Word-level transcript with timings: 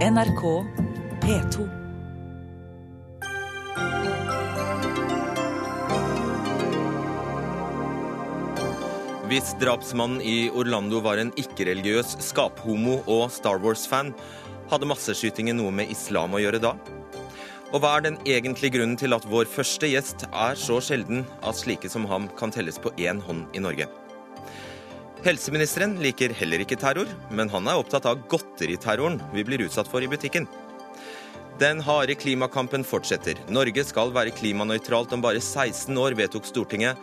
NRK 0.00 0.42
P2. 1.20 1.64
Hvis 9.28 9.52
drapsmannen 9.60 10.22
i 10.24 10.48
Orlando 10.56 11.02
var 11.04 11.20
en 11.20 11.34
ikke-religiøs 11.36 12.16
skaphomo 12.24 13.02
og 13.04 13.28
Star 13.28 13.60
Wars-fan, 13.60 14.14
hadde 14.72 14.88
masseskytingen 14.88 15.60
noe 15.60 15.68
med 15.68 15.92
islam 15.92 16.32
å 16.32 16.40
gjøre 16.40 16.64
da? 16.64 16.72
Og 17.74 17.84
hva 17.84 17.98
er 17.98 18.08
den 18.08 18.22
egentlige 18.24 18.78
grunnen 18.78 18.96
til 18.96 19.12
at 19.12 19.28
vår 19.28 19.52
første 19.52 19.92
gjest 19.92 20.30
er 20.32 20.56
så 20.56 20.80
sjelden 20.80 21.26
at 21.44 21.60
slike 21.60 21.92
som 21.92 22.08
ham 22.08 22.32
kan 22.40 22.56
telles 22.56 22.80
på 22.80 22.96
én 22.96 23.20
hånd 23.28 23.52
i 23.52 23.60
Norge? 23.68 23.99
Helseministeren 25.20 25.98
liker 26.00 26.32
heller 26.32 26.62
ikke 26.64 26.78
terror, 26.80 27.08
men 27.28 27.50
han 27.52 27.66
er 27.68 27.76
opptatt 27.76 28.06
av 28.08 28.22
godteriterroren 28.32 29.18
vi 29.34 29.44
blir 29.44 29.66
utsatt 29.66 29.88
for 29.90 30.00
i 30.00 30.08
butikken. 30.08 30.46
Den 31.60 31.82
harde 31.84 32.14
klimakampen 32.16 32.86
fortsetter. 32.88 33.36
Norge 33.52 33.84
skal 33.84 34.14
være 34.16 34.32
klimanøytralt 34.32 35.12
om 35.12 35.20
bare 35.20 35.42
16 35.42 35.92
år, 36.00 36.16
vedtok 36.16 36.48
Stortinget. 36.48 36.96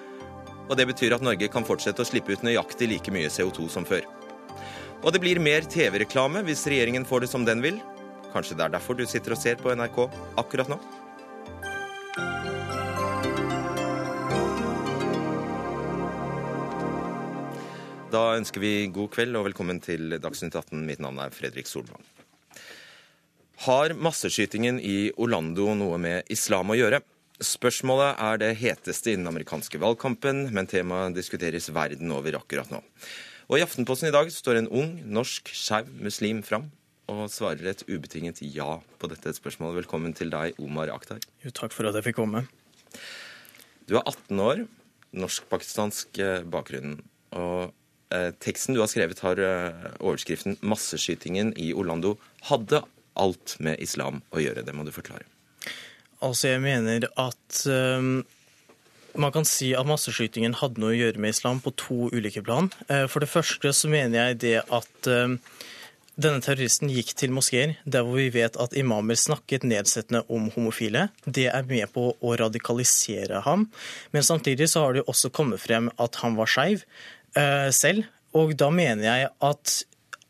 Og 0.66 0.73
det 0.80 0.88
betyr 0.90 1.14
at 1.14 1.22
Norge 1.22 1.45
kan 1.54 1.68
fortsette 1.68 2.02
å 2.02 2.09
slippe 2.09 2.34
ut 2.34 2.42
nøyaktig 2.42 2.90
like 2.90 3.14
mye 3.14 3.30
CO2 3.30 3.70
som 3.70 3.86
før. 3.86 4.02
Og 5.06 5.14
det 5.14 5.22
blir 5.22 5.38
mer 5.38 5.70
TV-reklame 5.70 6.42
hvis 6.48 6.66
regjeringen 6.66 7.06
får 7.06 7.28
det 7.28 7.30
som 7.36 7.45
den 7.45 7.62
vil. 7.62 7.78
Kanskje 8.34 8.58
det 8.58 8.66
er 8.66 8.73
derfor 8.80 8.98
du 8.98 9.06
sitter 9.06 9.38
og 9.38 9.44
ser 9.44 9.62
på 9.62 9.78
NRK 9.78 10.08
akkurat 10.42 10.73
nå? 10.73 10.81
Da 18.08 18.38
ønsker 18.38 18.62
vi 18.64 18.88
god 18.94 19.10
kveld 19.12 19.36
og 19.36 19.50
velkommen 19.50 19.82
til 19.84 20.14
Dagsnytt 20.24 20.56
18. 20.56 20.80
Mitt 20.88 21.02
navn 21.04 21.18
er 21.20 21.34
Fredrik 21.36 21.68
Solvang. 21.68 22.00
Har 23.66 23.92
masseskytingen 24.00 24.78
i 24.80 25.10
Orlando 25.20 25.74
noe 25.76 25.98
med 26.00 26.30
islam 26.32 26.72
å 26.72 26.78
gjøre? 26.78 27.02
Spørsmålet 27.44 28.22
er 28.23 28.40
det 28.40 28.52
heteste 28.62 29.12
innen 29.12 29.28
amerikanske 29.28 29.81
valgkampen, 29.81 30.46
men 30.56 30.70
temaet 30.72 31.18
diskuteres 31.18 31.68
verden 31.76 32.14
over 32.16 32.38
akkurat 32.40 32.72
nå. 32.72 32.80
Og 33.52 33.59
I 33.59 33.66
Aftenposten 33.66 34.08
i 34.08 34.16
dag 34.16 34.31
står 34.31 34.62
en 34.62 34.70
ung, 34.72 34.94
norsk, 35.03 35.52
skeiv 35.52 35.90
muslim 36.00 36.40
fram 36.48 36.70
og 37.12 37.26
svarer 37.31 37.74
et 37.74 37.84
ubetinget 37.90 38.40
ja 38.53 38.78
på 39.00 39.09
dette 39.12 39.34
spørsmålet. 39.36 39.81
Velkommen 39.81 40.16
til 40.16 40.31
deg, 40.31 40.56
Omar 40.64 40.94
Akhtar. 40.96 41.20
Jo, 41.44 41.52
takk 41.52 41.76
for 41.76 41.92
at 41.92 42.00
jeg 42.00 42.08
fikk 42.08 42.22
komme. 42.22 42.46
Du 43.88 43.98
er 44.00 44.06
18 44.06 44.44
år, 44.44 44.64
norsk-pakistansk 45.12 46.24
eh, 46.24 46.48
bakgrunn. 46.48 47.02
og 47.36 47.76
Teksten 48.39 48.75
du 48.75 48.80
har 48.80 48.88
skrevet, 48.91 49.19
har 49.19 49.39
eh, 49.39 49.88
overskriften 50.00 50.58
'Masseskytingen 50.61 51.53
i 51.59 51.73
Orlando 51.73 52.16
hadde 52.47 52.83
alt 53.16 53.58
med 53.59 53.81
islam 53.83 54.22
å 54.31 54.39
gjøre'. 54.39 54.63
Det 54.63 54.75
må 54.75 54.86
du 54.88 54.94
forklare. 54.95 55.27
Altså, 56.22 56.53
jeg 56.53 56.61
mener 56.63 57.09
at 57.19 57.61
um, 57.67 58.23
man 59.17 59.33
kan 59.33 59.45
si 59.45 59.73
at 59.75 59.85
masseskytingen 59.85 60.55
hadde 60.61 60.81
noe 60.81 60.95
å 60.95 60.97
gjøre 60.97 61.19
med 61.19 61.35
islam 61.35 61.59
på 61.61 61.73
to 61.75 62.08
ulike 62.13 62.41
plan. 62.45 62.69
For 62.88 63.22
det 63.22 63.30
første 63.30 63.73
så 63.73 63.89
mener 63.89 64.30
jeg 64.30 64.39
det 64.41 64.58
at 64.69 65.09
denne 66.17 66.41
terroristen 66.41 66.89
gikk 66.89 67.11
til 67.17 67.33
moskeer 67.33 67.75
der 67.85 68.05
hvor 68.05 68.17
vi 68.17 68.31
vet 68.33 68.55
at 68.58 68.73
imamer 68.78 69.17
snakket 69.19 69.66
nedsettende 69.69 70.23
om 70.33 70.47
homofile. 70.55 71.08
Det 71.25 71.45
er 71.52 71.67
med 71.69 71.91
på 71.94 72.09
å 72.17 72.31
radikalisere 72.41 73.44
ham. 73.45 73.67
Men 74.16 74.25
samtidig 74.25 74.72
så 74.72 74.88
har 74.88 74.97
det 74.97 75.05
også 75.05 75.30
kommet 75.30 75.61
frem 75.61 75.91
at 76.02 76.17
han 76.23 76.38
var 76.39 76.50
skeiv 76.50 76.88
selv. 77.73 78.08
Og 78.38 78.53
da 78.59 78.70
mener 78.73 79.06
jeg 79.06 79.30
at 79.45 79.78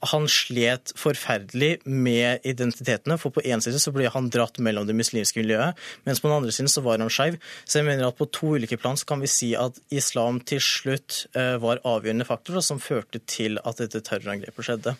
han 0.05 0.27
slet 0.29 0.91
forferdelig 0.97 1.79
med 1.85 2.45
identitetene. 2.45 3.17
For 3.17 3.33
på 3.33 3.41
én 3.41 3.63
side 3.63 3.79
så 3.81 3.93
ble 3.95 4.09
han 4.13 4.29
dratt 4.33 4.59
mellom 4.63 4.85
det 4.87 4.95
muslimske 4.97 5.41
miljøet, 5.41 5.79
mens 6.05 6.21
på 6.21 6.29
den 6.29 6.37
andre 6.37 6.53
siden 6.53 6.69
så 6.71 6.83
var 6.85 7.01
han 7.01 7.11
skeiv. 7.11 7.39
Så 7.65 7.79
jeg 7.79 7.87
mener 7.89 8.07
at 8.07 8.19
på 8.19 8.29
to 8.29 8.53
ulike 8.57 8.77
plan 8.77 8.99
så 8.99 9.09
kan 9.09 9.23
vi 9.23 9.31
si 9.31 9.53
at 9.57 9.79
islam 9.89 10.39
til 10.45 10.61
slutt 10.63 11.25
var 11.33 11.81
avgjørende 11.81 12.27
faktor 12.29 12.61
som 12.61 12.81
førte 12.83 13.23
til 13.25 13.57
at 13.63 13.81
dette 13.81 14.03
terrorangrepet 14.05 14.69
skjedde. 14.69 14.95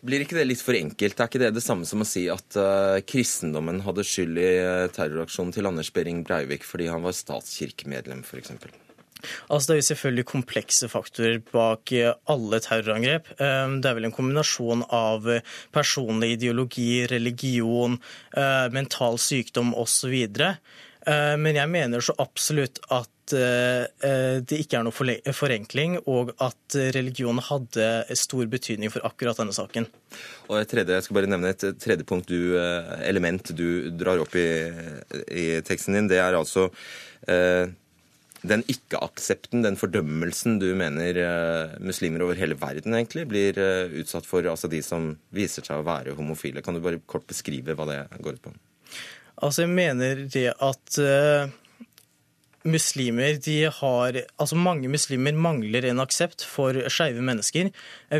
Blir 0.00 0.22
ikke 0.24 0.38
det 0.38 0.46
litt 0.48 0.62
for 0.64 0.76
enkelt? 0.78 1.18
Er 1.20 1.28
ikke 1.28 1.42
det 1.42 1.50
det 1.58 1.62
samme 1.62 1.84
som 1.84 2.00
å 2.00 2.08
si 2.08 2.22
at 2.32 2.56
uh, 2.56 3.02
kristendommen 3.04 3.82
hadde 3.84 4.06
skyld 4.08 4.38
i 4.40 4.52
terroraksjonen 4.96 5.52
til 5.52 5.68
Anders 5.68 5.92
Behring 5.92 6.22
Breivik 6.24 6.64
fordi 6.64 6.88
han 6.88 7.04
var 7.04 7.16
statskirkemedlem, 7.16 8.24
f.eks.? 8.24 8.56
Altså, 9.50 9.66
det 9.68 9.74
er 9.74 9.80
jo 9.80 9.88
selvfølgelig 9.90 10.26
komplekse 10.30 10.88
faktorer 10.88 11.40
bak 11.52 11.92
alle 12.32 12.60
terrorangrep. 12.64 13.32
Det 13.36 13.90
er 13.90 13.96
vel 13.98 14.08
en 14.08 14.16
kombinasjon 14.16 14.84
av 14.96 15.28
personlig 15.74 16.34
ideologi, 16.38 17.06
religion, 17.10 17.98
mental 18.72 19.20
sykdom 19.20 19.74
osv. 19.76 20.14
Men 21.06 21.58
jeg 21.58 21.72
mener 21.72 22.04
så 22.04 22.16
absolutt 22.20 22.80
at 22.88 23.10
det 23.30 24.56
ikke 24.56 24.80
er 24.80 24.86
noe 24.86 25.34
forenkling, 25.36 25.98
og 26.10 26.32
at 26.42 26.78
religion 26.96 27.38
hadde 27.46 28.16
stor 28.18 28.48
betydning 28.50 28.90
for 28.90 29.06
akkurat 29.06 29.38
denne 29.38 29.54
saken. 29.54 29.86
Og 30.48 30.56
et 30.58 30.72
tredje, 30.72 30.96
Jeg 30.96 31.06
skal 31.06 31.18
bare 31.20 31.30
nevne 31.30 31.52
et 31.52 31.66
tredje 31.78 32.08
punkt 32.08 32.26
du, 32.26 32.56
element 33.04 33.52
du 33.54 33.90
drar 33.94 34.24
opp 34.24 34.34
i, 34.34 34.48
i 35.30 35.46
teksten 35.62 35.94
din. 35.94 36.10
Det 36.10 36.18
er 36.18 36.34
altså 36.34 36.70
eh, 37.28 37.70
den 38.46 38.62
ikke-aksepten, 38.72 39.64
den 39.64 39.76
fordømmelsen 39.76 40.58
du 40.62 40.70
mener 40.78 41.18
uh, 41.20 41.74
muslimer 41.84 42.24
over 42.24 42.38
hele 42.40 42.56
verden 42.60 42.96
egentlig 42.96 43.26
blir 43.28 43.58
uh, 43.60 43.92
utsatt 44.00 44.28
for, 44.28 44.46
altså 44.48 44.70
de 44.72 44.80
som 44.84 45.12
viser 45.34 45.66
seg 45.66 45.80
å 45.82 45.86
være 45.86 46.16
homofile. 46.18 46.62
Kan 46.64 46.78
du 46.78 46.84
bare 46.84 47.02
kort 47.10 47.26
beskrive 47.28 47.76
hva 47.76 47.88
det 47.90 48.00
går 48.24 48.38
ut 48.38 48.46
på? 48.48 48.54
Altså, 49.40 49.64
jeg 49.64 49.72
mener 49.72 50.24
det 50.32 50.48
at 50.52 51.00
uh, 51.00 51.52
muslimer 52.64 53.38
de 53.40 53.56
har 53.72 54.16
Altså 54.40 54.56
mange 54.58 54.88
muslimer 54.90 55.36
mangler 55.36 55.86
en 55.88 56.02
aksept 56.02 56.42
for 56.44 56.76
skeive 56.92 57.22
mennesker. 57.24 57.70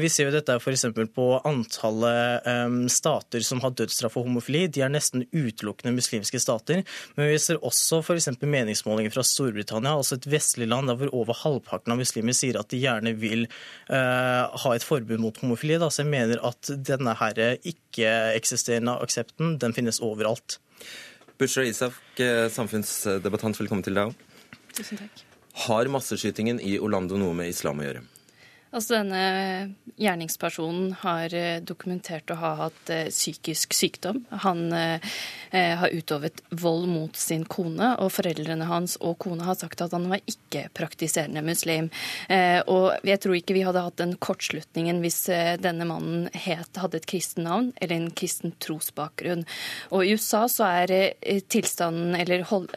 Vi 0.01 0.11
ser 0.13 0.29
jo 0.29 0.35
dette 0.35 0.57
f.eks. 0.57 0.87
på 1.15 1.27
antallet 1.49 2.47
um, 2.47 2.79
stater 2.93 3.45
som 3.45 3.61
har 3.65 3.75
dødsstraff 3.77 4.17
for 4.17 4.29
homofili. 4.29 4.67
De 4.69 4.85
er 4.85 4.93
nesten 4.93 5.27
utelukkende 5.33 5.95
muslimske 5.97 6.41
stater. 6.41 6.85
Men 7.17 7.31
vi 7.33 7.41
ser 7.43 7.61
også 7.67 8.01
f.eks. 8.05 8.31
meningsmålinger 8.41 9.13
fra 9.15 9.25
Storbritannia, 9.27 9.97
altså 9.97 10.17
et 10.17 10.31
vestlig 10.31 10.71
land 10.71 10.91
der 10.91 11.01
hvor 11.01 11.13
over 11.23 11.37
halvparten 11.43 11.95
av 11.95 12.01
muslimer 12.01 12.37
sier 12.37 12.61
at 12.61 12.73
de 12.73 12.81
gjerne 12.81 13.15
vil 13.21 13.47
uh, 13.91 14.49
ha 14.49 14.75
et 14.75 14.87
forbud 14.87 15.21
mot 15.21 15.37
homofili. 15.43 15.77
Da. 15.81 15.91
Så 15.93 16.05
jeg 16.05 16.13
mener 16.15 16.41
at 16.47 16.73
denne 16.91 17.17
her 17.21 17.45
ikke-eksisterende 17.61 18.97
aksepten 19.05 19.59
den 19.61 19.77
finnes 19.77 20.01
overalt. 20.05 20.61
Bushra 21.41 21.65
Isak, 21.65 21.97
samfunnsdebattant, 22.53 23.57
velkommen 23.63 23.85
til 23.85 23.97
deg 23.97 24.11
òg. 24.11 24.27
Tusen 24.77 25.03
takk. 25.03 25.27
Har 25.67 25.91
masseskytingen 25.91 26.61
i 26.63 26.79
Orlando 26.79 27.19
noe 27.21 27.35
med 27.37 27.51
islam 27.51 27.83
å 27.83 27.89
gjøre? 27.89 28.07
Altså 28.71 29.01
Denne 29.01 29.75
gjerningspersonen 29.99 30.93
har 31.01 31.33
dokumentert 31.67 32.31
å 32.31 32.37
ha 32.39 32.51
hatt 32.61 32.91
psykisk 33.11 33.75
sykdom. 33.75 34.21
Han 34.45 34.71
eh, 34.71 35.75
har 35.81 35.91
utøvet 35.91 36.39
vold 36.55 36.87
mot 36.87 37.19
sin 37.19 37.43
kone, 37.51 37.89
og 37.99 38.13
foreldrene 38.15 38.69
hans 38.71 38.95
og 39.03 39.17
kone 39.25 39.43
har 39.49 39.59
sagt 39.59 39.83
at 39.83 39.97
han 39.97 40.07
var 40.13 40.23
ikke-praktiserende 40.31 41.43
muslim. 41.43 41.89
Eh, 42.31 42.61
og 42.71 43.03
jeg 43.11 43.23
tror 43.25 43.41
ikke 43.41 43.57
vi 43.59 43.65
hadde 43.67 43.83
hatt 43.83 43.99
den 43.99 44.15
kortslutningen 44.23 45.03
hvis 45.03 45.25
eh, 45.35 45.57
denne 45.59 45.89
mannen 45.91 46.29
het, 46.31 46.71
hadde 46.79 47.01
et 47.03 47.11
kristen 47.11 47.49
navn 47.51 47.73
eller 47.81 47.97
en 47.97 48.13
kristen 48.15 48.55
trosbakgrunn. 48.63 49.43
Og 49.91 50.07
i 50.07 50.15
USA 50.15 50.45
så 50.47 50.71
er 50.85 50.95
tilstanden, 51.51 52.15
eller 52.23 52.47
hold, 52.53 52.71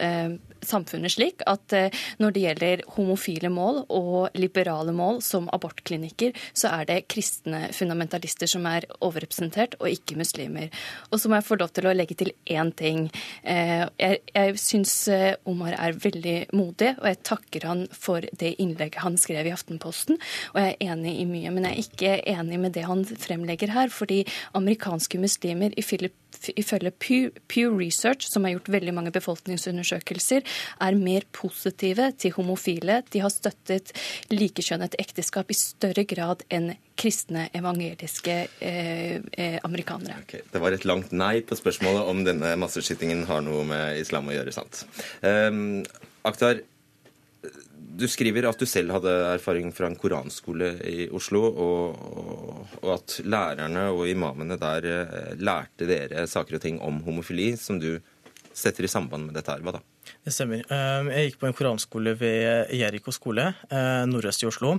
samfunnet 0.68 1.14
slik 1.14 1.42
at 1.50 1.74
når 2.20 2.34
det 2.34 2.42
gjelder 2.44 2.82
homofile 2.96 3.50
mål 3.52 3.82
og 3.92 4.36
liberale 4.38 4.94
mål 4.94 5.20
som 5.24 5.48
abortklinikker, 5.54 6.34
så 6.56 6.72
er 6.80 6.88
det 6.88 6.98
kristne 7.12 7.68
fundamentalister 7.74 8.50
som 8.50 8.66
er 8.70 8.86
overrepresentert, 9.00 9.76
og 9.80 9.90
ikke 9.92 10.18
muslimer. 10.20 10.70
Og 11.10 11.20
så 11.20 11.30
må 11.30 11.38
jeg 11.38 11.48
få 11.48 11.58
lov 11.60 11.72
til 11.76 11.88
å 11.88 11.94
legge 11.96 12.16
til 12.18 12.32
én 12.50 12.72
ting. 12.76 13.06
Jeg, 13.44 14.20
jeg 14.34 14.58
syns 14.60 14.94
Omar 15.48 15.76
er 15.78 15.98
veldig 16.00 16.36
modig, 16.56 16.94
og 17.00 17.08
jeg 17.10 17.20
takker 17.26 17.68
han 17.68 17.84
for 17.92 18.24
det 18.40 18.54
innlegget 18.62 19.04
han 19.04 19.18
skrev 19.20 19.48
i 19.48 19.54
Aftenposten. 19.54 20.20
Og 20.54 20.60
jeg 20.60 20.74
er 20.74 20.92
enig 20.94 21.16
i 21.20 21.28
mye, 21.28 21.52
men 21.54 21.68
jeg 21.68 21.74
er 21.74 21.84
ikke 21.84 22.14
enig 22.34 22.60
med 22.66 22.76
det 22.76 22.86
han 22.88 23.04
fremlegger 23.04 23.74
her. 23.74 23.92
fordi 23.94 24.24
amerikanske 24.54 25.18
muslimer 25.18 25.74
i 25.76 25.82
Philip 25.82 26.14
ifølge 26.52 26.92
Pew 26.98 27.76
Research, 27.78 28.28
som 28.30 28.44
har 28.44 28.56
gjort 28.56 28.72
veldig 28.74 28.94
mange 28.96 29.12
befolkningsundersøkelser, 29.14 30.44
er 30.80 30.98
mer 31.00 31.26
positive 31.32 32.10
til 32.18 32.34
homofile. 32.36 33.02
De 33.12 33.22
har 33.24 33.32
støttet 33.32 33.94
likekjønnet 34.32 34.96
ekteskap 35.00 35.50
i 35.50 35.58
større 35.58 36.06
grad 36.08 36.44
enn 36.52 36.74
kristne 36.98 37.48
evangeliske 37.56 38.36
eh, 38.62 39.16
eh, 39.32 39.58
amerikanere. 39.66 40.20
Okay. 40.22 40.44
Det 40.52 40.62
var 40.62 40.76
et 40.76 40.86
langt 40.86 41.14
nei 41.14 41.40
på 41.46 41.58
spørsmålet 41.58 42.10
om 42.10 42.22
denne 42.26 42.54
masseskytingen 42.60 43.24
har 43.30 43.42
noe 43.46 43.64
med 43.66 43.98
islam 44.02 44.30
å 44.30 44.36
gjøre, 44.36 44.54
sant. 44.54 44.84
Um, 45.22 45.82
Akhtar, 46.24 46.62
du 47.94 48.06
skriver 48.10 48.48
at 48.48 48.58
du 48.58 48.66
selv 48.68 48.92
hadde 48.96 49.12
erfaring 49.34 49.70
fra 49.74 49.88
en 49.90 49.96
koranskole 49.98 50.72
i 50.90 51.06
Oslo, 51.14 51.44
og, 51.46 51.98
og 52.82 52.90
at 52.96 53.20
lærerne 53.24 53.86
og 53.94 54.08
imamene 54.10 54.58
der 54.60 54.88
eh, 54.90 55.32
lærte 55.38 55.88
dere 55.88 56.26
saker 56.30 56.58
og 56.58 56.64
ting 56.64 56.80
om 56.82 57.02
homofili 57.06 57.52
som 57.60 57.78
du 57.82 57.96
setter 58.54 58.86
i 58.86 58.90
samband 58.90 59.28
med 59.28 59.38
dette 59.38 59.54
her. 59.54 59.62
Hva 59.64 59.78
da? 59.78 59.82
Det 60.24 60.32
stemmer. 60.32 60.62
Ehm, 60.72 61.10
jeg 61.12 61.26
gikk 61.28 61.42
på 61.42 61.48
en 61.50 61.54
koranskole 61.56 62.14
ved 62.16 62.70
Jeriko 62.72 63.12
skole, 63.12 63.44
eh, 63.68 64.04
nordøst 64.08 64.40
i 64.40 64.46
Oslo. 64.48 64.78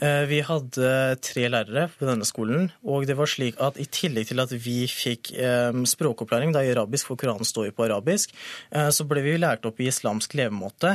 Eh, 0.00 0.24
vi 0.24 0.38
hadde 0.40 1.20
tre 1.20 1.44
lærere 1.52 1.90
på 1.92 2.06
denne 2.08 2.24
skolen, 2.24 2.70
og 2.82 3.04
det 3.04 3.14
var 3.18 3.28
slik 3.28 3.60
at 3.60 3.76
i 3.76 3.84
tillegg 3.84 4.28
til 4.30 4.40
at 4.40 4.48
vi 4.48 4.86
fikk 4.88 5.34
ehm, 5.36 5.84
språkopplæring 5.84 6.54
da 6.54 6.62
i 6.64 6.72
arabisk, 6.72 7.10
for 7.10 7.20
Koranen 7.20 7.44
står 7.44 7.66
jo 7.68 7.74
på 7.76 7.84
arabisk, 7.84 8.32
eh, 8.72 8.88
så 8.88 9.04
ble 9.04 9.20
vi 9.26 9.36
lært 9.36 9.66
opp 9.68 9.78
i 9.78 9.90
islamsk 9.92 10.32
levemåte. 10.32 10.94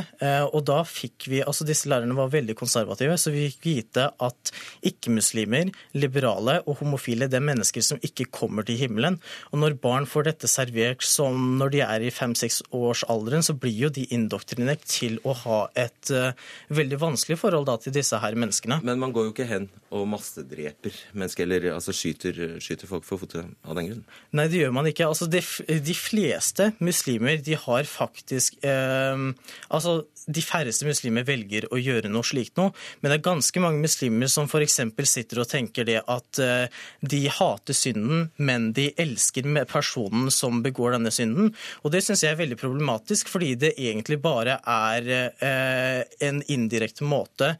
Og 0.50 0.64
da 0.64 0.82
fikk 0.82 1.28
vi 1.28 1.44
Altså 1.44 1.66
disse 1.66 1.86
lærerne 1.86 2.16
var 2.16 2.32
veldig 2.32 2.54
konservative, 2.56 3.14
så 3.18 3.30
vi 3.30 3.50
fikk 3.50 3.64
vite 3.64 4.08
at 4.18 4.50
ikke-muslimer, 4.82 5.70
liberale 5.92 6.62
og 6.66 6.78
homofile, 6.80 7.28
det 7.28 7.36
er 7.36 7.44
mennesker 7.44 7.82
som 7.82 7.98
ikke 8.02 8.30
kommer 8.32 8.64
til 8.64 8.78
himmelen. 8.80 9.20
Og 9.52 9.60
når 9.60 9.78
barn 9.78 10.06
får 10.06 10.24
dette 10.24 10.48
servert 10.48 11.04
som 11.04 11.58
når 11.58 11.70
de 11.70 11.80
er 11.84 12.00
i 12.00 12.10
fem-seks 12.10 12.62
års 12.72 13.04
alderen, 13.12 13.44
så 13.44 13.52
blir 13.52 13.83
jo 13.83 13.83
de 13.92 14.06
indoktrinert 14.14 14.84
til 14.88 15.18
å 15.24 15.34
ha 15.44 15.60
et 15.78 16.12
uh, 16.14 16.32
veldig 16.74 17.00
vanskelig 17.02 17.38
forhold 17.40 17.68
da, 17.68 17.76
til 17.80 17.94
disse 17.96 18.18
her 18.20 18.36
menneskene. 18.38 18.80
Men 18.86 19.00
man 19.02 19.14
går 19.14 19.28
jo 19.28 19.34
ikke 19.34 19.48
hen 19.50 19.68
og 19.94 20.06
massedreper 20.10 20.96
mennesker, 21.14 21.46
eller 21.46 21.74
altså 21.76 21.94
skyter, 21.94 22.58
skyter 22.62 22.90
folk 22.90 23.06
for 23.06 23.22
fotet 23.22 23.46
av 23.62 23.78
den 23.78 23.90
grunn? 23.90 24.02
Nei, 24.34 24.48
det 24.50 24.64
gjør 24.64 24.74
man 24.74 24.88
ikke. 24.90 25.06
Altså, 25.06 25.28
de, 25.30 25.42
de 25.84 25.96
fleste 25.96 26.72
muslimer 26.82 27.38
de 27.44 27.58
har 27.66 27.86
faktisk 27.88 28.58
uh, 28.64 29.30
Altså, 29.74 30.02
de 30.24 30.42
færreste 30.44 30.86
muslimer 30.88 31.26
velger 31.26 31.66
å 31.72 31.78
gjøre 31.80 32.10
noe 32.12 32.24
slikt 32.26 32.56
noe, 32.58 32.72
men 33.00 33.10
det 33.10 33.18
er 33.18 33.26
ganske 33.26 33.60
mange 33.62 33.82
muslimer 33.82 34.30
som 34.32 34.48
f.eks. 34.48 34.80
sitter 35.10 35.42
og 35.42 35.50
tenker 35.50 35.86
det 35.88 36.00
at 36.00 36.40
uh, 36.40 36.66
de 37.04 37.22
hater 37.28 37.76
synden, 37.76 38.28
men 38.36 38.72
de 38.76 38.90
elsker 39.00 39.46
personen 39.70 40.30
som 40.32 40.62
begår 40.64 40.96
denne 40.96 41.12
synden. 41.14 41.52
Og 41.82 41.92
det 41.94 42.04
syns 42.04 42.24
jeg 42.24 42.34
er 42.34 42.40
veldig 42.40 42.58
problematisk, 42.60 43.30
fordi 43.32 43.54
det 43.60 43.73
egentlig 43.76 44.20
bare 44.22 44.58
er 44.60 45.10
eh, 45.14 46.00
en 46.26 46.40
indirekte 46.50 47.06
måte 47.06 47.54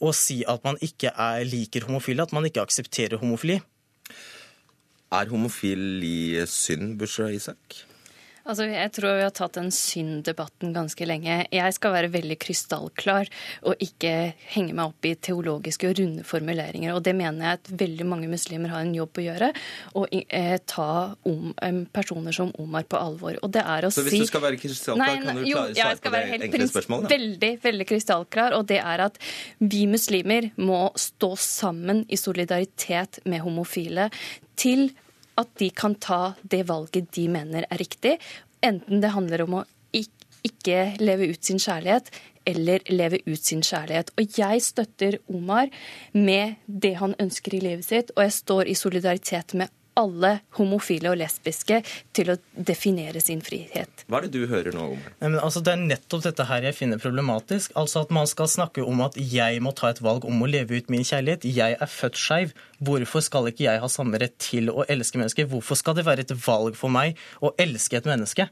å 0.00 0.12
si 0.16 0.40
at 0.48 0.64
man 0.64 0.80
ikke 0.80 1.12
er, 1.12 1.44
liker 1.44 1.86
homofile, 1.88 2.24
at 2.24 2.32
man 2.36 2.46
ikke 2.48 2.64
aksepterer 2.64 3.20
homofili. 3.20 3.60
Er 5.12 5.30
homofili 5.32 6.40
synd, 6.48 6.94
Bushra 7.00 7.28
Isak? 7.34 7.82
Altså, 8.48 8.64
jeg 8.70 8.92
tror 8.96 9.18
vi 9.18 9.24
har 9.26 9.34
tatt 9.36 9.58
den 9.58 9.68
synddebatten 9.74 10.72
ganske 10.74 11.06
lenge. 11.06 11.42
Jeg 11.52 11.76
skal 11.76 11.92
være 11.92 12.12
veldig 12.14 12.36
krystallklar 12.40 13.28
og 13.68 13.82
ikke 13.84 14.32
henge 14.54 14.76
meg 14.76 14.92
opp 14.92 15.08
i 15.08 15.12
teologiske 15.28 15.90
og 15.90 15.98
runde 16.00 16.24
formuleringer. 16.26 16.94
Og 16.96 17.04
det 17.04 17.14
mener 17.18 17.44
jeg 17.44 17.60
at 17.60 17.72
veldig 17.82 18.06
mange 18.08 18.30
muslimer 18.32 18.72
har 18.72 18.86
en 18.86 18.94
jobb 18.96 19.20
å 19.20 19.26
gjøre. 19.26 19.50
Å 20.00 20.06
eh, 20.14 20.56
ta 20.64 20.88
om, 21.28 21.52
um, 21.52 21.82
personer 21.92 22.36
som 22.36 22.54
Omar 22.62 22.88
på 22.88 23.00
alvor. 23.00 23.36
Og 23.44 23.52
det 23.52 23.64
er 23.64 23.86
å 23.86 23.92
si 23.92 24.00
Så 24.00 24.06
hvis 24.08 24.24
du 24.24 24.32
skal 24.32 24.44
være 24.46 24.60
krystallklar, 24.62 25.20
kan 25.26 25.42
du 25.42 25.44
jo, 25.50 25.66
svare 25.76 26.00
på 26.00 26.14
det 26.16 26.24
enkle 26.38 26.70
spørsmålet? 26.72 27.12
Veldig, 27.12 27.52
veldig 27.66 27.88
krystallklar. 27.92 28.56
Og 28.56 28.66
det 28.72 28.80
er 28.80 29.04
at 29.10 29.20
vi 29.60 29.84
muslimer 29.90 30.50
må 30.60 30.86
stå 30.98 31.34
sammen 31.40 32.06
i 32.08 32.18
solidaritet 32.20 33.20
med 33.28 33.44
homofile 33.44 34.08
til 34.60 34.88
at 35.38 35.52
de 35.60 35.70
kan 35.70 35.94
ta 35.94 36.34
det 36.42 36.64
valget 36.68 37.12
de 37.16 37.28
mener 37.28 37.66
er 37.68 37.80
riktig. 37.80 38.16
Enten 38.62 39.00
det 39.02 39.14
handler 39.14 39.44
om 39.46 39.60
å 39.60 39.66
ikke 40.46 40.96
leve 41.00 41.30
ut 41.32 41.44
sin 41.44 41.60
kjærlighet, 41.60 42.10
eller 42.48 42.84
leve 42.88 43.20
ut 43.26 43.42
sin 43.44 43.62
kjærlighet. 43.64 44.12
Og 44.16 44.38
jeg 44.38 44.62
støtter 44.64 45.18
Omar 45.28 45.68
med 46.16 46.56
det 46.66 46.94
han 47.00 47.14
ønsker 47.20 47.56
i 47.56 47.62
livet 47.64 47.86
sitt, 47.86 48.14
og 48.16 48.24
jeg 48.24 48.36
står 48.38 48.70
i 48.70 48.78
solidaritet 48.78 49.54
med 49.58 49.72
alle 49.98 50.36
homofile 50.58 51.10
og 51.12 51.18
lesbiske 51.20 51.80
til 52.16 52.32
å 52.32 52.36
definere 52.54 53.22
sin 53.22 53.42
frihet. 53.44 54.04
Hva 54.06 54.20
er 54.20 54.28
det 54.28 54.38
du 54.38 54.46
hører 54.50 54.74
nå 54.76 54.86
om? 54.94 55.02
Nei, 55.22 55.32
altså, 55.40 55.62
det 55.64 55.74
er 55.74 55.82
nettopp 55.82 56.24
dette 56.28 56.46
her 56.48 56.68
jeg 56.68 56.78
finner 56.78 57.02
problematisk. 57.02 57.74
Altså 57.78 58.04
At 58.04 58.14
man 58.14 58.28
skal 58.30 58.50
snakke 58.50 58.84
om 58.86 59.02
at 59.06 59.18
jeg 59.18 59.60
må 59.64 59.74
ta 59.76 59.90
et 59.90 60.02
valg 60.04 60.26
om 60.28 60.42
å 60.42 60.50
leve 60.50 60.80
ut 60.80 60.90
min 60.92 61.06
kjærlighet. 61.06 61.46
Jeg 61.48 61.76
er 61.80 61.90
født 61.90 62.20
skeiv. 62.20 62.56
Hvorfor 62.80 63.24
skal 63.24 63.50
ikke 63.50 63.66
jeg 63.66 63.82
ha 63.82 63.92
samme 63.92 64.20
rett 64.22 64.38
til 64.40 64.72
å 64.72 64.86
elske 64.88 65.20
mennesker? 65.20 65.50
Hvorfor 65.50 65.78
skal 65.78 65.98
det 65.98 66.06
være 66.08 66.26
et 66.26 66.34
valg 66.46 66.78
for 66.78 66.92
meg 66.92 67.18
å 67.44 67.52
elske 67.60 68.00
et 68.00 68.08
menneske? 68.08 68.48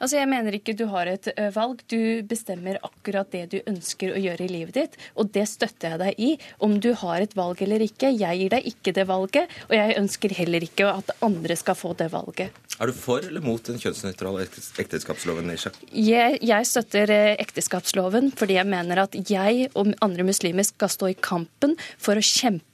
Altså, 0.00 0.16
Jeg 0.16 0.28
mener 0.32 0.56
ikke 0.56 0.74
du 0.76 0.86
har 0.90 1.10
et 1.10 1.28
valg. 1.54 1.82
Du 1.92 2.22
bestemmer 2.28 2.80
akkurat 2.82 3.28
det 3.32 3.44
du 3.52 3.58
ønsker 3.68 4.14
å 4.14 4.20
gjøre 4.20 4.46
i 4.46 4.50
livet 4.50 4.78
ditt, 4.78 4.96
og 5.14 5.32
det 5.34 5.46
støtter 5.48 5.94
jeg 5.94 6.00
deg 6.00 6.22
i. 6.24 6.30
Om 6.64 6.78
du 6.80 6.92
har 7.02 7.20
et 7.20 7.36
valg 7.36 7.60
eller 7.62 7.84
ikke. 7.84 8.12
Jeg 8.16 8.40
gir 8.40 8.54
deg 8.56 8.70
ikke 8.72 8.94
det 8.96 9.06
valget, 9.10 9.52
og 9.68 9.76
jeg 9.76 9.98
ønsker 10.00 10.34
heller 10.40 10.64
ikke 10.64 10.88
at 10.88 11.12
andre 11.24 11.56
skal 11.58 11.76
få 11.76 11.92
det 11.98 12.08
valget. 12.14 12.56
Er 12.80 12.88
du 12.88 12.96
for 12.96 13.20
eller 13.20 13.44
mot 13.44 13.60
den 13.68 13.76
kjønnsnøytrale 13.76 14.46
ekteskapsloven? 14.80 15.50
Nisha? 15.50 15.74
Jeg, 15.92 16.38
jeg 16.40 16.68
støtter 16.68 17.12
ekteskapsloven 17.34 18.30
fordi 18.32 18.56
jeg 18.56 18.68
mener 18.70 19.02
at 19.04 19.18
jeg 19.28 19.68
og 19.74 19.92
andre 20.00 20.24
muslimer 20.24 20.64
skal 20.64 20.88
stå 20.88 21.10
i 21.12 21.18
kampen 21.20 21.76
for 22.00 22.16
å 22.16 22.24
kjempe 22.24 22.64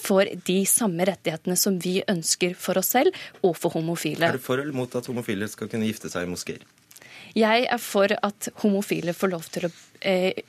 for 0.00 0.28
de 0.46 0.58
samme 0.68 1.06
rettighetene 1.08 1.56
som 1.58 1.78
vi 1.82 1.98
ønsker 2.08 2.56
for 2.58 2.80
oss 2.80 2.92
selv 2.96 3.16
og 3.42 3.56
for 3.58 3.76
homofile. 3.76 4.28
Er 4.28 4.38
du 4.38 4.44
for 4.44 4.60
eller 4.60 4.76
mot 4.76 4.94
at 4.96 5.08
homofile 5.10 5.48
skal 5.50 5.70
kunne 5.70 5.88
gifte 5.88 6.12
seg 6.12 6.26
i 6.26 6.30
moskeer? 6.30 6.64
Jeg 7.36 7.66
er 7.70 7.78
for 7.78 8.10
at 8.10 8.48
homofile 8.64 9.14
får 9.14 9.30
lov 9.30 9.46
til 9.54 9.68
å 9.68 9.70
eh, 10.00 10.40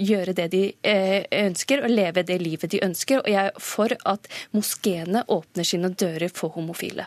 gjøre 0.00 0.32
det 0.36 0.46
de 0.54 0.62
eh, 0.80 1.26
ønsker, 1.44 1.84
og 1.84 1.92
leve 1.92 2.24
det 2.24 2.38
livet 2.40 2.72
de 2.72 2.80
ønsker. 2.84 3.20
Og 3.20 3.28
jeg 3.28 3.50
er 3.50 3.60
for 3.60 3.92
at 4.08 4.28
moskeene 4.56 5.24
åpner 5.28 5.68
sine 5.68 5.92
dører 5.92 6.32
for 6.32 6.54
homofile. 6.56 7.06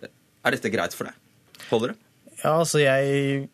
Er 0.00 0.56
dette 0.56 0.72
greit 0.72 0.96
for 0.96 1.10
deg? 1.10 1.18
Holder 1.68 1.92
det? 1.92 2.00
Ja, 2.38 2.54
altså 2.54 2.80
jeg 2.80 3.48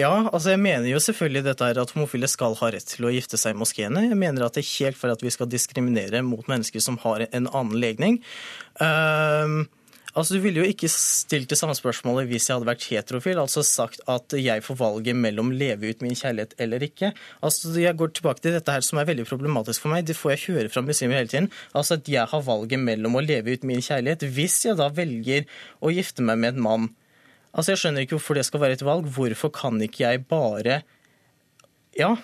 ja, 0.00 0.12
altså 0.30 0.54
jeg 0.54 0.62
mener 0.62 0.88
jo 0.90 1.00
selvfølgelig 1.02 1.44
dette 1.46 1.66
her 1.68 1.80
at 1.82 1.92
homofile 1.94 2.28
skal 2.30 2.56
ha 2.60 2.70
rett 2.74 2.88
til 2.94 3.08
å 3.08 3.12
gifte 3.14 3.40
seg 3.40 3.54
i 3.54 3.60
moskeene. 3.60 4.06
Jeg 4.08 4.18
mener 4.18 4.46
at 4.46 4.56
det 4.56 4.64
er 4.64 4.72
helt 4.84 5.00
for 5.00 5.12
at 5.12 5.22
vi 5.24 5.32
skal 5.34 5.50
diskriminere 5.50 6.24
mot 6.26 6.48
mennesker 6.50 6.82
som 6.84 6.98
har 7.04 7.26
en 7.28 7.50
annen 7.50 7.76
legning. 7.80 8.22
Uh, 8.80 9.68
Altså, 10.10 10.34
Du 10.34 10.42
ville 10.42 10.62
jo 10.62 10.66
ikke 10.66 10.90
stilt 10.90 11.50
det 11.50 11.58
samme 11.58 11.76
spørsmålet 11.78 12.28
hvis 12.30 12.48
jeg 12.48 12.56
hadde 12.56 12.68
vært 12.68 12.86
heterofil, 12.90 13.38
altså 13.38 13.62
sagt 13.66 14.02
at 14.10 14.34
jeg 14.34 14.64
får 14.66 14.78
valget 14.80 15.18
mellom 15.18 15.52
leve 15.54 15.92
ut 15.92 16.02
min 16.02 16.16
kjærlighet 16.18 16.56
eller 16.58 16.82
ikke. 16.82 17.12
Altså, 17.42 17.70
Jeg 17.78 17.96
går 17.96 18.10
tilbake 18.14 18.42
til 18.42 18.56
dette 18.56 18.74
her 18.74 18.82
som 18.86 18.98
er 18.98 19.06
veldig 19.06 19.26
problematisk 19.28 19.84
for 19.84 19.94
meg. 19.94 20.06
Det 20.06 20.18
får 20.18 20.34
jeg 20.34 20.46
høre 20.48 20.68
fra 20.68 20.82
muslimer 20.82 21.20
hele 21.20 21.30
tiden. 21.30 21.50
Altså 21.74 21.94
At 21.94 22.08
jeg 22.08 22.26
har 22.26 22.42
valget 22.42 22.80
mellom 22.80 23.14
å 23.14 23.24
leve 23.24 23.54
ut 23.54 23.64
min 23.64 23.82
kjærlighet 23.82 24.26
hvis 24.34 24.64
jeg 24.66 24.76
da 24.76 24.90
velger 24.90 25.46
å 25.80 25.94
gifte 25.94 26.22
meg 26.22 26.38
med 26.38 26.56
en 26.56 26.66
mann. 26.66 26.90
Altså 27.54 27.72
Jeg 27.72 27.80
skjønner 27.82 28.04
ikke 28.04 28.16
hvorfor 28.18 28.38
det 28.38 28.46
skal 28.46 28.62
være 28.62 28.78
et 28.78 28.84
valg. 28.86 29.08
Hvorfor 29.10 29.52
kan 29.54 29.80
ikke 29.82 30.04
jeg 30.04 30.26
bare 30.30 30.82
Ja, 31.98 32.14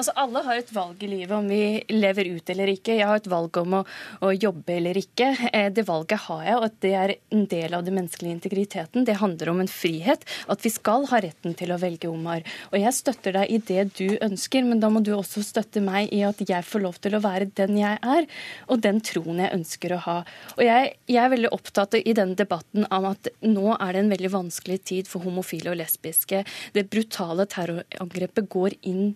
Altså, 0.00 0.14
Alle 0.16 0.40
har 0.46 0.56
et 0.56 0.70
valg 0.72 1.02
i 1.04 1.08
livet 1.10 1.32
om 1.36 1.44
vi 1.44 1.82
lever 1.92 2.30
ut 2.32 2.50
eller 2.54 2.70
ikke. 2.72 2.94
Jeg 2.96 3.04
har 3.04 3.18
et 3.20 3.26
valg 3.28 3.56
om 3.60 3.74
å, 3.76 3.80
å, 4.24 4.30
jobbe 4.32 4.72
eller 4.78 4.96
ikke. 4.96 5.26
Eh, 5.52 5.66
det 5.76 5.84
valget 5.90 6.22
har 6.24 6.46
jeg, 6.46 6.56
og 6.56 6.64
at 6.70 6.78
det 6.80 6.92
er 6.96 7.12
en 7.36 7.42
del 7.50 7.76
av 7.76 7.84
den 7.84 7.98
menneskelige 7.98 8.38
integriteten. 8.38 9.04
Det 9.04 9.18
handler 9.20 9.50
om 9.52 9.60
en 9.60 9.68
frihet, 9.68 10.24
at 10.48 10.64
vi 10.64 10.72
skal 10.72 11.04
ha 11.10 11.20
retten 11.20 11.52
til 11.58 11.74
å 11.74 11.78
velge 11.82 12.08
Omar. 12.08 12.46
Og 12.70 12.78
jeg 12.80 12.96
støtter 12.96 13.36
deg 13.36 13.52
i 13.52 13.60
det 13.68 13.84
du 14.00 14.16
ønsker, 14.24 14.64
men 14.70 14.80
da 14.80 14.88
må 14.88 15.04
du 15.04 15.12
også 15.18 15.44
støtte 15.44 15.84
meg 15.84 16.08
i 16.16 16.22
at 16.24 16.40
jeg 16.48 16.64
får 16.70 16.84
lov 16.86 16.96
til 17.04 17.18
å 17.18 17.22
være 17.26 17.50
den 17.60 17.76
jeg 17.82 18.00
er, 18.00 18.32
og 18.72 18.80
den 18.88 19.04
troen 19.04 19.44
jeg 19.44 19.52
ønsker 19.60 19.98
å 19.98 20.02
ha. 20.08 20.18
Og 20.56 20.64
jeg, 20.64 20.96
jeg 21.12 21.22
er 21.26 21.36
veldig 21.36 21.52
opptatt 21.60 22.00
i 22.00 22.16
denne 22.16 22.40
debatten 22.40 22.88
av 22.88 23.12
at 23.12 23.34
nå 23.44 23.76
er 23.76 23.92
det 23.92 24.06
en 24.06 24.12
veldig 24.16 24.34
vanskelig 24.38 24.80
tid 24.94 25.12
for 25.12 25.28
homofile 25.28 25.74
og 25.74 25.80
lesbiske. 25.84 26.46
Det 26.72 26.88
brutale 26.88 27.50
terrorangrepet 27.52 28.48
går 28.48 28.80
inn 28.80 29.10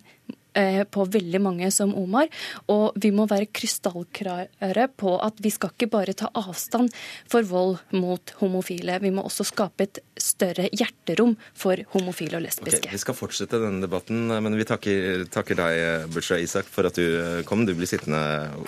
på 0.91 1.05
veldig 1.11 1.41
mange 1.43 1.69
som 1.73 1.93
Omar. 1.97 2.29
Og 2.71 2.95
vi 3.01 3.11
må 3.15 3.27
være 3.29 3.49
krystallklare 3.53 4.87
på 4.97 5.15
at 5.21 5.39
vi 5.43 5.51
skal 5.53 5.73
ikke 5.73 5.89
bare 5.91 6.15
ta 6.17 6.29
avstand 6.35 6.93
for 7.31 7.45
vold 7.47 7.77
mot 7.95 8.35
homofile. 8.41 8.97
Vi 9.03 9.11
må 9.13 9.25
også 9.25 9.45
skape 9.47 9.87
et 9.87 10.01
større 10.19 10.69
hjerterom 10.71 11.35
for 11.57 11.79
homofile 11.93 12.39
og 12.39 12.45
lesbiske. 12.45 12.81
Okay, 12.85 12.95
vi 12.95 13.03
skal 13.03 13.17
fortsette 13.17 13.59
denne 13.61 13.83
debatten, 13.83 14.27
men 14.31 14.57
vi 14.57 14.67
takker, 14.67 15.25
takker 15.33 15.59
deg, 15.59 16.07
Bushra 16.13 16.39
Isak, 16.41 16.69
for 16.71 16.89
at 16.89 16.97
du 16.97 17.05
eh, 17.05 17.43
kom. 17.47 17.65
Du 17.65 17.73
blir 17.75 17.89
sittende, 17.89 18.21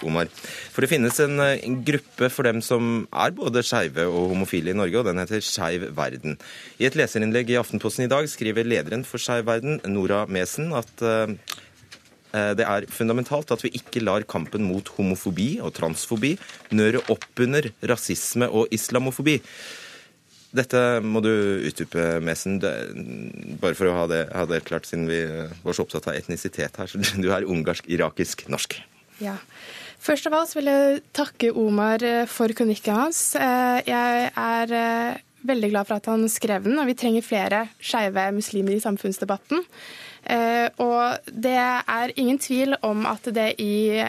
Omar. 0.08 0.30
For 0.74 0.84
det 0.84 0.92
finnes 0.92 1.20
en, 1.24 1.40
en 1.42 1.80
gruppe 1.88 2.32
for 2.34 2.48
dem 2.48 2.64
som 2.66 3.06
er 3.12 3.36
både 3.38 3.64
skeive 3.66 4.08
og 4.10 4.32
homofile 4.34 4.74
i 4.74 4.78
Norge, 4.78 5.00
og 5.00 5.10
den 5.10 5.22
heter 5.22 5.44
Skeiv 5.44 5.90
verden. 5.98 6.38
I 6.82 6.88
et 6.90 6.98
leserinnlegg 6.98 7.52
i 7.54 7.60
Aftenposten 7.60 8.08
i 8.08 8.12
dag 8.12 8.28
skriver 8.32 8.68
lederen 8.68 9.06
for 9.08 9.22
Skeiv 9.22 9.48
verden, 9.48 9.80
Nora 9.88 10.26
Mesen, 10.32 10.72
at 10.76 11.08
Eh, 11.08 11.28
det 12.32 12.66
er 12.68 12.86
fundamentalt 12.92 13.54
at 13.56 13.62
vi 13.64 13.72
ikke 13.80 14.02
lar 14.04 14.26
kampen 14.28 14.66
mot 14.68 14.90
homofobi 14.98 15.58
og 15.64 15.72
transfobi 15.78 16.34
nøre 16.76 17.00
opp 17.14 17.44
under 17.46 17.70
rasisme 17.88 18.50
og 18.52 18.74
islamofobi. 18.76 19.38
Dette 20.56 20.82
må 21.04 21.20
du 21.24 21.32
utdype, 21.68 22.18
Mesen. 22.24 22.60
Bare 22.62 23.76
for 23.78 23.90
å 23.90 23.96
ha 23.98 24.06
det, 24.10 24.22
ha 24.34 24.46
det, 24.50 24.64
klart, 24.68 24.88
siden 24.88 25.08
vi 25.10 25.22
var 25.64 25.76
så 25.76 25.84
opptatt 25.84 26.08
av 26.10 26.18
etnisitet 26.18 26.80
her. 26.80 26.90
Så 26.90 27.02
du 27.24 27.30
er 27.34 27.48
ungarsk, 27.48 27.90
irakisk, 27.92 28.48
norsk. 28.52 28.80
Ja. 29.24 29.38
Først 30.04 30.30
av 30.30 30.38
alt 30.38 30.54
vil 30.56 30.70
jeg 30.70 31.00
takke 31.18 31.52
Omar 31.58 32.04
eh, 32.06 32.26
for 32.30 32.54
kronikken 32.56 32.96
hans. 32.96 33.22
Eh, 33.36 33.80
jeg 33.90 34.28
er 34.30 34.76
eh, 34.78 35.24
veldig 35.48 35.72
glad 35.74 35.90
for 35.90 35.98
at 35.98 36.10
han 36.12 36.28
skrev 36.32 36.68
den, 36.70 36.78
og 36.80 36.88
vi 36.90 36.96
trenger 36.98 37.26
flere 37.26 37.64
skeive 37.82 38.30
muslimer 38.36 38.78
i 38.78 38.84
samfunnsdebatten. 38.84 39.66
Og 40.28 41.32
det 41.32 41.56
er 41.58 42.14
ingen 42.20 42.40
tvil 42.42 42.76
om 42.86 43.06
at 43.10 43.30
det 43.36 43.50
i 43.64 44.02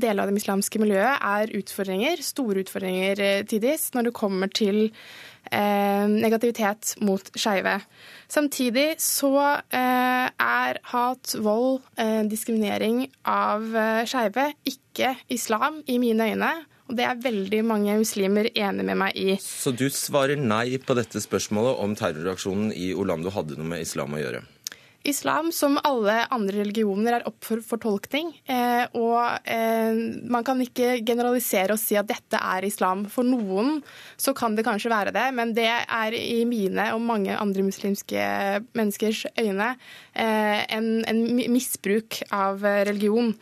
deler 0.00 0.22
av 0.22 0.30
det 0.30 0.42
islamske 0.42 0.80
miljøet 0.82 1.24
er 1.24 1.54
utfordringer, 1.58 2.22
store 2.22 2.62
utfordringer 2.64 3.46
tidvis, 3.50 3.88
når 3.96 4.08
det 4.08 4.16
kommer 4.18 4.52
til 4.54 4.84
Eh, 5.52 6.08
negativitet 6.08 6.94
mot 7.04 7.28
skeive. 7.36 7.76
Samtidig 8.32 8.94
så 9.02 9.34
eh, 9.52 10.28
er 10.30 10.78
hat, 10.88 11.34
vold, 11.36 11.82
eh, 12.00 12.22
diskriminering 12.30 13.04
av 13.28 13.66
skeive 14.08 14.48
ikke 14.68 15.14
islam 15.28 15.82
i 15.86 15.98
mine 16.00 16.30
øyne. 16.32 16.52
Og 16.88 16.96
det 16.98 17.04
er 17.08 17.20
veldig 17.20 17.62
mange 17.64 17.96
muslimer 18.00 18.48
enig 18.52 18.84
med 18.84 18.98
meg 19.00 19.16
i. 19.16 19.36
Så 19.40 19.72
du 19.72 19.86
svarer 19.92 20.40
nei 20.40 20.76
på 20.80 20.96
dette 20.96 21.20
spørsmålet 21.22 21.80
om 21.80 21.94
terroraksjonen 21.96 22.74
i 22.76 22.92
Orlando 22.96 23.32
hadde 23.32 23.56
noe 23.56 23.68
med 23.68 23.84
islam 23.84 24.16
å 24.16 24.20
gjøre? 24.20 24.42
Islam, 25.04 25.50
som 25.52 25.76
alle 25.84 26.24
andre 26.32 26.62
religioner, 26.62 27.18
er 27.18 27.26
opp 27.28 27.44
for 27.44 27.60
fortolkning. 27.64 28.30
Eh, 28.48 28.84
og 28.96 29.48
eh, 29.50 29.98
man 30.32 30.46
kan 30.46 30.60
ikke 30.64 30.98
generalisere 31.04 31.76
og 31.76 31.80
si 31.80 31.98
at 32.00 32.08
dette 32.08 32.40
er 32.40 32.64
islam. 32.64 33.04
For 33.12 33.26
noen 33.26 33.82
så 34.16 34.34
kan 34.36 34.56
det 34.56 34.64
kanskje 34.66 34.92
være 34.92 35.12
det, 35.14 35.26
men 35.36 35.52
det 35.56 35.68
er 35.68 36.16
i 36.16 36.42
mine 36.48 36.88
og 36.96 37.04
mange 37.04 37.36
andre 37.36 37.66
muslimske 37.66 38.24
menneskers 38.72 39.26
øyne 39.40 39.74
eh, 40.14 40.64
en, 40.72 40.88
en, 41.04 41.22
misbruk 41.54 42.22
av 42.32 42.64
religion. 42.88 43.32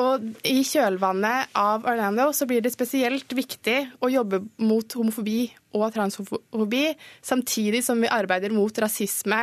Og 0.00 0.24
i 0.48 0.64
kjølvannet 0.66 1.52
av 1.58 1.86
Orlando 1.88 2.30
så 2.34 2.46
blir 2.48 2.64
det 2.64 2.72
spesielt 2.74 3.30
viktig 3.36 3.78
å 4.02 4.10
jobbe 4.10 4.42
mot 4.58 4.98
homofobi 4.98 5.44
og 5.76 5.90
transfobi, 5.94 6.84
samtidig 7.22 7.82
som 7.86 8.00
vi 8.02 8.10
arbeider 8.10 8.52
mot 8.54 8.78
rasisme 8.82 9.42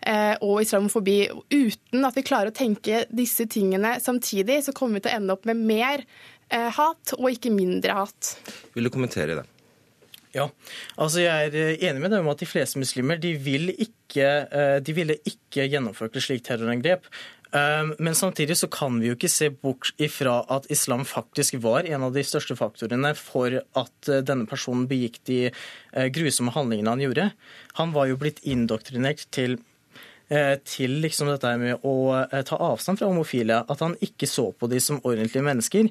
eh, 0.00 0.34
og 0.42 0.62
islamofobi. 0.64 1.18
Uten 1.54 2.08
at 2.08 2.18
vi 2.18 2.26
klarer 2.26 2.52
å 2.52 2.56
tenke 2.56 3.04
disse 3.10 3.48
tingene 3.50 3.96
samtidig, 4.02 4.62
så 4.66 4.74
kommer 4.76 4.98
vi 4.98 5.06
til 5.06 5.14
å 5.14 5.20
ende 5.20 5.36
opp 5.36 5.46
med 5.48 5.60
mer 5.60 6.02
eh, 6.02 6.68
hat 6.74 7.14
og 7.18 7.30
ikke 7.30 7.54
mindre 7.54 8.00
hat. 8.02 8.34
Vil 8.74 8.88
du 8.88 8.94
kommentere 8.94 9.38
det? 9.40 9.46
Ja, 10.34 10.44
altså 11.00 11.22
Jeg 11.22 11.48
er 11.48 11.54
eh, 11.56 11.86
enig 11.88 12.02
med 12.02 12.12
deg 12.12 12.20
om 12.24 12.30
at 12.34 12.42
de 12.42 12.50
fleste 12.50 12.80
muslimer 12.82 13.20
de, 13.22 13.32
vil 13.40 13.70
ikke, 13.72 14.28
de 14.84 14.94
ville 14.94 15.16
ikke 15.26 15.66
gjennomført 15.70 16.18
et 16.18 16.26
slikt 16.26 16.50
terrorangrep. 16.50 17.06
Ehm, 17.56 17.94
men 17.98 18.14
samtidig 18.14 18.58
så 18.60 18.68
kan 18.68 18.98
vi 19.00 19.08
jo 19.08 19.16
ikke 19.16 19.30
se 19.32 19.48
bort 19.50 19.94
ifra 19.96 20.42
at 20.52 20.68
islam 20.72 21.06
faktisk 21.08 21.56
var 21.64 21.86
en 21.88 22.04
av 22.04 22.12
de 22.12 22.24
største 22.26 22.56
faktorene 22.58 23.14
for 23.16 23.60
at 23.62 24.10
eh, 24.10 24.20
denne 24.20 24.48
personen 24.50 24.88
begikk 24.90 25.20
de 25.30 25.38
eh, 25.48 26.08
grusomme 26.12 26.52
handlingene 26.52 26.92
han 26.92 27.04
gjorde. 27.06 27.30
Han 27.80 27.94
var 27.96 28.10
jo 28.10 28.18
blitt 28.20 28.42
indoktrinert 28.44 29.24
til 29.34 29.56
til 30.68 30.98
liksom 31.02 31.30
dette 31.30 31.54
med 31.60 31.84
å 31.88 31.94
eh, 32.20 32.42
ta 32.46 32.58
avstand 32.60 33.00
fra 33.00 33.08
homofile. 33.08 33.62
At 33.70 33.82
han 33.84 33.96
ikke 34.04 34.28
så 34.28 34.50
på 34.52 34.68
de 34.70 34.80
som 34.82 35.00
ordentlige 35.00 35.44
mennesker. 35.46 35.88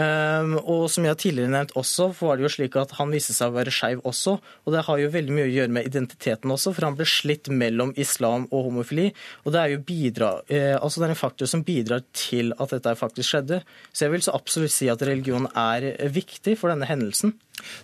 Ehm, 0.00 0.56
og 0.58 0.88
som 0.92 1.06
jeg 1.06 1.20
tidligere 1.22 1.52
nevnt 1.54 1.76
også, 1.78 2.10
var 2.18 2.36
det 2.36 2.46
jo 2.46 2.52
slik 2.56 2.76
at 2.80 2.96
han 2.98 3.14
viste 3.14 3.36
seg 3.36 3.52
å 3.52 3.56
være 3.56 3.74
skeiv 3.74 4.02
også. 4.08 4.36
Og 4.66 4.74
det 4.74 4.84
har 4.88 5.00
jo 5.00 5.12
veldig 5.14 5.36
mye 5.36 5.46
å 5.46 5.54
gjøre 5.54 5.74
med 5.78 5.88
identiteten 5.90 6.52
også, 6.52 6.74
for 6.76 6.88
han 6.88 6.98
ble 6.98 7.08
slitt 7.08 7.50
mellom 7.52 7.94
islam 7.96 8.48
og 8.50 8.68
homofili. 8.70 9.08
Og 9.44 9.54
det 9.54 9.62
er 9.62 9.74
jo 9.74 9.84
bidra, 9.86 10.32
eh, 10.50 10.74
altså 10.74 11.00
det 11.00 11.08
er 11.08 11.16
en 11.16 11.22
faktor 11.22 11.50
som 11.50 11.64
bidrar 11.66 12.04
til 12.16 12.52
at 12.58 12.74
dette 12.74 12.96
faktisk 12.98 13.30
skjedde. 13.30 13.62
Så 13.92 14.06
jeg 14.06 14.16
vil 14.16 14.26
så 14.26 14.36
absolutt 14.36 14.74
si 14.74 14.90
at 14.92 15.04
religion 15.06 15.46
er 15.54 15.92
viktig 16.12 16.58
for 16.58 16.72
denne 16.72 16.88
hendelsen. 16.90 17.36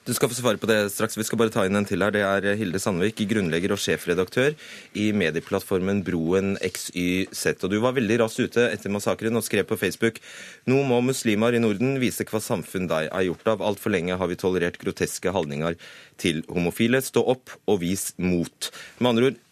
Du 0.07 0.13
skal 0.15 0.31
få 0.31 0.37
svare 0.37 0.61
på 0.61 0.69
det 0.69 0.79
straks. 0.93 1.17
Vi 1.19 1.25
skal 1.27 1.41
bare 1.41 1.53
ta 1.55 1.65
inn 1.67 1.79
en 1.79 1.87
til 1.89 2.03
her. 2.05 2.13
Det 2.15 2.23
er 2.27 2.59
Hilde 2.59 2.81
Sandvik, 2.83 3.23
grunnlegger 3.31 3.75
og 3.75 3.81
sjefredaktør 3.81 4.55
i 4.99 5.09
medieplattformen 5.17 6.03
Broen 6.07 6.55
XYZ. 6.61 7.45
Og 7.63 7.73
du 7.73 7.79
var 7.83 7.97
veldig 7.97 8.21
raskt 8.23 8.43
ute 8.45 8.67
etter 8.69 8.93
massakren 8.93 9.39
og 9.39 9.47
skrev 9.47 9.67
på 9.69 9.79
Facebook 9.81 10.21
nå 10.69 10.83
må 10.87 11.01
muslimer 11.05 11.57
i 11.57 11.63
Norden 11.63 11.97
vise 12.03 12.27
hva 12.29 12.43
samfunn 12.43 12.89
de 12.91 13.07
er 13.09 13.27
gjort 13.29 13.55
av. 13.55 13.65
Altfor 13.65 13.95
lenge 13.95 14.19
har 14.19 14.31
vi 14.31 14.39
tolerert 14.41 14.81
groteske 14.83 15.33
holdninger 15.35 15.79
til 16.21 16.43
homofile. 16.53 17.03
Stå 17.03 17.25
opp 17.35 17.55
og 17.67 17.83
vis 17.83 18.11
mot. 18.21 18.73
Med 19.01 19.15
andre 19.15 19.31
ord, 19.33 19.43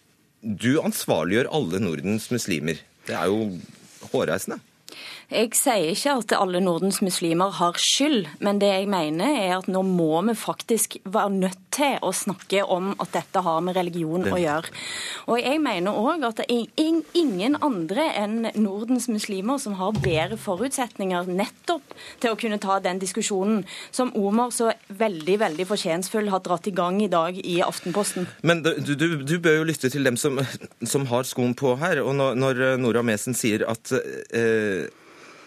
du 0.40 0.72
ansvarliggjør 0.80 1.52
alle 1.56 1.82
Nordens 1.82 2.30
muslimer. 2.32 2.80
Det 3.08 3.16
er 3.16 3.30
jo 3.32 3.54
hårreisende. 4.12 4.60
Jeg 5.30 5.52
sier 5.54 5.92
ikke 5.92 6.16
at 6.18 6.32
alle 6.34 6.58
Nordens 6.58 6.98
muslimer 7.06 7.52
har 7.60 7.76
skyld, 7.78 8.26
men 8.42 8.58
det 8.58 8.66
jeg 8.72 8.88
mener 8.90 9.30
er 9.30 9.52
at 9.60 9.68
nå 9.70 9.84
må 9.86 10.18
vi 10.26 10.34
faktisk 10.34 10.96
være 11.04 11.30
nødt 11.36 11.60
til 11.70 12.00
å 12.02 12.10
snakke 12.10 12.64
om 12.66 12.88
at 12.98 13.12
dette 13.14 13.42
har 13.46 13.60
med 13.62 13.76
religion 13.78 14.26
å 14.26 14.40
gjøre. 14.40 14.72
Og 15.30 15.38
jeg 15.38 15.60
mener 15.62 15.94
òg 15.94 16.26
at 16.26 16.42
det 16.42 16.48
er 16.50 16.98
ingen 17.14 17.54
andre 17.62 18.08
enn 18.18 18.50
Nordens 18.58 19.06
muslimer 19.12 19.60
som 19.62 19.76
har 19.78 19.94
bedre 20.02 20.38
forutsetninger 20.40 21.30
nettopp 21.30 21.94
til 22.18 22.34
å 22.34 22.38
kunne 22.40 22.58
ta 22.58 22.80
den 22.82 22.98
diskusjonen 22.98 23.62
som 23.94 24.10
Omar 24.18 24.50
så 24.54 24.72
veldig 24.90 25.38
veldig 25.44 25.68
fortjenstfull 25.70 26.32
har 26.34 26.42
dratt 26.42 26.66
i 26.66 26.74
gang 26.74 26.98
i 27.04 27.10
dag 27.12 27.38
i 27.38 27.60
Aftenposten. 27.62 28.26
Men 28.42 28.64
du, 28.66 28.74
du, 28.82 29.22
du 29.22 29.36
bør 29.38 29.60
jo 29.60 29.70
lytte 29.70 29.92
til 29.94 30.10
dem 30.10 30.18
som, 30.18 30.42
som 30.82 31.06
har 31.12 31.28
skoen 31.28 31.54
på 31.54 31.76
her. 31.78 32.02
Og 32.02 32.16
når, 32.18 32.34
når 32.34 32.64
Nora 32.82 33.06
Mesen 33.06 33.38
sier 33.38 33.62
at 33.70 33.94
eh, 33.94 34.90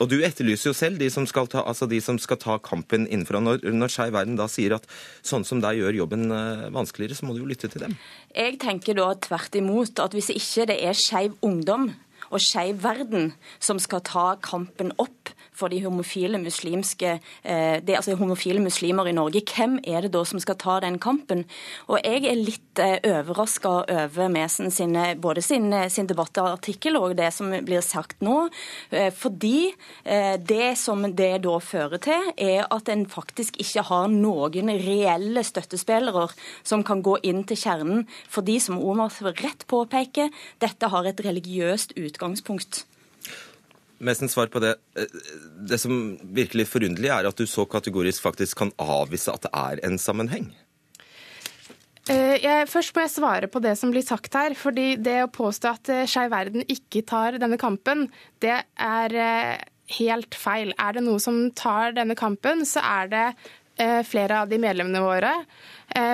og 0.01 0.09
du 0.09 0.17
etterlyser 0.25 0.71
jo 0.71 0.75
selv 0.77 0.99
de 1.01 1.09
som 1.13 1.25
skal 1.29 1.49
ta, 1.51 1.61
altså 1.69 1.87
de 1.89 1.99
som 2.03 2.17
skal 2.21 2.39
ta 2.41 2.57
kampen 2.63 3.05
innenfra. 3.07 3.41
Når, 3.43 3.65
når 3.73 3.93
Skeiv 3.93 4.15
Verden 4.15 4.39
da 4.39 4.47
sier 4.51 4.77
at 4.77 4.87
sånn 5.25 5.45
som 5.47 5.61
deg 5.63 5.81
gjør 5.81 5.99
jobben 6.03 6.25
eh, 6.33 6.65
vanskeligere, 6.73 7.17
så 7.17 7.27
må 7.27 7.35
du 7.35 7.43
jo 7.43 7.49
lytte 7.49 7.69
til 7.71 7.85
dem. 7.85 7.97
Jeg 8.33 8.57
tenker 8.63 8.97
da 8.97 9.11
tvert 9.27 9.59
imot 9.59 10.01
at 10.03 10.15
hvis 10.17 10.31
ikke 10.33 10.67
det 10.73 10.79
er 10.81 10.97
Skeiv 10.97 11.37
Ungdom 11.45 11.91
og 12.33 12.41
Skeiv 12.41 12.81
Verden 12.83 13.31
som 13.61 13.79
skal 13.81 14.01
ta 14.05 14.25
kampen 14.41 14.91
opp 15.01 15.31
for 15.53 15.69
de 15.69 15.79
homofile, 15.83 16.39
muslimske, 16.41 17.19
eh, 17.43 17.77
det, 17.85 17.95
altså 17.95 18.15
homofile 18.17 18.61
muslimer 18.63 19.07
i 19.07 19.13
Norge. 19.13 19.43
Hvem 19.45 19.77
er 19.85 20.01
det 20.01 20.13
da 20.15 20.23
som 20.25 20.41
skal 20.41 20.57
ta 20.57 20.79
den 20.81 20.99
kampen? 20.99 21.45
Og 21.87 21.99
Jeg 22.03 22.25
er 22.25 22.39
litt 22.39 22.79
eh, 22.81 22.97
overraska 23.05 23.69
over 23.85 24.31
Mesen 24.33 24.71
sin, 24.71 24.97
både 25.21 25.41
sin, 25.41 25.71
eh, 25.73 25.89
sin 25.89 26.07
debattartikkel 26.09 26.97
og 26.97 27.15
det 27.17 27.31
som 27.33 27.53
blir 27.63 27.81
sagt 27.81 28.21
nå. 28.21 28.49
Fordi 29.13 29.73
det 30.03 30.77
som 30.77 31.03
det 31.15 31.43
da 31.43 31.53
fører 31.59 32.01
til, 32.01 32.31
er 32.37 32.65
at 32.71 32.89
en 32.89 33.05
faktisk 33.09 33.57
ikke 33.61 33.83
har 33.87 34.07
noen 34.11 34.71
reelle 34.81 35.43
støttespillere 35.43 36.27
som 36.63 36.83
kan 36.83 37.01
gå 37.01 37.17
inn 37.23 37.43
til 37.43 37.57
kjernen. 37.57 38.05
Fordi, 38.29 38.59
som 38.59 38.81
Omar 38.81 39.13
rett 39.39 39.65
påpeker, 39.67 40.29
dette 40.59 40.89
har 40.89 41.05
et 41.05 41.23
religiøst 41.23 41.95
utgangspunkt. 41.95 42.22
Mestens 44.03 44.33
svar 44.35 44.49
på 44.51 44.59
det. 44.59 44.75
Det 45.69 45.79
som 45.79 46.17
virkelig 46.35 46.67
forunderlig 46.67 47.11
er 47.13 47.29
at 47.29 47.39
du 47.39 47.47
så 47.47 47.63
kategorisk 47.69 48.25
faktisk 48.25 48.59
kan 48.59 48.73
avvise 48.81 49.31
at 49.31 49.45
det 49.45 49.53
er 49.55 49.83
en 49.87 49.99
sammenheng. 50.01 50.51
Eh, 52.11 52.35
jeg, 52.43 52.67
først 52.67 52.91
må 52.95 53.05
jeg 53.05 53.13
svare 53.13 53.47
på 53.47 53.61
det 53.63 53.77
som 53.79 53.91
blir 53.93 54.03
sagt 54.03 54.33
her. 54.35 54.55
fordi 54.59 54.95
Det 54.99 55.21
å 55.23 55.31
påstå 55.31 55.69
at 55.71 55.89
eh, 55.93 56.05
Skeiv 56.09 56.33
Verden 56.33 56.65
ikke 56.67 57.05
tar 57.07 57.39
denne 57.39 57.59
kampen, 57.59 58.09
det 58.43 58.57
er 58.75 59.15
eh, 59.15 59.63
helt 59.99 60.35
feil. 60.35 60.73
Er 60.75 60.97
det 60.97 61.05
noe 61.07 61.21
som 61.23 61.45
tar 61.55 61.95
denne 61.95 62.15
kampen, 62.19 62.65
så 62.67 62.83
er 62.83 63.11
det 63.11 63.27
flere 64.05 64.43
av 64.43 64.51
de 64.51 64.59
medlemmene 64.61 64.99
våre 65.01 65.31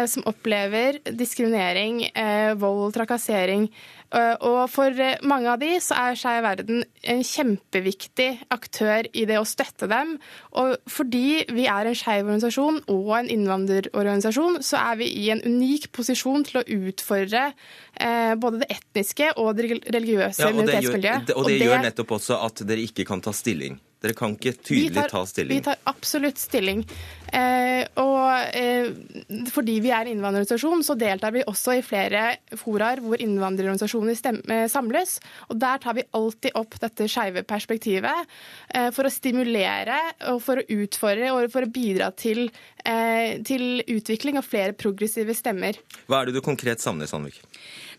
som 0.08 0.24
opplever 0.32 1.02
diskriminering, 1.20 1.98
vold, 2.56 2.94
trakassering 2.96 3.66
Eh, 3.68 3.99
og 4.10 4.64
for 4.74 4.96
eh, 4.98 5.20
mange 5.28 5.52
av 5.52 5.60
de 5.62 5.76
så 5.84 5.98
er 6.02 6.18
Skeiv 6.18 6.42
Verden 6.46 6.82
en 7.14 7.22
kjempeviktig 7.26 8.30
aktør 8.54 9.06
i 9.14 9.26
det 9.30 9.38
å 9.38 9.46
støtte 9.46 9.90
dem. 9.92 10.16
Og 10.58 10.76
fordi 10.90 11.44
vi 11.54 11.68
er 11.70 11.90
en 11.90 11.98
skeiv 11.98 12.26
organisasjon 12.26 12.82
og 12.90 13.12
en 13.20 13.30
innvandrerorganisasjon, 13.36 14.62
så 14.66 14.82
er 14.82 14.98
vi 15.04 15.12
i 15.22 15.30
en 15.34 15.44
unik 15.46 15.92
posisjon 15.96 16.48
til 16.48 16.62
å 16.62 16.66
utfordre 16.80 17.52
eh, 17.52 18.34
både 18.40 18.64
det 18.64 18.72
etniske 18.80 19.30
og 19.38 19.54
det 19.60 19.70
religiøse 19.94 20.48
ja, 20.48 20.56
minoritetsmiljøet. 20.56 21.22
Og 21.22 21.30
det, 21.30 21.38
og 21.38 21.52
det 21.52 21.62
gjør 21.62 21.86
nettopp 21.86 22.18
også 22.18 22.42
at 22.50 22.66
dere 22.66 22.90
ikke 22.90 23.06
kan 23.10 23.22
ta 23.22 23.36
stilling. 23.36 23.78
Dere 24.00 24.16
kan 24.16 24.34
ikke 24.38 24.54
tydelig 24.56 24.96
tar, 24.96 25.12
ta 25.12 25.26
stilling. 25.28 25.60
Vi 25.60 25.64
tar 25.66 25.80
absolutt 25.92 26.40
stilling. 26.40 26.86
Eh, 27.30 27.84
og 28.02 28.56
eh, 28.58 28.90
fordi 29.54 29.78
vi 29.84 29.92
er 29.94 30.08
en 30.08 30.14
innvandrerorganisasjon, 30.16 30.84
så 30.86 30.96
deltar 31.00 31.34
vi 31.36 31.46
også 31.48 31.78
i 31.78 31.84
flere 31.86 32.24
foraer 32.60 33.02
hvor 33.04 33.22
innvandrerorganisasjoner 33.22 34.18
eh, 34.50 34.66
samles. 34.72 35.18
Og 35.50 35.60
der 35.62 35.82
tar 35.84 35.98
vi 35.98 36.08
alltid 36.18 36.58
opp 36.60 36.80
dette 36.82 37.10
skeive 37.10 37.46
perspektivet 37.48 38.28
for 38.94 39.08
å 39.08 39.12
stimulere 39.12 39.98
og 40.30 40.42
for 40.44 40.62
å 40.62 40.80
utfordre 40.84 41.32
og 41.34 41.48
for 41.54 41.66
å 41.66 41.72
bidra 41.74 42.10
til, 42.18 42.50
til 43.48 43.82
utvikling 43.82 44.38
av 44.40 44.46
flere 44.46 44.76
progressive 44.78 45.34
stemmer. 45.38 45.80
Hva 46.10 46.22
er 46.22 46.30
det 46.30 46.38
du 46.38 46.44
konkret 46.46 46.84
savner, 46.84 47.10
Sandvik? 47.10 47.40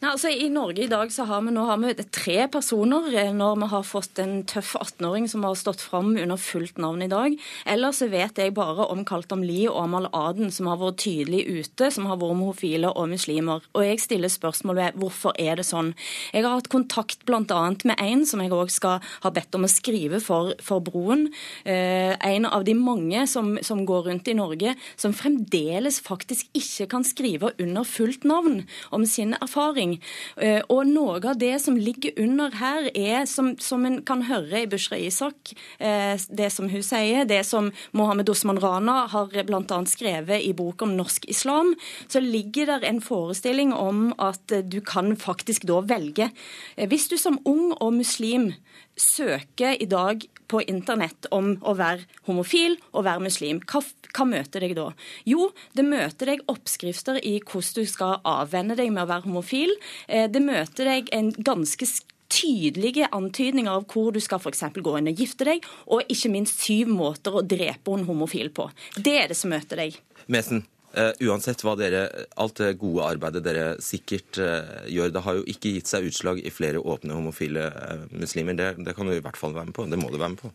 Nei, 0.00 0.14
altså 0.14 0.30
I 0.32 0.46
Norge 0.48 0.80
i 0.80 0.88
dag 0.88 1.10
så 1.12 1.26
har 1.28 1.42
vi, 1.44 1.52
nå 1.52 1.66
har 1.68 1.76
vi 1.82 1.90
tre 2.08 2.46
personer 2.48 3.10
eh, 3.20 3.34
når 3.36 3.58
vi 3.60 3.66
har 3.68 3.82
fått 3.84 4.16
en 4.22 4.38
tøff 4.48 4.70
18-åring 4.78 5.26
som 5.28 5.42
har 5.44 5.58
stått 5.60 5.82
fram 5.84 6.14
under 6.14 6.40
fullt 6.40 6.78
navn 6.80 7.04
i 7.04 7.08
dag. 7.10 7.34
Ellers 7.68 7.98
så 8.00 8.08
vet 8.08 8.40
jeg 8.40 8.54
bare 8.56 8.86
om 8.88 9.02
Kaltam 9.04 9.42
Li 9.44 9.66
og 9.68 9.76
Amal 9.82 10.08
Aden, 10.16 10.48
som 10.56 10.70
har 10.70 10.78
vært 10.80 11.02
tydelig 11.04 11.42
ute, 11.44 11.90
som 11.92 12.08
har 12.08 12.16
vært 12.16 12.32
homofile 12.32 12.94
og 12.94 13.10
muslimer. 13.12 13.66
Og 13.76 13.84
jeg 13.84 14.00
stiller 14.00 14.32
spørsmål 14.32 14.78
ved 14.78 14.96
hvorfor 15.02 15.36
er 15.36 15.60
det 15.60 15.66
sånn. 15.68 15.92
Jeg 16.32 16.46
har 16.46 16.56
hatt 16.56 16.72
kontakt 16.72 17.28
bl.a. 17.28 17.60
med 17.84 18.00
en 18.00 18.24
som 18.24 18.40
jeg 18.40 18.56
òg 18.56 18.72
skal 18.72 19.04
ha 19.04 19.34
bedt 19.36 19.60
om 19.60 19.68
å 19.68 19.72
skrive 19.74 20.22
for, 20.24 20.54
for 20.64 20.80
Broen. 20.80 21.28
Eh, 21.68 22.16
en 22.16 22.48
av 22.48 22.64
de 22.64 22.72
mange 22.78 23.26
som, 23.28 23.52
som 23.60 23.84
går 23.84 24.08
rundt 24.08 24.32
i 24.32 24.38
Norge 24.40 24.72
som 24.96 25.12
fremdeles 25.12 26.00
faktisk 26.08 26.48
ikke 26.56 26.88
kan 26.96 27.04
skrive 27.04 27.52
under 27.60 27.84
fullt 27.84 28.24
navn 28.24 28.62
om 28.96 29.04
sin 29.04 29.36
erfaring 29.42 29.89
ting. 29.90 30.02
Eh, 30.36 30.62
og 30.68 30.86
noe 30.88 31.18
av 31.20 31.38
det 31.38 31.54
som 31.62 31.76
ligger 31.76 32.12
under 32.20 32.50
her, 32.58 32.90
er, 32.94 33.24
som, 33.26 33.54
som 33.58 33.84
en 33.86 34.00
kan 34.06 34.24
høre 34.28 34.62
i 34.62 34.68
Bushra 34.70 34.98
Isak, 34.98 35.54
eh, 35.78 36.16
det 36.30 36.50
som 36.52 36.68
hun 36.70 36.82
sier, 36.82 37.24
det 37.24 37.44
som 37.46 37.70
Mohammed 37.92 38.28
Osman 38.30 38.60
Rana 38.60 39.06
har 39.10 39.30
bl.a. 39.30 39.80
skrevet 39.86 40.44
i 40.44 40.52
bok 40.56 40.82
om 40.82 40.96
norsk 40.96 41.26
islam, 41.28 41.74
så 42.08 42.20
ligger 42.20 42.66
der 42.66 42.86
en 42.88 43.00
forestilling 43.00 43.72
om 43.74 44.12
at 44.18 44.52
du 44.70 44.80
kan 44.80 45.16
faktisk 45.16 45.66
da 45.68 45.80
velge. 45.80 46.30
Eh, 46.76 46.88
hvis 46.88 47.08
du 47.08 47.16
som 47.18 47.40
ung 47.44 47.72
og 47.80 47.94
muslim 47.94 48.52
søker 49.00 49.78
i 49.80 49.88
dag 49.90 50.26
på 50.50 50.60
internett 50.68 51.28
om 51.34 51.54
å 51.62 51.74
være 51.78 52.06
homofil 52.28 52.76
og 52.90 53.06
være 53.06 53.24
muslim, 53.24 53.60
hva, 53.70 53.82
hva 54.10 54.26
møter 54.28 54.66
deg 54.66 54.76
da? 54.78 54.90
Jo, 55.28 55.50
det 55.76 55.86
møter 55.86 56.32
deg 56.32 56.44
oppskrifter 56.50 57.20
i 57.22 57.38
hvordan 57.40 57.80
du 57.80 57.90
skal 57.90 58.18
avvenne 58.28 58.76
deg 58.78 58.92
med 58.94 59.04
å 59.04 59.10
være 59.10 59.28
homofil. 59.28 59.74
Eh, 60.08 60.26
det 60.30 60.42
møter 60.44 60.90
deg 60.90 61.12
en 61.16 61.30
ganske 61.36 61.86
tydelige 62.30 63.08
antydninger 63.14 63.72
av 63.72 63.86
hvor 63.90 64.12
du 64.14 64.20
skal 64.22 64.40
f.eks. 64.42 64.64
gå 64.76 64.96
inn 64.98 65.10
og 65.10 65.22
gifte 65.22 65.46
deg, 65.48 65.64
og 65.90 66.06
ikke 66.12 66.32
minst 66.32 66.62
syv 66.62 66.92
måter 66.94 67.34
å 67.34 67.46
drepe 67.46 67.96
en 67.96 68.06
homofil 68.08 68.52
på. 68.54 68.70
Det 68.96 69.16
er 69.24 69.32
det 69.32 69.38
som 69.38 69.50
møter 69.52 69.82
deg. 69.84 69.98
Mesen, 70.30 70.64
Uh, 70.90 71.12
uansett 71.22 71.60
hva 71.62 71.76
dere, 71.78 72.00
alt 72.42 72.58
det 72.58 72.72
gode 72.80 73.04
arbeidet 73.06 73.44
dere 73.46 73.66
sikkert 73.78 74.40
uh, 74.42 74.80
gjør, 74.90 75.12
det 75.14 75.22
har 75.22 75.36
jo 75.38 75.44
ikke 75.52 75.70
gitt 75.76 75.90
seg 75.90 76.08
utslag 76.08 76.40
i 76.42 76.50
flere 76.50 76.82
åpne 76.82 77.14
homofile 77.14 77.68
uh, 77.70 78.08
muslimer. 78.10 78.56
Det, 78.58 78.72
det, 78.82 78.96
kan 78.96 79.06
du 79.06 79.14
i 79.14 79.22
hvert 79.22 79.38
fall 79.38 79.54
være 79.54 79.70
med 79.70 79.76
på. 79.76 79.86
Det 79.86 80.00
må 80.00 80.10
du 80.10 80.18
være 80.18 80.34
med 80.34 80.42
på. 80.42 80.50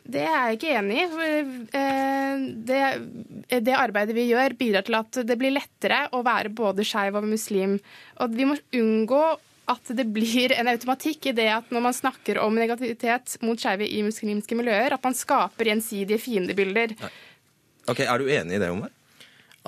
Det 0.00 0.22
er 0.22 0.36
jeg 0.46 0.58
ikke 0.60 0.76
enig 0.78 1.00
i. 1.02 1.08
Det, 2.70 2.78
det, 3.50 3.74
arbeidet 3.76 4.14
vi 4.16 4.30
gjør, 4.30 4.54
bidrar 4.58 4.86
til 4.86 4.96
at 4.96 5.18
det 5.26 5.36
blir 5.38 5.52
lettere 5.52 6.04
å 6.16 6.22
være 6.24 6.54
både 6.56 6.86
skeiv 6.86 7.18
og 7.18 7.26
muslim. 7.28 7.76
Og 8.22 8.38
vi 8.38 8.46
må 8.48 8.56
unngå 8.78 9.24
at 9.70 9.92
det 9.98 10.06
blir 10.10 10.54
en 10.56 10.70
automatikk 10.70 11.30
i 11.30 11.34
det 11.36 11.50
at 11.52 11.74
når 11.74 11.84
man 11.84 11.98
snakker 11.98 12.40
om 12.42 12.56
negativitet 12.58 13.36
mot 13.44 13.60
skeive 13.60 13.90
i 13.90 14.00
muslimske 14.06 14.56
miljøer, 14.58 14.96
at 14.96 15.04
man 15.04 15.18
skaper 15.18 15.74
gjensidige 15.74 16.22
fiendebilder. 16.22 16.96
Ok, 17.90 18.00
Er 18.06 18.18
du 18.18 18.30
enig 18.30 18.56
i 18.56 18.62
det, 18.62 18.70
Omar? 18.70 18.94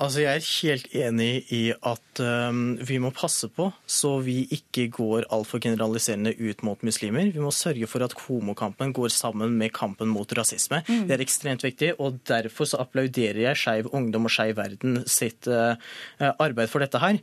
Altså, 0.03 0.19
Jeg 0.19 0.35
er 0.35 0.47
helt 0.59 0.87
enig 0.99 1.31
i 1.55 1.61
at 1.71 2.19
um, 2.19 2.75
vi 2.83 2.97
må 2.99 3.13
passe 3.15 3.47
på 3.55 3.69
så 3.87 4.17
vi 4.25 4.43
ikke 4.51 4.89
går 4.91 5.27
altfor 5.33 5.61
generaliserende 5.63 6.33
ut 6.35 6.63
mot 6.67 6.81
muslimer. 6.83 7.29
Vi 7.31 7.39
må 7.39 7.53
sørge 7.55 7.87
for 7.87 8.03
at 8.03 8.15
homokampen 8.25 8.91
går 8.95 9.13
sammen 9.15 9.55
med 9.59 9.71
kampen 9.75 10.11
mot 10.11 10.27
rasisme. 10.35 10.81
Mm. 10.89 11.05
Det 11.07 11.15
er 11.15 11.23
ekstremt 11.23 11.63
viktig, 11.63 11.93
og 12.03 12.19
derfor 12.27 12.67
så 12.67 12.81
applauderer 12.83 13.39
jeg 13.45 13.61
Skeiv 13.61 13.89
Ungdom 13.95 14.27
og 14.27 14.33
Skeiv 14.33 14.57
Verden 14.59 14.99
sitt 15.07 15.47
uh, 15.47 15.79
arbeid 16.19 16.71
for 16.71 16.83
dette 16.83 16.99
her. 16.99 17.21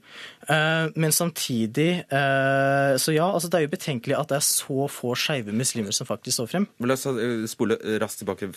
Uh, 0.48 0.88
men 0.96 1.12
samtidig 1.12 2.06
uh, 2.08 2.96
Så 2.96 3.12
ja, 3.12 3.28
altså 3.28 3.50
det 3.50 3.60
er 3.60 3.66
jo 3.66 3.74
betenkelig 3.74 4.16
at 4.16 4.32
det 4.32 4.38
er 4.40 4.46
så 4.46 4.88
få 4.90 5.12
skeive 5.18 5.52
muslimer 5.52 5.92
som 5.94 6.08
faktisk 6.08 6.38
står 6.38 6.50
frem. 6.54 6.68
La 6.86 6.96
oss 6.96 7.04
spole 7.52 7.76
raskt 8.00 8.22
tilbake 8.22 8.50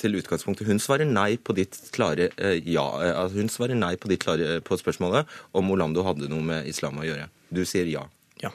til 0.00 0.20
utgangspunktet. 0.20 0.68
Hun 0.68 0.82
svarer 0.82 1.08
nei 1.08 1.38
på 1.40 1.56
ditt 1.56 1.78
klare 1.94 2.28
ja. 2.36 2.84
Altså, 3.12 3.40
hun 3.40 3.50
svarer 3.52 3.61
nei 3.70 3.94
på, 4.00 4.10
klare, 4.20 4.60
på 4.64 4.78
spørsmålet 4.80 5.30
om 5.58 5.70
Orlando 5.70 6.04
hadde 6.06 6.30
noe 6.30 6.42
med 6.44 6.66
islam 6.70 6.98
å 6.98 7.06
gjøre. 7.06 7.28
Du 7.52 7.62
sier 7.68 7.86
ja. 7.90 8.06
Ja. 8.42 8.50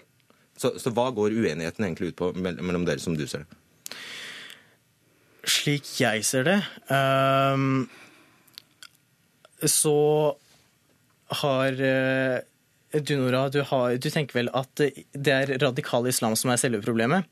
Så, 0.57 0.73
så 0.81 0.91
hva 0.91 1.09
går 1.15 1.35
uenigheten 1.37 1.85
egentlig 1.85 2.11
ut 2.11 2.19
på 2.19 2.33
mellom 2.35 2.85
dere, 2.87 2.99
som 2.99 3.15
du 3.17 3.25
ser 3.27 3.45
det? 3.45 3.61
Slik 5.47 5.87
jeg 6.01 6.25
ser 6.27 6.43
det, 6.43 6.57
um, 6.91 7.87
så 9.63 9.95
har 11.41 11.79
uh, 11.79 12.43
du, 12.91 13.13
Nora, 13.15 13.47
du, 13.51 13.61
har, 13.69 13.95
du 13.95 14.09
tenker 14.11 14.41
vel 14.41 14.51
at 14.55 14.75
det 14.79 15.33
er 15.33 15.55
radikal 15.63 16.07
islam 16.07 16.35
som 16.39 16.51
er 16.51 16.59
selve 16.59 16.83
problemet? 16.83 17.27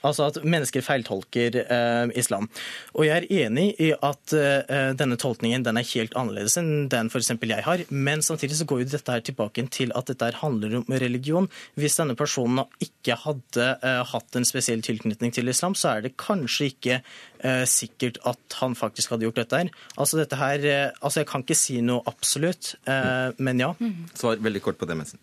Altså 0.00 0.30
at 0.30 0.38
mennesker 0.46 0.84
feiltolker 0.84 1.58
eh, 1.60 2.12
islam. 2.18 2.48
Og 2.96 3.04
jeg 3.04 3.26
er 3.26 3.46
enig 3.46 3.66
i 3.82 3.90
at 3.92 4.34
eh, 4.36 4.92
denne 4.96 5.18
tolkningen 5.20 5.66
den 5.66 5.80
er 5.80 5.88
helt 5.92 6.16
annerledes 6.16 6.56
enn 6.60 6.88
den 6.92 7.10
f.eks. 7.12 7.32
jeg 7.36 7.66
har. 7.66 7.84
Men 7.90 8.24
samtidig 8.24 8.56
så 8.56 8.66
går 8.68 8.84
jo 8.84 8.90
dette 8.94 9.16
her 9.16 9.24
tilbake 9.26 9.66
til 9.72 9.92
at 9.98 10.08
dette 10.08 10.32
handler 10.40 10.78
om 10.80 10.96
religion. 11.02 11.50
Hvis 11.76 11.98
denne 12.00 12.16
personen 12.18 12.64
ikke 12.80 13.18
hadde 13.26 13.68
eh, 13.76 14.02
hatt 14.12 14.40
en 14.40 14.48
spesiell 14.48 14.84
tilknytning 14.86 15.34
til 15.36 15.52
islam, 15.52 15.76
så 15.76 15.96
er 15.96 16.06
det 16.06 16.16
kanskje 16.20 16.70
ikke 16.72 17.00
eh, 17.00 17.64
sikkert 17.68 18.22
at 18.30 18.60
han 18.62 18.76
faktisk 18.78 19.12
hadde 19.12 19.28
gjort 19.28 19.42
dette 19.42 19.64
her. 19.64 19.74
Altså 20.00 20.22
dette 20.22 20.40
her, 20.40 20.64
eh, 20.64 20.86
altså 21.00 21.20
Jeg 21.20 21.28
kan 21.28 21.44
ikke 21.44 21.58
si 21.58 21.80
noe 21.84 22.00
absolutt, 22.08 22.74
eh, 22.88 23.36
men 23.38 23.60
ja. 23.60 23.74
Svar 24.16 24.40
veldig 24.40 24.64
kort 24.64 24.80
på 24.80 24.88
det, 24.88 24.96
Messen. 24.96 25.20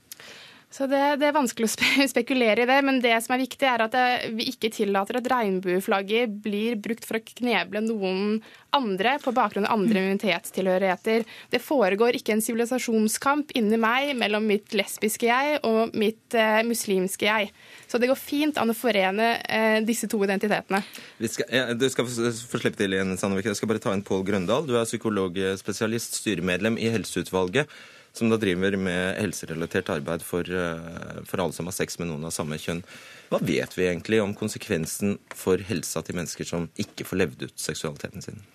Så 0.77 0.85
det, 0.85 0.99
det, 1.17 1.31
er 1.31 1.33
vanskelig 1.33 1.65
å 1.71 2.05
spekulere 2.11 2.61
i 2.61 2.69
det, 2.69 2.77
men 2.85 2.99
det 3.01 3.15
som 3.25 3.33
er 3.33 3.41
viktig, 3.41 3.65
er 3.65 3.81
at 3.87 3.95
vi 4.37 4.45
ikke 4.51 4.69
tillater 4.75 5.17
at 5.17 5.29
regnbueflagget 5.31 6.35
blir 6.43 6.77
brukt 6.77 7.07
for 7.07 7.17
å 7.17 7.23
kneble 7.25 7.81
noen 7.81 8.37
andre 8.77 9.15
på 9.23 9.33
bakgrunn 9.33 9.65
av 9.65 9.73
andre 9.79 10.03
immunitetstilhørigheter. 10.03 11.25
Det 11.49 11.61
foregår 11.63 12.19
ikke 12.19 12.35
en 12.35 12.45
sivilisasjonskamp 12.45 13.55
inni 13.57 13.79
meg 13.81 14.13
mellom 14.19 14.45
mitt 14.45 14.75
lesbiske 14.77 15.25
jeg 15.25 15.57
og 15.65 15.97
mitt 15.97 16.37
eh, 16.37 16.61
muslimske 16.67 17.25
jeg. 17.25 17.49
Så 17.89 17.97
det 17.97 18.11
går 18.11 18.21
fint 18.21 18.61
an 18.61 18.69
å 18.69 18.77
forene 18.77 19.33
eh, 19.49 19.79
disse 19.87 20.05
to 20.11 20.21
identitetene. 20.27 20.83
Skal, 21.25 21.49
ja, 21.57 21.67
du 21.73 21.89
skal 21.89 22.05
få 22.05 22.61
slippe 22.61 22.77
til 22.77 22.93
igjen, 22.93 23.17
Sandvik. 23.17 23.49
Jeg 23.49 23.57
skal 23.57 23.73
bare 23.73 23.81
ta 23.81 23.97
inn 23.97 24.05
Pål 24.05 24.27
Grøndal. 24.29 24.69
Du 24.69 24.77
er 24.77 24.85
psykologspesialist, 24.85 26.21
styremedlem 26.21 26.77
i 26.77 26.91
Helseutvalget 26.93 27.71
som 28.17 28.32
da 28.32 28.39
driver 28.41 28.75
med 28.82 29.17
helserelatert 29.21 29.91
arbeid 29.93 30.25
for, 30.25 30.43
eh, 30.43 31.21
for, 31.27 31.43
alle 31.43 31.56
som 31.56 31.69
har 31.69 31.75
sex 31.77 31.99
med 32.01 32.10
noen 32.12 32.27
av 32.27 32.36
samme 32.36 32.60
kjønn. 32.62 32.84
Hva 33.32 33.39
vet 33.43 33.77
vi 33.77 33.88
egentlig 33.88 34.21
om 34.23 34.36
konsekvensen 34.38 35.17
for 35.36 35.62
helsa 35.69 36.03
til 36.03 36.19
mennesker 36.19 36.47
som 36.47 36.69
ikke 36.80 37.08
får 37.08 37.23
levd 37.23 37.47
ut 37.47 37.58
seksualiteten 37.62 38.25
sin? 38.25 38.45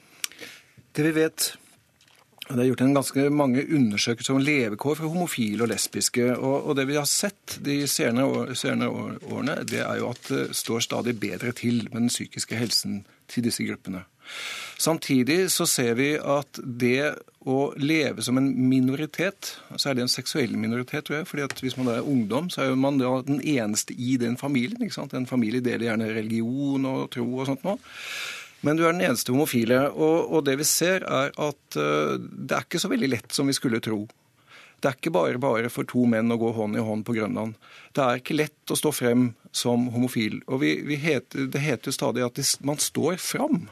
Det 0.92 1.06
vi 1.08 1.16
vet 1.22 1.52
det 2.42 2.58
er 2.58 2.68
gjort 2.72 2.82
en 2.84 2.96
ganske 2.96 3.24
mange 3.32 3.62
undersøkelser 3.64 4.34
om 4.34 4.42
levekår 4.42 4.96
for 4.98 5.12
homofile 5.12 5.62
og 5.64 5.70
lesbiske. 5.70 6.24
Og, 6.34 6.66
og 6.66 6.76
det 6.76 6.88
vi 6.90 6.98
har 6.98 7.06
sett 7.08 7.56
de 7.64 7.78
senere, 7.88 8.26
år, 8.26 8.54
senere, 8.58 8.90
årene, 9.22 9.60
det 9.68 9.80
er 9.84 10.00
jo 10.00 10.10
at 10.10 10.26
det 10.28 10.42
står 10.58 10.82
stadig 10.84 11.14
bedre 11.22 11.54
til 11.56 11.84
med 11.92 12.00
den 12.02 12.12
psykiske 12.12 12.58
helsen 12.58 13.04
til 13.30 13.46
disse 13.46 13.64
gruppene. 13.64 14.02
Samtidig 14.82 15.46
så 15.54 15.66
ser 15.70 15.94
vi 15.94 16.08
at 16.18 16.58
det 16.58 17.14
å 17.46 17.72
leve 17.78 18.22
som 18.22 18.38
en 18.38 18.48
minoritet, 18.68 19.56
så 19.76 19.90
er 19.90 19.98
det 19.98 20.04
en 20.06 20.10
seksuell 20.10 20.54
minoritet, 20.58 21.06
tror 21.06 21.20
jeg. 21.20 21.28
fordi 21.30 21.44
at 21.46 21.62
Hvis 21.62 21.76
man 21.78 21.90
er 21.90 22.06
ungdom, 22.06 22.50
så 22.50 22.64
er 22.64 22.74
man 22.78 22.98
da 22.98 23.20
den 23.26 23.40
eneste 23.40 23.94
i 23.94 24.16
den 24.16 24.36
familien. 24.36 24.82
ikke 24.82 24.94
sant? 24.94 25.14
En 25.14 25.26
familie 25.26 25.62
deler 25.62 25.90
gjerne 25.90 26.14
religion 26.14 26.86
og 26.86 27.10
tro 27.14 27.26
og 27.26 27.46
sånt 27.46 27.66
noe. 27.66 27.78
Men 28.62 28.78
du 28.78 28.84
er 28.86 28.94
den 28.94 29.02
eneste 29.02 29.34
homofile. 29.34 29.84
Og, 29.90 30.32
og 30.32 30.44
det 30.46 30.56
vi 30.58 30.66
ser, 30.66 31.02
er 31.02 31.34
at 31.34 31.78
uh, 31.78 32.18
det 32.18 32.56
er 32.56 32.66
ikke 32.66 32.82
så 32.82 32.90
veldig 32.90 33.10
lett 33.10 33.34
som 33.34 33.50
vi 33.50 33.56
skulle 33.58 33.82
tro. 33.82 34.04
Det 34.82 34.90
er 34.90 34.98
ikke 34.98 35.14
bare 35.14 35.38
bare 35.38 35.70
for 35.70 35.86
to 35.86 36.06
menn 36.10 36.34
å 36.34 36.38
gå 36.40 36.50
hånd 36.56 36.78
i 36.78 36.82
hånd 36.82 37.04
på 37.06 37.14
Grønland. 37.14 37.54
Det 37.94 38.02
er 38.02 38.18
ikke 38.18 38.38
lett 38.38 38.74
å 38.74 38.78
stå 38.78 38.90
frem 38.94 39.28
som 39.54 39.86
homofil. 39.94 40.40
Og 40.48 40.62
vi, 40.62 40.74
vi 40.86 40.98
heter, 40.98 41.46
det 41.54 41.62
heter 41.62 41.90
jo 41.90 41.94
stadig 41.94 42.26
at 42.26 42.42
man 42.66 42.82
står 42.82 43.20
fram. 43.22 43.68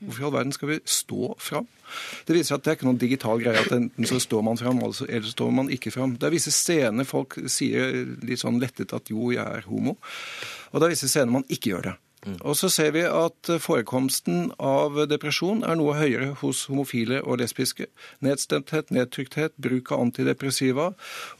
Hvorfor 0.00 0.22
i 0.22 0.26
all 0.26 0.32
verden 0.32 0.52
skal 0.56 0.70
vi 0.70 0.78
stå 0.88 1.34
fram? 1.38 1.66
Det 2.24 2.36
viser 2.36 2.56
at 2.56 2.64
det 2.64 2.72
er 2.72 2.78
ikke 2.78 2.88
noen 2.88 3.00
digital 3.00 3.42
greie 3.42 3.60
at 3.60 3.72
enten 3.76 4.08
så 4.08 4.20
står 4.22 4.44
man 4.46 4.60
fram, 4.60 4.80
eller 4.80 4.96
så 4.96 5.32
står 5.34 5.50
man 5.52 5.72
ikke 5.74 5.92
fram. 5.92 6.14
Det 6.16 6.28
er 6.28 6.32
visse 6.32 6.52
scener 6.54 7.08
folk 7.08 7.36
sier 7.52 7.92
litt 8.24 8.40
sånn 8.40 8.60
lettet 8.62 8.94
at 8.96 9.12
jo, 9.12 9.28
jeg 9.34 9.44
er 9.44 9.66
homo. 9.68 9.98
Og 10.70 10.80
det 10.80 10.86
er 10.86 10.94
visse 10.94 11.10
scener 11.10 11.34
man 11.34 11.48
ikke 11.52 11.74
gjør 11.74 11.90
det. 11.90 11.96
Og 12.44 12.56
så 12.58 12.68
ser 12.68 12.92
vi 12.92 13.02
at 13.06 13.48
forekomsten 13.64 14.50
av 14.60 14.98
depresjon 15.08 15.62
er 15.64 15.78
noe 15.80 15.96
høyere 15.96 16.34
hos 16.42 16.66
homofile 16.68 17.22
og 17.24 17.40
lesbiske. 17.40 17.86
Nedstemthet, 18.24 18.92
nedtrykthet, 18.92 19.56
bruk 19.56 19.92
av 19.94 20.04
antidepressiva 20.04 20.90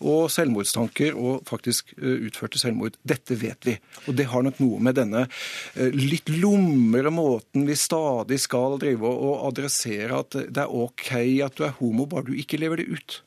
og 0.00 0.30
selvmordstanker 0.32 1.18
og 1.20 1.44
faktisk 1.50 1.92
eh, 1.98 2.26
utførte 2.30 2.60
selvmord. 2.62 2.96
Dette 3.04 3.36
vet 3.40 3.68
vi. 3.68 3.76
Og 4.06 4.16
det 4.16 4.30
har 4.32 4.46
nok 4.46 4.60
noe 4.64 4.80
med 4.80 4.96
denne 4.96 5.26
eh, 5.26 5.92
litt 5.92 6.32
lumre 6.32 7.12
måten 7.12 7.68
vi 7.68 7.76
stadig 7.76 8.40
skal 8.40 8.78
drive 8.80 9.10
og 9.10 9.50
adressere 9.50 10.24
at 10.24 10.38
det 10.48 10.64
er 10.64 10.72
OK 10.72 11.12
at 11.44 11.58
du 11.60 11.66
er 11.66 11.76
homo, 11.80 12.08
bare 12.08 12.30
du 12.30 12.38
ikke 12.40 12.60
lever 12.60 12.80
det 12.80 12.88
ut. 12.88 13.20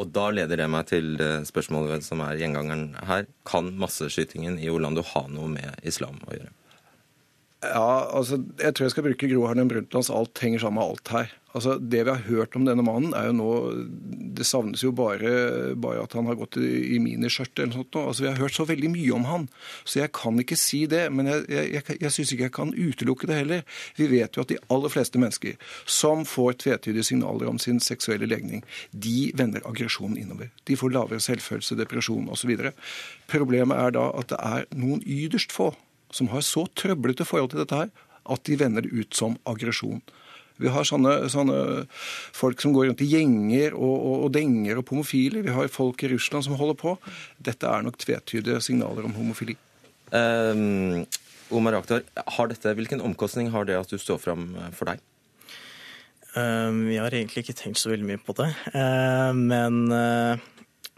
Og 0.00 0.10
da 0.10 0.26
leder 0.34 0.58
det 0.58 0.66
meg 0.70 0.88
til 0.90 1.14
spørsmålet 1.46 2.02
som 2.02 2.22
er 2.24 2.40
gjengangeren 2.40 2.96
her. 3.06 3.28
Kan 3.46 3.70
masseskytingen 3.78 4.58
i 4.58 4.70
Orlando 4.72 5.04
ha 5.14 5.26
noe 5.30 5.46
med 5.52 5.78
islam 5.86 6.18
å 6.26 6.34
gjøre? 6.34 6.50
Ja, 7.70 8.10
altså, 8.12 8.42
Jeg 8.60 8.74
tror 8.74 8.84
jeg 8.84 8.94
skal 8.94 9.06
bruke 9.08 9.30
Gro 9.30 9.46
Harlem 9.46 9.68
Brundtlands 9.68 10.10
'alt 10.10 10.38
henger 10.38 10.58
sammen 10.58 10.80
med 10.80 10.90
alt' 10.90 11.12
her. 11.16 11.32
Altså, 11.54 11.78
Det 11.78 12.02
vi 12.04 12.10
har 12.10 12.26
hørt 12.26 12.56
om 12.56 12.64
denne 12.66 12.82
mannen, 12.82 13.14
er 13.14 13.26
jo 13.26 13.32
nå 13.32 13.50
Det 14.34 14.46
savnes 14.46 14.82
jo 14.82 14.90
bare, 14.90 15.74
bare 15.76 16.02
at 16.02 16.12
han 16.12 16.26
har 16.26 16.34
gått 16.34 16.56
i, 16.58 16.96
i 16.96 16.98
miniskjørt 16.98 17.58
eller 17.58 17.70
noe 17.70 17.84
sånt. 17.84 17.96
Altså, 18.00 18.22
Vi 18.24 18.28
har 18.28 18.42
hørt 18.42 18.56
så 18.58 18.66
veldig 18.66 18.90
mye 18.90 19.14
om 19.14 19.24
han, 19.24 19.48
så 19.84 20.00
jeg 20.00 20.12
kan 20.12 20.38
ikke 20.38 20.58
si 20.58 20.86
det. 20.86 21.12
Men 21.12 21.26
jeg, 21.26 21.46
jeg, 21.48 21.84
jeg, 22.00 22.10
syns 22.10 22.32
ikke 22.32 22.48
jeg 22.48 22.56
kan 22.58 22.74
utelukke 22.74 23.26
det 23.30 23.38
heller. 23.38 23.62
Vi 23.96 24.10
vet 24.10 24.34
jo 24.34 24.42
at 24.42 24.50
de 24.50 24.58
aller 24.68 24.90
fleste 24.90 25.18
mennesker 25.18 25.54
som 25.86 26.24
får 26.24 26.58
tvetydige 26.64 27.06
signaler 27.06 27.46
om 27.48 27.58
sin 27.58 27.78
seksuelle 27.80 28.26
legning, 28.26 28.64
de 28.90 29.30
vender 29.34 29.62
aggresjonen 29.64 30.18
innover. 30.18 30.50
De 30.66 30.76
får 30.76 30.90
lavere 30.90 31.22
selvfølelse, 31.22 31.78
depresjon 31.78 32.28
osv. 32.34 32.50
Problemet 33.30 33.78
er 33.78 33.94
da 33.94 34.10
at 34.18 34.34
det 34.34 34.42
er 34.42 34.66
noen 34.74 35.02
yderst 35.06 35.54
få 35.54 35.70
som 36.14 36.30
har 36.32 36.44
så 36.46 36.64
trøblete 36.78 37.26
forhold 37.26 37.52
til 37.52 37.64
dette 37.64 37.80
her 37.84 37.90
at 38.24 38.44
de 38.48 38.56
vender 38.60 38.86
det 38.86 38.94
ut 38.94 39.16
som 39.16 39.36
aggresjon. 39.48 40.00
Vi 40.62 40.70
har 40.70 40.86
sånne, 40.86 41.16
sånne, 41.32 41.56
folk 42.34 42.62
som 42.62 42.72
går 42.76 42.88
rundt 42.88 43.02
i 43.02 43.08
gjenger 43.10 43.74
og, 43.74 43.94
og, 43.94 44.16
og 44.26 44.34
denger 44.36 44.78
og 44.80 44.92
homofile. 44.92 45.42
Vi 45.42 45.54
har 45.54 45.72
folk 45.72 46.04
i 46.06 46.12
Russland 46.14 46.46
som 46.46 46.54
holder 46.60 46.78
på. 46.78 46.94
Dette 47.42 47.66
er 47.66 47.82
nok 47.82 47.98
tvetydige 48.00 48.60
signaler 48.62 49.08
om 49.08 49.16
homofili. 49.18 49.58
Um, 50.14 51.02
Omar 51.54 51.80
Akhtar, 51.80 52.06
dette, 52.52 52.76
hvilken 52.78 53.02
omkostning 53.02 53.50
har 53.50 53.66
det 53.66 53.80
at 53.80 53.90
du 53.90 53.98
står 53.98 54.22
fram 54.22 54.52
for 54.76 54.92
deg? 54.92 55.02
Um, 56.38 56.86
jeg 56.90 57.02
har 57.02 57.14
egentlig 57.14 57.44
ikke 57.44 57.58
tenkt 57.58 57.82
så 57.82 57.90
veldig 57.90 58.06
mye 58.12 58.22
på 58.22 58.34
det. 58.38 58.52
Uh, 58.70 59.34
men 59.34 59.84
uh 59.90 60.50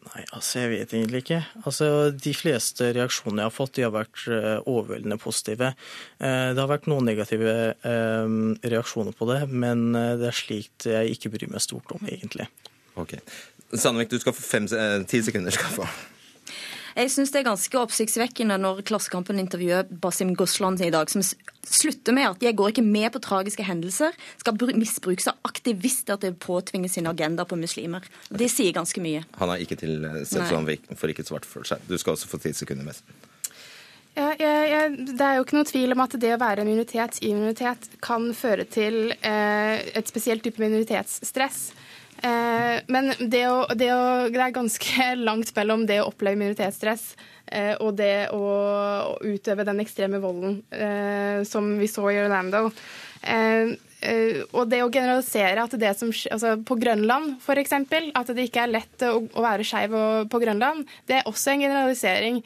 Nei, 0.07 0.23
altså 0.37 0.62
jeg 0.62 0.71
vet 0.71 0.92
egentlig 0.95 1.23
ikke. 1.25 1.40
Altså 1.66 1.88
De 2.14 2.33
fleste 2.37 2.92
reaksjonene 2.95 3.42
jeg 3.42 3.51
har 3.51 3.55
fått, 3.55 3.75
de 3.77 3.85
har 3.87 3.95
vært 3.95 4.23
uh, 4.31 4.62
overveldende 4.62 5.19
positive. 5.21 5.73
Uh, 6.21 6.55
det 6.55 6.62
har 6.62 6.71
vært 6.71 6.88
noen 6.90 7.09
negative 7.09 7.55
uh, 7.83 8.37
reaksjoner 8.62 9.16
på 9.16 9.29
det, 9.33 9.42
men 9.51 9.88
det 9.92 10.31
er 10.31 10.40
slikt 10.40 10.88
jeg 10.90 11.16
ikke 11.16 11.35
bryr 11.35 11.51
meg 11.53 11.64
stort 11.64 11.97
om, 11.97 12.07
egentlig. 12.07 12.49
Ok. 12.97 13.19
Sandvik, 13.75 14.12
du 14.12 14.21
skal 14.23 14.37
få 14.37 14.45
fem, 14.47 14.69
ti 15.11 15.25
sekunder. 15.27 15.55
skal 15.55 15.75
få. 15.83 15.88
Jeg 16.96 17.11
syns 17.12 17.28
det 17.28 17.42
er 17.42 17.50
ganske 17.50 17.76
oppsiktsvekkende 17.76 18.56
når 18.56 18.78
Klassekampen 18.88 19.37
intervjuer 19.42 19.85
Basim 20.00 20.30
Gosland 20.38 20.80
i 20.80 20.88
dag, 20.94 21.11
som 21.12 21.20
slutter 21.20 22.14
med 22.16 22.30
at 22.30 22.40
'jeg 22.40 22.56
går 22.56 22.72
ikke 22.72 22.82
med 22.82 23.12
på 23.12 23.20
tragiske 23.20 23.64
hendelser', 23.64 24.16
skal 24.38 24.56
misbrukes 24.74 25.28
av 25.28 25.37
aktivister 25.44 26.16
til 26.16 26.32
å 26.32 26.38
påtvinge 26.40 26.88
sin 26.88 27.06
agenda 27.06 27.44
på 27.44 27.59
muslimer. 27.61 28.00
Det 28.32 28.48
sier 28.50 28.72
ganske 28.72 29.00
mye. 29.00 29.24
Han 29.37 29.50
er 29.50 29.61
ikke 29.61 29.76
til 29.76 30.24
stede, 30.24 30.48
så 30.48 30.56
han 30.56 30.96
får 30.96 31.12
ikke 31.12 31.26
svart 31.26 31.44
for 31.44 31.64
seg. 31.64 31.78
Du 31.87 31.98
skal 31.98 32.14
også 32.14 32.28
få 32.28 32.40
ti 32.40 32.52
sekunder 32.52 32.85
mest. 32.85 33.04
Ja, 34.16 34.32
jeg, 34.38 34.70
jeg, 34.70 35.16
det 35.18 35.20
er 35.20 35.35
jo 35.37 35.44
ikke 35.44 35.56
noe 35.59 35.68
tvil 35.68 35.92
om 35.92 36.00
at 36.00 36.14
det 36.16 36.32
å 36.32 36.40
være 36.40 36.62
en 36.62 36.70
minoritet 36.70 37.18
i 37.20 37.35
minoritet 37.35 37.90
kan 38.00 38.32
føre 38.32 38.64
til 38.64 39.12
eh, 39.20 39.85
et 39.92 40.09
spesielt 40.09 40.42
type 40.42 40.62
minoritetsstress. 40.62 41.72
Eh, 42.22 42.83
men 42.87 43.12
det, 43.20 43.44
å, 43.48 43.64
det, 43.76 43.90
å, 43.92 44.05
det, 44.33 44.40
er 44.40 44.55
ganske 44.55 45.09
langt 45.29 45.52
mellom 45.57 45.87
det 45.88 46.00
å 46.02 46.11
oppleve 46.11 46.40
minoritetsstress 46.40 47.11
eh, 47.44 47.74
og 47.76 47.96
det 48.00 48.29
å, 48.35 48.44
utøve 49.26 49.66
den 49.68 49.83
ekstreme 49.85 50.20
volden 50.22 50.62
eh, 50.72 51.42
som 51.48 51.76
vi 51.81 51.90
så 51.90 52.09
i 52.12 52.22
Orlando. 52.24 52.68
Og 53.26 54.68
det 54.70 54.79
å 54.85 54.90
generalisere 54.92 55.62
at 55.64 55.72
det 55.81 55.88
som 55.98 56.11
altså 56.12 56.52
På 56.68 56.76
Grønland, 56.79 57.40
f.eks., 57.40 57.72
at 57.74 58.31
det 58.37 58.44
ikke 58.44 58.62
er 58.62 58.70
lett 58.70 59.02
å, 59.09 59.24
være 59.42 59.66
skeiv 59.66 59.96
på 60.31 60.40
Grønland, 60.42 60.85
det 61.09 61.16
er 61.16 61.26
også 61.26 61.55
en 61.55 61.64
generalisering 61.64 62.38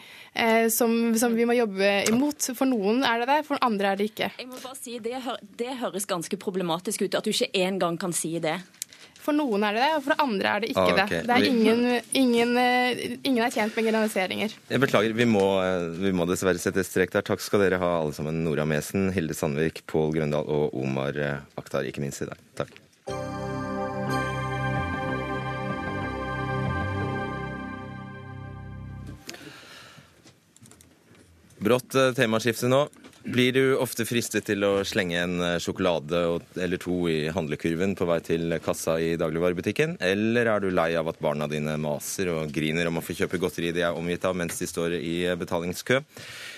som, 0.72 0.94
som, 1.20 1.34
vi 1.36 1.44
må 1.44 1.58
jobbe 1.58 1.90
imot. 2.08 2.52
For 2.56 2.70
noen 2.70 3.02
er 3.04 3.20
det 3.20 3.28
det, 3.32 3.38
for 3.50 3.60
andre 3.66 3.92
er 3.92 4.00
det 4.00 4.08
ikke. 4.12 4.30
Jeg 4.40 4.48
må 4.48 4.62
bare 4.62 4.78
si, 4.78 4.96
Det, 5.04 5.20
det 5.60 5.76
høres 5.82 6.08
ganske 6.08 6.40
problematisk 6.40 7.04
ut, 7.04 7.18
at 7.18 7.28
du 7.28 7.34
ikke 7.34 7.50
engang 7.66 8.00
kan 8.00 8.14
si 8.16 8.38
det. 8.40 8.56
For 9.20 9.36
noen 9.36 9.64
er 9.66 9.76
det 9.76 9.82
det, 9.84 9.90
og 9.98 10.04
for 10.06 10.22
andre 10.22 10.52
er 10.54 10.62
det 10.62 10.70
ikke 10.72 10.82
ah, 10.82 10.92
okay. 11.04 11.20
det. 11.20 11.28
det 11.28 11.36
er 11.36 11.46
ingen, 11.50 11.80
ingen, 12.16 12.54
eh, 12.60 13.02
ingen, 13.20 13.42
er 13.44 13.52
tjent 13.52 13.76
med 13.76 13.88
generaliseringer. 13.90 14.54
Jeg 14.72 14.82
beklager, 14.82 15.16
vi 15.16 15.26
må, 15.28 15.44
eh, 15.60 15.88
vi 16.00 16.12
må, 16.16 16.26
dessverre 16.28 16.60
sette 16.62 16.84
strek 16.86 17.12
der. 17.12 17.24
Takk 17.26 17.44
skal 17.44 17.64
dere 17.66 17.80
ha 17.82 17.90
alle 18.00 18.16
sammen. 18.16 18.40
Nora 18.46 18.64
Mesen, 18.68 19.10
Hilde 19.14 19.36
Sandvik, 19.36 19.84
Pål 19.90 20.14
Grøndal 20.16 20.48
og 20.48 20.76
Omar 20.76 21.20
eh, 21.20 21.42
Akhtar, 21.60 21.88
ikke 21.88 22.04
minst 22.04 22.24
i 22.24 22.30
dag. 22.30 22.40
Takk. 22.60 22.76
Brått 31.60 31.92
temaskifte 32.16 32.72
nå. 32.72 32.86
Blir 33.20 33.52
du 33.52 33.64
ofte 33.76 34.06
fristet 34.08 34.46
til 34.48 34.64
å 34.64 34.80
slenge 34.88 35.18
en 35.20 35.42
eh, 35.44 35.58
sjokolade 35.60 36.22
eller 36.56 36.80
to 36.80 37.02
i 37.12 37.28
handlekurven 37.28 37.92
på 37.98 38.06
vei 38.08 38.16
til 38.24 38.54
kassa 38.64 38.94
i 38.96 39.10
dagligvarebutikken? 39.20 39.98
Eller 40.00 40.48
er 40.48 40.62
du 40.64 40.70
lei 40.72 40.94
av 40.96 41.10
at 41.12 41.20
barna 41.20 41.44
dine 41.50 41.74
maser 41.80 42.30
og 42.32 42.54
griner 42.54 42.88
om 42.88 42.96
å 42.96 43.02
få 43.04 43.18
kjøpe 43.18 43.42
godteri 43.42 43.74
de 43.76 43.84
er 43.84 43.98
omgitt 43.98 44.24
av 44.24 44.38
mens 44.40 44.56
de 44.56 44.70
står 44.70 44.96
i 44.96 45.12
eh, 45.28 45.36
betalingskø? 45.36 46.00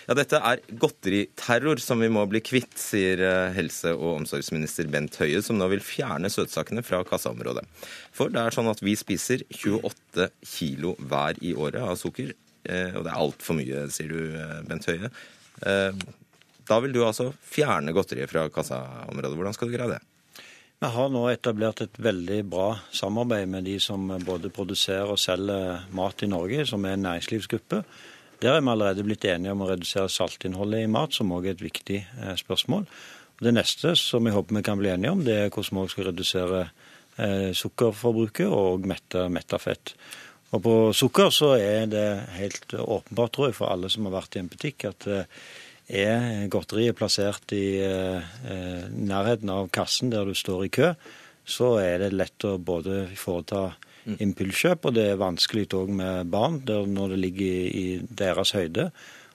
Ja, 0.07 0.15
dette 0.19 0.39
er 0.39 0.63
godteriterror 0.71 1.83
som 1.83 1.99
vi 2.03 2.13
må 2.15 2.23
bli 2.31 2.45
kvitt, 2.47 2.79
sier 2.79 3.25
eh, 3.27 3.51
helse- 3.59 3.97
og 3.99 4.21
omsorgsminister 4.21 4.87
Bent 4.95 5.19
Høie, 5.19 5.43
som 5.43 5.59
nå 5.59 5.67
vil 5.75 5.83
fjerne 5.83 6.31
søtsakene 6.31 6.87
fra 6.87 7.03
kassaområdet. 7.11 7.67
For 8.15 8.31
det 8.31 8.39
er 8.39 8.55
sånn 8.55 8.71
at 8.71 8.87
vi 8.87 8.95
spiser 8.99 9.43
28 9.51 10.31
kilo 10.47 10.95
hver 11.03 11.43
i 11.43 11.57
året 11.59 11.83
av 11.83 11.99
sukker. 11.99 12.37
Og 12.63 13.01
det 13.03 13.11
er 13.11 13.19
altfor 13.19 13.57
mye, 13.59 13.89
sier 13.91 14.13
du, 14.15 14.37
Bent 14.69 14.87
Høie. 14.87 15.11
Da 16.69 16.79
vil 16.83 16.95
du 16.95 17.03
altså 17.05 17.31
fjerne 17.47 17.95
godteriet 17.95 18.31
fra 18.31 18.47
kassaområdet. 18.53 19.37
Hvordan 19.39 19.57
skal 19.57 19.71
du 19.71 19.77
greie 19.77 19.95
det? 19.95 20.01
Vi 20.83 20.91
har 20.91 21.11
nå 21.15 21.23
etablert 21.31 21.85
et 21.85 21.99
veldig 22.03 22.41
bra 22.51 22.73
samarbeid 22.91 23.47
med 23.49 23.69
de 23.71 23.77
som 23.81 24.09
både 24.27 24.51
produserer 24.51 25.11
og 25.11 25.21
selger 25.23 25.85
mat 25.95 26.25
i 26.27 26.31
Norge, 26.31 26.67
som 26.67 26.85
er 26.85 26.97
en 26.97 27.07
næringslivsgruppe. 27.07 27.85
Der 28.43 28.57
er 28.57 28.65
vi 28.65 28.73
allerede 28.73 29.05
blitt 29.07 29.25
enige 29.31 29.55
om 29.55 29.63
å 29.63 29.69
redusere 29.71 30.11
saltinnholdet 30.11 30.83
i 30.83 30.91
mat, 30.91 31.15
som 31.15 31.31
òg 31.31 31.47
er 31.47 31.55
et 31.55 31.67
viktig 31.69 32.01
spørsmål. 32.03 32.41
spørsmål. 32.43 32.87
Det 33.43 33.51
neste 33.51 33.97
som 33.99 34.27
jeg 34.27 34.37
håper 34.37 34.55
vi 34.55 34.63
kan 34.63 34.79
bli 34.79 34.91
enige 34.93 35.11
om, 35.11 35.23
det 35.27 35.35
er 35.35 35.49
hvordan 35.51 35.81
vi 35.83 35.91
skal 35.91 36.07
redusere 36.11 36.61
eh, 37.19 37.51
sukkerforbruket 37.59 38.47
og 38.47 38.87
mette, 38.87 39.59
fett. 39.59 39.95
Og 40.53 40.63
På 40.63 40.75
sukker 40.95 41.33
så 41.35 41.55
er 41.57 41.89
det 41.91 42.07
helt 42.37 42.75
åpenbart, 42.75 43.33
tror 43.33 43.49
jeg, 43.49 43.57
for 43.57 43.73
alle 43.73 43.91
som 43.91 44.07
har 44.07 44.15
vært 44.21 44.37
i 44.37 44.43
en 44.43 44.51
butikk, 44.53 44.87
at 44.93 45.07
eh, 45.11 45.43
er 45.93 46.49
godteriet 46.53 46.97
plassert 46.97 47.53
i 47.53 47.79
eh, 47.85 48.85
nærheten 48.93 49.51
av 49.53 49.69
kassen 49.75 50.13
der 50.13 50.29
du 50.29 50.35
står 50.37 50.67
i 50.67 50.73
kø, 50.73 50.93
så 51.45 51.77
er 51.83 52.05
det 52.05 52.13
lett 52.15 52.47
å 52.47 52.57
både 52.63 53.07
foreta 53.19 53.73
mm. 54.07 54.17
impulskjøp, 54.25 54.87
og 54.89 54.97
det 54.97 55.09
er 55.11 55.21
vanskelig 55.21 55.69
òg 55.77 55.93
med 55.99 56.31
barn 56.33 56.63
når 56.67 57.15
det 57.15 57.21
ligger 57.27 57.51
i, 57.51 57.67
i, 57.83 57.87
deres 58.09 58.55
høyde. 58.57 58.91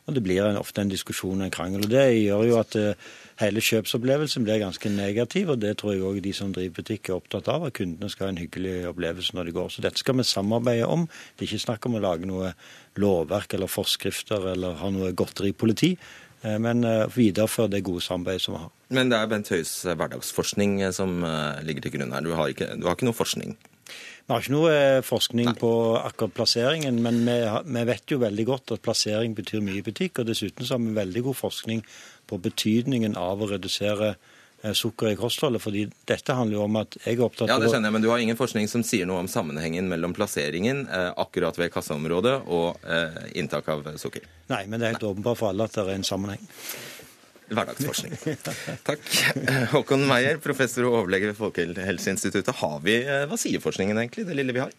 Og 0.07 0.15
det 0.15 0.23
blir 0.23 0.45
en, 0.45 0.55
ofte 0.55 0.79
en 0.79 0.91
diskusjon 0.91 1.41
og 1.41 1.49
en 1.49 1.51
krangel. 1.51 1.83
og 1.83 1.91
Det 1.91 2.05
gjør 2.15 2.45
jo 2.47 2.59
at 2.61 2.77
eh, 2.79 3.07
hele 3.41 3.61
kjøpsopplevelsen 3.61 4.45
blir 4.47 4.61
ganske 4.63 4.89
negativ, 4.89 5.51
og 5.51 5.59
det 5.61 5.75
tror 5.77 5.93
jeg 5.93 6.05
òg 6.07 6.21
de 6.23 6.31
som 6.33 6.53
driver 6.55 6.79
butikk 6.79 7.09
er 7.09 7.17
opptatt 7.19 7.49
av, 7.51 7.67
at 7.67 7.75
kundene 7.77 8.09
skal 8.09 8.29
ha 8.29 8.33
en 8.33 8.39
hyggelig 8.39 8.77
opplevelse 8.93 9.35
når 9.35 9.49
de 9.49 9.57
går. 9.59 9.73
Så 9.73 9.83
dette 9.83 10.01
skal 10.01 10.17
vi 10.17 10.25
samarbeide 10.25 10.87
om. 10.87 11.03
Det 11.35 11.43
er 11.43 11.51
ikke 11.51 11.65
snakk 11.67 11.89
om 11.89 11.99
å 11.99 12.05
lage 12.07 12.29
noe 12.29 12.53
lovverk 12.97 13.57
eller 13.57 13.69
forskrifter 13.69 14.47
eller 14.55 14.79
ha 14.79 14.93
noe 14.95 15.11
godteripoliti. 15.17 15.97
Eh, 16.45 16.57
men 16.61 16.83
eh, 16.85 17.07
videreføre 17.15 17.71
det 17.73 17.85
gode 17.85 18.03
samarbeidet 18.05 18.45
som 18.45 18.55
vi 18.55 18.61
har. 18.65 18.75
Men 18.93 19.09
det 19.11 19.17
er 19.17 19.31
Bent 19.31 19.49
Høies 19.53 19.73
eh, 19.85 19.97
hverdagsforskning 19.97 20.77
som 20.95 21.23
ligger 21.65 21.87
til 21.87 21.97
grunn 21.97 22.13
her. 22.13 22.25
Du 22.25 22.35
har 22.37 22.53
ikke, 22.53 22.75
du 22.77 22.87
har 22.87 22.97
ikke 22.97 23.09
noe 23.09 23.17
forskning? 23.17 23.57
Vi 23.87 24.33
har 24.33 24.43
ikke 24.43 24.53
noe 24.53 24.77
forskning 25.07 25.49
Nei. 25.53 25.57
på 25.57 25.71
akkurat 26.01 26.35
plasseringen, 26.35 26.99
men 27.03 27.21
vi, 27.23 27.37
vi, 27.63 27.83
vet 27.87 28.11
jo 28.11 28.19
veldig 28.21 28.45
godt 28.49 28.75
at 28.75 28.83
plassering 28.83 29.37
betyr 29.37 29.63
mye 29.63 29.79
i 29.79 29.85
butikk. 29.85 30.21
Og 30.21 30.27
dessuten 30.29 30.67
så 30.67 30.75
har 30.75 30.83
vi 30.83 30.97
veldig 30.97 31.23
god 31.29 31.39
forskning 31.39 31.85
på 32.27 32.41
betydningen 32.43 33.15
av 33.19 33.41
å 33.41 33.49
redusere 33.53 34.17
sukker 34.75 35.11
i 35.11 35.15
kostholdet. 35.19 35.61
fordi 35.61 35.85
dette 36.09 36.33
handler 36.33 36.57
jo 36.57 36.63
om 36.65 36.75
at 36.81 36.97
jeg 37.03 37.17
er 37.17 37.23
opptatt 37.23 37.47
av 37.47 37.53
Ja, 37.53 37.59
det 37.61 37.71
skjønner 37.71 37.91
jeg, 37.91 37.95
men 37.97 38.05
du 38.05 38.09
har 38.11 38.23
ingen 38.23 38.39
forskning 38.39 38.67
som 38.71 38.83
sier 38.83 39.07
noe 39.09 39.21
om 39.23 39.31
sammenhengen 39.31 39.87
mellom 39.87 40.15
plasseringen 40.17 40.87
eh, 40.87 41.11
akkurat 41.15 41.57
ved 41.59 41.71
kasseområdet 41.73 42.35
og 42.45 42.83
eh, 42.83 43.23
inntak 43.39 43.69
av 43.73 43.87
sukker? 44.01 44.27
Nei, 44.51 44.65
men 44.67 44.79
det 44.79 44.87
er 44.87 44.97
helt 44.97 45.09
åpenbart 45.13 45.39
for 45.39 45.53
alle 45.53 45.67
at 45.67 45.77
det 45.77 45.85
er 45.85 45.95
en 45.95 46.07
sammenheng. 46.07 46.43
Hverdagsforskning. 47.47 48.17
Takk. 48.87 49.03
Håkon 49.71 50.03
Meyer, 50.09 50.39
professor 50.43 50.89
og 50.89 51.01
overlege 51.03 51.31
ved 51.31 51.37
Folkehelseinstituttet. 51.39 52.55
Har 52.59 52.81
vi, 52.83 52.99
eh, 53.05 53.23
Hva 53.29 53.39
sier 53.39 53.63
forskningen 53.63 53.99
egentlig, 54.01 54.27
det 54.27 54.35
lille 54.35 54.55
vi 54.55 54.65
har? 54.65 54.73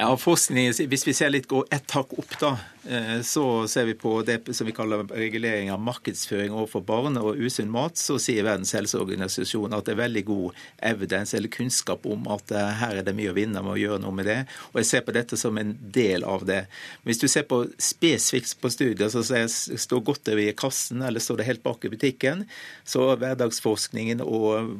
Ja, 0.00 0.16
forskning, 0.16 0.72
Hvis 0.86 1.06
vi 1.06 1.12
ser 1.14 1.32
litt 1.34 1.50
ett 1.74 1.90
hakk 1.90 2.12
opp, 2.20 2.34
da, 2.38 2.52
eh, 2.86 3.18
så 3.26 3.66
ser 3.68 3.84
vi 3.84 3.94
på 3.98 4.12
det 4.22 4.54
som 4.54 4.66
vi 4.66 4.72
kaller 4.72 5.02
regulering 5.02 5.72
av 5.74 5.80
markedsføring 5.82 6.52
overfor 6.54 6.84
barn 6.86 7.18
og 7.18 7.34
usunn 7.34 7.70
mat. 7.70 7.98
Så 7.98 8.14
sier 8.22 8.46
Verdens 8.46 8.70
helseorganisasjon 8.78 9.74
at 9.74 9.88
det 9.88 9.96
er 9.96 9.98
veldig 10.04 10.22
god 10.28 10.60
evidens 10.78 11.34
eller 11.34 11.50
kunnskap 11.50 12.06
om 12.06 12.28
at 12.30 12.54
eh, 12.54 12.70
her 12.78 13.00
er 13.00 13.08
det 13.08 13.16
mye 13.18 13.32
å 13.32 13.34
vinne 13.34 13.58
med 13.58 13.72
å 13.74 13.80
gjøre 13.80 13.98
noe 14.04 14.14
med 14.14 14.30
det. 14.30 14.38
Og 14.70 14.78
jeg 14.78 14.90
ser 14.92 15.02
på 15.02 15.16
dette 15.16 15.36
som 15.40 15.58
en 15.58 15.74
del 15.80 16.22
av 16.22 16.46
det. 16.46 16.60
Hvis 17.02 17.18
du 17.18 17.26
ser 17.26 17.48
på 17.50 17.64
spesifikt 17.82 18.54
på 18.62 18.70
studier, 18.70 19.10
så 19.10 19.26
står 19.26 20.06
godteri 20.06 20.46
i 20.52 20.54
kassen 20.54 21.02
eller 21.02 21.18
står 21.18 21.42
det 21.42 21.48
helt 21.50 21.66
bak 21.66 21.82
i 21.82 21.90
butikken, 21.90 22.46
så 22.86 23.16
hverdagsforskningen 23.18 24.22
og, 24.22 24.78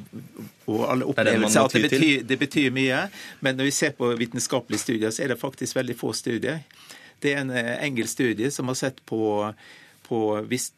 og 0.70 0.86
alle 0.86 1.10
opplevelser 1.10 1.74
det, 1.74 1.82
det 1.82 1.90
betyr, 1.90 2.24
det 2.30 2.40
betyr 2.46 2.70
mye. 2.78 3.02
Men 3.42 3.58
når 3.58 3.72
vi 3.72 3.76
ser 3.82 3.98
på 3.98 4.14
vitenskapelige 4.22 4.86
studier, 4.86 5.07
studier 5.08 5.16
så 5.16 5.22
er 5.24 5.28
det 5.28 5.40
faktisk 5.40 5.76
veldig 5.76 5.96
få 5.96 6.12
studier. 6.12 6.62
Det 7.20 7.34
er 7.34 7.40
en 7.42 7.50
eh, 7.50 7.84
engelsk 7.84 8.12
studie 8.12 8.50
som 8.50 8.68
har 8.68 8.74
sett 8.74 9.04
på, 9.06 9.52
på 10.08 10.40
hvis 10.48 10.72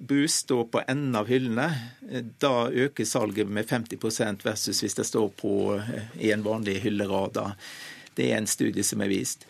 bus 0.00 0.34
står 0.44 0.64
på 0.72 0.82
enden 0.88 1.16
av 1.16 1.28
hyllene, 1.28 1.66
eh, 2.10 2.24
da 2.40 2.68
øker 2.70 3.04
salget 3.04 3.48
med 3.48 3.68
50 3.68 4.42
versus 4.44 4.82
hvis 4.82 4.94
det 4.94 5.04
står 5.04 5.28
på, 5.36 5.76
eh, 5.76 6.08
i 6.20 6.32
en 6.32 6.42
vanlig 6.42 6.80
hyllerad. 6.80 7.54
Det 8.14 8.32
er 8.32 8.38
en 8.38 8.46
studie 8.46 8.82
som 8.82 9.00
er 9.00 9.08
vist. 9.08 9.46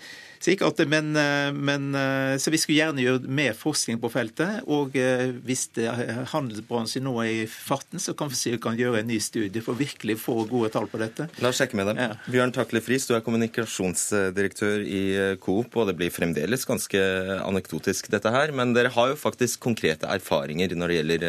Sikkert, 0.47 0.79
men, 0.87 1.17
eh, 1.17 1.53
men, 1.53 1.95
eh, 1.95 2.37
så 2.39 2.53
vi 2.55 2.59
skulle 2.61 2.79
gjerne 2.79 3.03
gjøre 3.03 3.27
mer 3.27 3.55
forskning 3.59 3.99
på 3.99 4.11
feltet. 4.13 4.61
Og 4.71 4.95
eh, 4.95 5.33
hvis 5.43 5.65
handelsbransjen 6.31 7.03
nå 7.03 7.15
er 7.25 7.31
i 7.33 7.49
farten, 7.51 7.99
så 7.99 8.15
kan 8.15 8.31
vi 8.31 8.39
si 8.39 8.53
vi 8.55 8.61
kan 8.63 8.79
gjøre 8.79 9.01
en 9.03 9.11
ny 9.11 9.19
studie 9.23 9.65
for 9.65 9.75
virkelig 9.75 10.21
få 10.23 10.45
gode 10.47 10.71
tall 10.75 10.87
på 10.93 11.01
dette. 11.03 11.27
La 11.43 11.51
oss 11.51 11.59
sjekke 11.59 11.79
med 11.79 11.91
dem. 11.91 11.99
Ja. 11.99 12.15
Bjørn 12.31 12.55
Takle 12.55 12.83
Friis, 12.85 13.09
du 13.09 13.17
er 13.17 13.25
kommunikasjonsdirektør 13.27 14.87
i 14.87 15.03
Coop, 15.43 15.75
og 15.75 15.91
det 15.91 15.97
blir 15.99 16.15
fremdeles 16.15 16.69
ganske 16.69 17.03
anekdotisk 17.41 18.13
dette 18.15 18.31
her. 18.31 18.55
Men 18.55 18.77
dere 18.77 18.95
har 18.95 19.11
jo 19.11 19.19
faktisk 19.19 19.65
konkrete 19.67 20.07
erfaringer 20.15 20.79
når 20.79 20.95
det 20.95 21.01
gjelder 21.01 21.29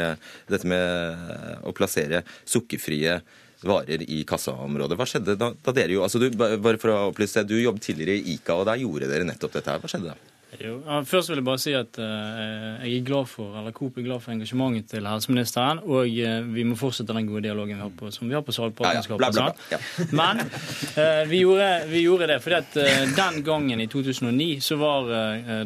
dette 0.53 0.69
med 0.69 1.65
å 1.65 1.73
plassere 1.73 2.21
sukkerfrie 2.45 3.17
varer 3.65 4.03
i 4.05 4.23
kassaområdet. 4.27 4.97
Hva 4.99 5.09
skjedde 5.09 5.37
da, 5.39 5.51
da 5.53 5.75
dere 5.75 5.97
jo, 5.97 6.05
altså 6.05 6.21
du, 6.21 6.29
bare 6.37 6.77
for 6.77 6.93
å 6.93 7.03
opplyse 7.11 7.45
Du 7.47 7.57
jobbet 7.57 7.89
tidligere 7.89 8.17
i 8.17 8.37
ICA, 8.37 8.57
og 8.57 8.67
der 8.69 8.81
gjorde 8.83 9.11
dere 9.11 9.27
nettopp 9.27 9.57
dette 9.57 9.73
her. 9.73 9.81
Hva 9.83 9.91
skjedde 9.91 10.13
da? 10.13 10.33
Jo, 10.57 10.77
først 11.05 11.29
vil 11.29 11.41
jeg 11.41 11.45
bare 11.45 11.59
si 11.59 11.73
at 11.75 11.97
uh, 11.99 12.79
jeg 12.79 13.01
er 13.01 13.03
glad 13.05 13.27
for 13.29 13.57
eller 13.59 13.73
Coop 13.75 13.97
er 13.99 14.05
glad 14.05 14.23
for 14.23 14.31
engasjementet 14.31 14.87
til 14.93 15.05
helseministeren. 15.09 15.81
Og 15.83 16.07
uh, 16.07 16.47
vi 16.55 16.63
må 16.65 16.77
fortsette 16.79 17.13
den 17.13 17.27
gode 17.27 17.43
dialogen 17.45 17.75
vi 17.75 17.83
har 17.83 17.91
på, 17.99 18.09
som 18.15 18.29
vi 18.29 18.37
har 18.37 18.45
på 18.47 18.55
Salgpartnerskapet. 18.55 19.37
Ja, 19.37 19.49
ja. 19.73 19.75
ja. 19.75 20.07
Men 20.15 20.41
uh, 20.41 21.27
vi, 21.29 21.43
gjorde, 21.43 21.69
vi, 21.91 22.01
gjorde, 22.07 22.31
det 22.31 22.39
fordi 22.45 22.61
at 22.61 22.79
den 23.19 23.41
gangen 23.45 23.83
i 23.83 23.89
2009 23.91 24.49
så 24.63 24.79
var 24.79 25.11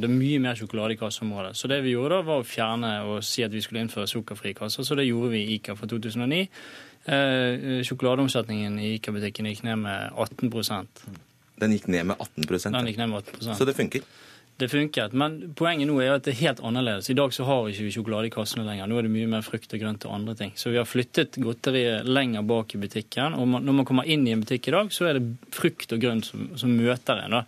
det 0.02 0.10
mye 0.12 0.42
mer 0.42 0.58
sjokolade 0.60 0.98
i 0.98 1.00
kasseområdet. 1.00 1.54
Så 1.58 1.70
det 1.72 1.84
vi 1.86 1.94
gjorde 1.94 2.18
da, 2.18 2.28
var 2.28 2.42
å 2.42 2.48
fjerne 2.48 2.96
og 3.06 3.22
si 3.26 3.46
at 3.46 3.54
vi 3.54 3.62
skulle 3.64 3.86
innføre 3.86 4.10
sukkerfrie 4.10 4.58
kasser. 4.58 4.88
Så 4.88 4.98
det 4.98 5.08
gjorde 5.08 5.36
vi 5.36 5.46
i 5.46 5.60
ICA 5.60 5.78
fra 5.78 5.88
2009. 5.94 6.48
Eh, 7.06 7.82
sjokoladeomsetningen 7.88 8.76
i 8.80 8.94
ICA-butikken 8.96 9.48
gikk 9.50 9.64
ned 9.66 9.80
med 9.82 10.12
18% 10.22 11.00
Den 11.62 11.74
gikk 11.74 11.88
ned 11.90 12.12
med 12.12 12.20
18 12.22 12.76
Den 12.76 12.90
gikk 12.92 13.00
ned 13.00 13.10
med 13.10 13.24
18 13.24 13.56
Så 13.58 13.66
det 13.66 13.74
funker? 13.74 14.06
Det 14.62 14.68
funket. 14.70 15.14
Men 15.18 15.40
poenget 15.58 15.90
nå 15.90 15.96
er 16.04 16.12
at 16.14 16.28
det 16.28 16.36
er 16.36 16.42
helt 16.44 16.60
annerledes. 16.62 17.10
I 17.10 17.16
dag 17.18 17.34
så 17.34 17.48
har 17.48 17.64
vi 17.66 17.74
ikke 17.74 17.96
sjokolade 17.96 18.30
i 18.30 18.34
kassene 18.34 18.66
lenger. 18.68 18.86
Nå 18.86 19.00
er 19.00 19.08
det 19.08 19.14
mye 19.16 19.30
mer 19.32 19.42
frukt 19.42 19.74
og 19.74 19.82
grønt 19.82 20.06
og 20.06 20.14
andre 20.14 20.36
ting. 20.38 20.52
Så 20.54 20.70
vi 20.70 20.78
har 20.78 20.86
flyttet 20.86 21.40
godteriet 21.42 22.06
lenger 22.06 22.46
bak 22.46 22.76
i 22.76 22.82
butikken. 22.84 23.34
Og 23.34 23.50
når 23.50 23.78
man 23.80 23.88
kommer 23.90 24.06
inn 24.06 24.28
i 24.28 24.36
en 24.36 24.44
butikk 24.44 24.70
i 24.70 24.76
dag, 24.76 24.92
så 24.94 25.10
er 25.10 25.18
det 25.18 25.56
frukt 25.56 25.96
og 25.96 26.04
grønt 26.04 26.30
som, 26.30 26.52
som 26.62 26.76
møter 26.78 27.24
en. 27.24 27.40
da. 27.40 27.46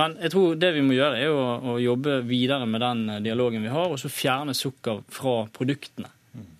Men 0.00 0.16
jeg 0.22 0.32
tror 0.32 0.56
det 0.60 0.72
vi 0.78 0.86
må 0.88 0.96
gjøre, 0.96 1.20
er 1.20 1.36
å, 1.36 1.74
å 1.74 1.76
jobbe 1.82 2.22
videre 2.28 2.64
med 2.70 2.80
den 2.80 3.04
dialogen 3.28 3.64
vi 3.64 3.74
har, 3.74 3.92
og 3.92 4.00
så 4.00 4.08
fjerne 4.12 4.56
sukker 4.56 5.02
fra 5.12 5.42
produktene. 5.52 6.08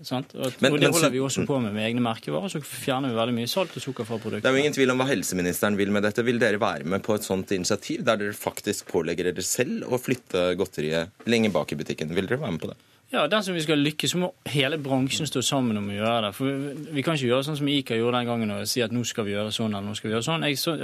Sant? 0.02 0.32
Og, 0.34 0.54
men, 0.64 0.74
og 0.74 0.80
det 0.82 0.90
holder 0.94 1.12
vi 1.12 1.20
også 1.22 1.44
på 1.46 1.58
med 1.62 1.74
med 1.76 1.84
egne 1.86 2.02
merkevarer. 2.02 2.50
Så 2.52 2.62
fjerner 2.64 3.12
vi 3.12 3.18
veldig 3.18 3.36
mye 3.36 3.50
salt 3.50 3.76
og 3.78 3.84
sukker 3.84 4.08
fra 4.08 4.18
produktene. 4.18 4.44
Det 4.44 4.50
er 4.50 4.56
jo 4.56 4.64
ingen 4.64 4.76
tvil 4.76 4.94
om 4.94 5.02
hva 5.02 5.08
helseministeren 5.10 5.78
vil 5.78 5.92
med 5.94 6.06
dette. 6.06 6.24
Vil 6.26 6.40
dere 6.42 6.60
være 6.62 6.88
med 6.88 7.04
på 7.06 7.18
et 7.18 7.26
sånt 7.26 7.52
initiativ 7.54 8.04
der 8.06 8.20
dere 8.20 8.36
faktisk 8.36 8.90
pålegger 8.92 9.30
dere 9.30 9.46
selv 9.46 9.88
å 9.88 10.00
flytte 10.02 10.50
godteriet 10.58 11.28
lenger 11.30 11.54
bak 11.54 11.74
i 11.74 11.80
butikken? 11.80 12.14
Vil 12.16 12.30
dere 12.30 12.40
være 12.42 12.56
med 12.56 12.64
på 12.64 12.72
det? 12.72 12.78
Ja, 13.08 13.22
dersom 13.24 13.54
vi 13.56 13.62
skal 13.64 13.80
lykkes, 13.80 14.12
så 14.12 14.18
må 14.20 14.26
hele 14.52 14.76
bransjen 14.84 15.24
stå 15.24 15.40
sammen 15.40 15.78
om 15.80 15.86
å 15.88 15.94
gjøre 15.94 16.26
det. 16.26 16.32
For 16.36 16.74
Vi 16.92 17.04
kan 17.04 17.16
ikke 17.16 17.30
gjøre 17.30 17.46
sånn 17.46 17.56
som 17.56 17.70
ICA 17.72 17.96
gjorde 17.96 18.18
den 18.20 18.28
gangen 18.28 18.50
og 18.52 18.66
si 18.68 18.82
at 18.84 18.92
nå 18.92 19.00
skal 19.08 19.24
vi 19.24 19.32
gjøre 19.32 19.54
sånn 19.54 19.72
eller 19.72 19.86
nå 19.88 19.96
skal 19.96 20.10
vi 20.10 20.12
gjøre 20.12 20.26
sånn. 20.26 20.44
Jeg, 20.44 20.58
så, 20.60 20.74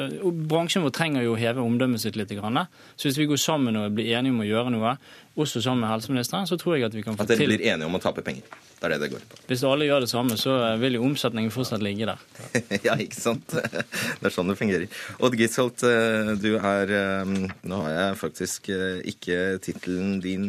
bransjen 0.49 0.87
vår 0.87 0.95
trenger 0.97 1.27
jo 1.27 1.35
å 1.35 1.41
heve 1.43 1.61
omdømmet 1.61 2.01
sitt 2.01 2.17
litt. 2.17 2.33
Så 2.33 3.11
hvis 3.11 3.21
vi 3.21 3.29
går 3.29 3.43
sammen 3.43 3.77
og 3.77 3.93
blir 3.99 4.09
enige 4.17 4.33
om 4.33 4.41
å 4.41 4.49
gjøre 4.49 4.73
noe, 4.73 4.95
også 5.35 5.63
sammen 5.65 5.83
med 5.83 5.91
helseministeren, 5.91 6.47
så 6.47 6.59
tror 6.61 6.77
jeg 6.77 6.87
at 6.87 6.95
vi 6.95 7.03
kan 7.03 7.17
få 7.17 7.25
til 7.25 7.35
At 7.35 7.41
dere 7.41 7.51
blir 7.51 7.65
enige 7.73 7.89
om 7.89 7.99
å 7.99 8.01
tape 8.03 8.23
penger? 8.27 8.47
Det 8.79 8.87
er 8.87 8.95
det 8.95 8.99
det 9.03 9.11
går 9.15 9.25
på. 9.31 9.39
Hvis 9.49 9.65
alle 9.67 9.89
gjør 9.89 10.05
det 10.05 10.11
samme, 10.11 10.37
så 10.39 10.57
vil 10.79 10.99
jo 10.99 11.05
omsetningen 11.07 11.53
fortsatt 11.55 11.83
ligge 11.83 12.07
der. 12.11 12.21
ja, 12.87 12.95
ikke 13.01 13.19
sant. 13.19 13.55
Det 13.55 14.29
er 14.29 14.35
sånn 14.35 14.53
det 14.53 14.59
fungerer. 14.61 15.01
Odd 15.25 15.39
Gisholt, 15.41 15.87
eh, 15.89 16.35
du 16.39 16.53
er 16.59 16.95
eh, 16.95 17.33
Nå 17.65 17.81
har 17.87 17.97
jeg 17.97 18.21
faktisk 18.21 18.71
eh, 18.75 19.01
ikke 19.15 19.59
tittelen 19.65 20.21
din 20.25 20.47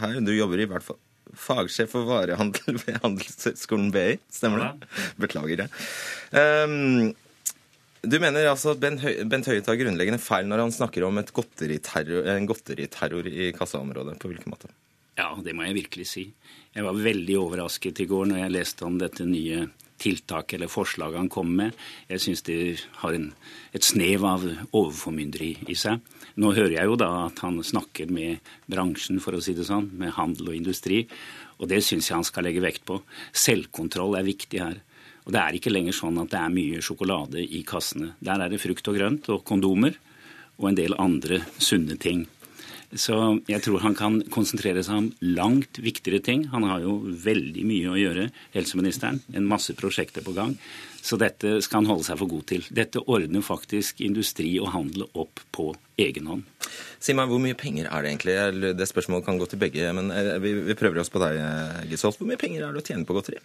her. 0.00 0.20
Du 0.24 0.32
jobber 0.36 0.62
i 0.62 0.70
hvert 0.70 0.86
fall 0.86 1.00
fagsjef 1.36 1.92
for 1.92 2.08
varehandel 2.08 2.78
ved 2.80 2.98
Handelshøyskolen 3.02 3.90
BI. 3.92 4.16
Stemmer 4.32 4.62
det? 4.62 4.88
Beklager 5.20 5.64
det. 5.64 5.68
Um, 6.32 7.12
du 8.02 8.18
mener 8.22 8.50
altså 8.50 8.74
at 8.74 8.82
Bent 8.82 9.48
Høie 9.48 9.64
tar 9.64 9.78
grunnleggende 9.80 10.20
feil 10.22 10.48
når 10.50 10.66
han 10.66 10.74
snakker 10.74 11.06
om 11.06 11.20
godteriterror, 11.20 12.28
en 12.34 12.48
godteriterror 12.48 13.30
i 13.30 13.52
kassaområdet. 13.56 14.18
På 14.20 14.30
hvilken 14.30 14.52
måte? 14.52 14.72
Ja, 15.16 15.30
det 15.40 15.54
må 15.56 15.64
jeg 15.64 15.78
virkelig 15.78 16.10
si. 16.10 16.28
Jeg 16.76 16.84
var 16.84 16.98
veldig 17.00 17.38
overrasket 17.40 18.04
i 18.04 18.08
går 18.10 18.28
når 18.28 18.42
jeg 18.42 18.56
leste 18.58 18.84
om 18.84 18.98
dette 19.00 19.24
nye 19.24 19.64
tiltaket 19.96 20.58
eller 20.58 20.68
forslaget 20.68 21.22
han 21.22 21.30
kom 21.32 21.54
med. 21.56 21.72
Jeg 22.10 22.20
syns 22.20 22.44
det 22.44 22.58
har 23.00 23.16
en, 23.16 23.30
et 23.72 23.84
snev 23.86 24.26
av 24.28 24.44
overformynderi 24.76 25.54
i 25.72 25.76
seg. 25.78 26.02
Nå 26.36 26.52
hører 26.52 26.74
jeg 26.76 26.90
jo 26.90 26.98
da 27.00 27.10
at 27.24 27.40
han 27.44 27.62
snakker 27.64 28.12
med 28.12 28.44
bransjen, 28.68 29.22
for 29.24 29.36
å 29.36 29.40
si 29.40 29.56
det 29.56 29.64
sånn, 29.68 29.88
med 29.96 30.12
handel 30.18 30.52
og 30.52 30.58
industri. 30.58 31.06
Og 31.56 31.70
det 31.72 31.80
syns 31.84 32.10
jeg 32.10 32.18
han 32.18 32.28
skal 32.28 32.44
legge 32.44 32.64
vekt 32.64 32.84
på. 32.88 33.00
Selvkontroll 33.32 34.18
er 34.18 34.28
viktig 34.28 34.60
her. 34.60 34.82
Og 35.26 35.34
det 35.34 35.42
er 35.42 35.58
ikke 35.58 35.72
lenger 35.74 35.96
sånn 35.96 36.20
at 36.22 36.30
det 36.30 36.38
er 36.38 36.54
mye 36.54 36.82
sjokolade 36.84 37.42
i 37.42 37.64
kassene. 37.66 38.14
Der 38.22 38.42
er 38.42 38.52
det 38.52 38.62
frukt 38.62 38.86
og 38.86 38.98
grønt 38.98 39.28
og 39.34 39.42
kondomer 39.46 39.98
og 40.56 40.70
en 40.70 40.78
del 40.78 40.94
andre 41.02 41.42
sunne 41.58 41.98
ting. 42.00 42.24
Så 42.94 43.16
jeg 43.50 43.64
tror 43.64 43.82
han 43.82 43.96
kan 43.98 44.20
konsentrere 44.32 44.84
seg 44.86 45.00
om 45.00 45.08
langt 45.34 45.80
viktigere 45.82 46.22
ting. 46.22 46.46
Han 46.52 46.64
har 46.68 46.84
jo 46.84 47.00
veldig 47.02 47.64
mye 47.66 47.90
å 47.90 47.98
gjøre, 47.98 48.28
helseministeren. 48.54 49.18
En 49.34 49.48
masse 49.50 49.74
prosjekter 49.76 50.24
på 50.24 50.36
gang. 50.36 50.54
Så 51.02 51.18
dette 51.18 51.58
skal 51.62 51.82
han 51.82 51.90
holde 51.90 52.06
seg 52.06 52.20
for 52.22 52.30
god 52.30 52.46
til. 52.50 52.64
Dette 52.74 53.02
ordner 53.02 53.44
faktisk 53.44 54.00
industri 54.06 54.52
og 54.62 54.72
handel 54.74 55.06
opp 55.18 55.42
på 55.54 55.72
egen 56.02 56.30
hånd. 56.30 56.46
Si 57.02 57.14
meg, 57.14 57.28
Hvor 57.28 57.42
mye 57.42 57.58
penger 57.58 57.90
er 57.90 58.02
det 58.02 58.14
egentlig? 58.14 58.74
Det 58.78 58.88
spørsmålet 58.88 59.26
kan 59.26 59.38
gå 59.38 59.46
til 59.50 59.58
begge, 59.58 59.92
men 59.92 60.10
eh, 60.10 60.38
vi 60.38 60.78
prøver 60.78 61.02
oss 61.02 61.10
på 61.10 61.22
deg, 61.22 61.38
Gisholt. 61.90 62.18
Hvor 62.18 62.30
mye 62.30 62.40
penger 62.40 62.62
er 62.62 62.74
det 62.74 62.82
å 62.82 62.86
tjene 62.86 63.06
på 63.06 63.14
godteri? 63.18 63.42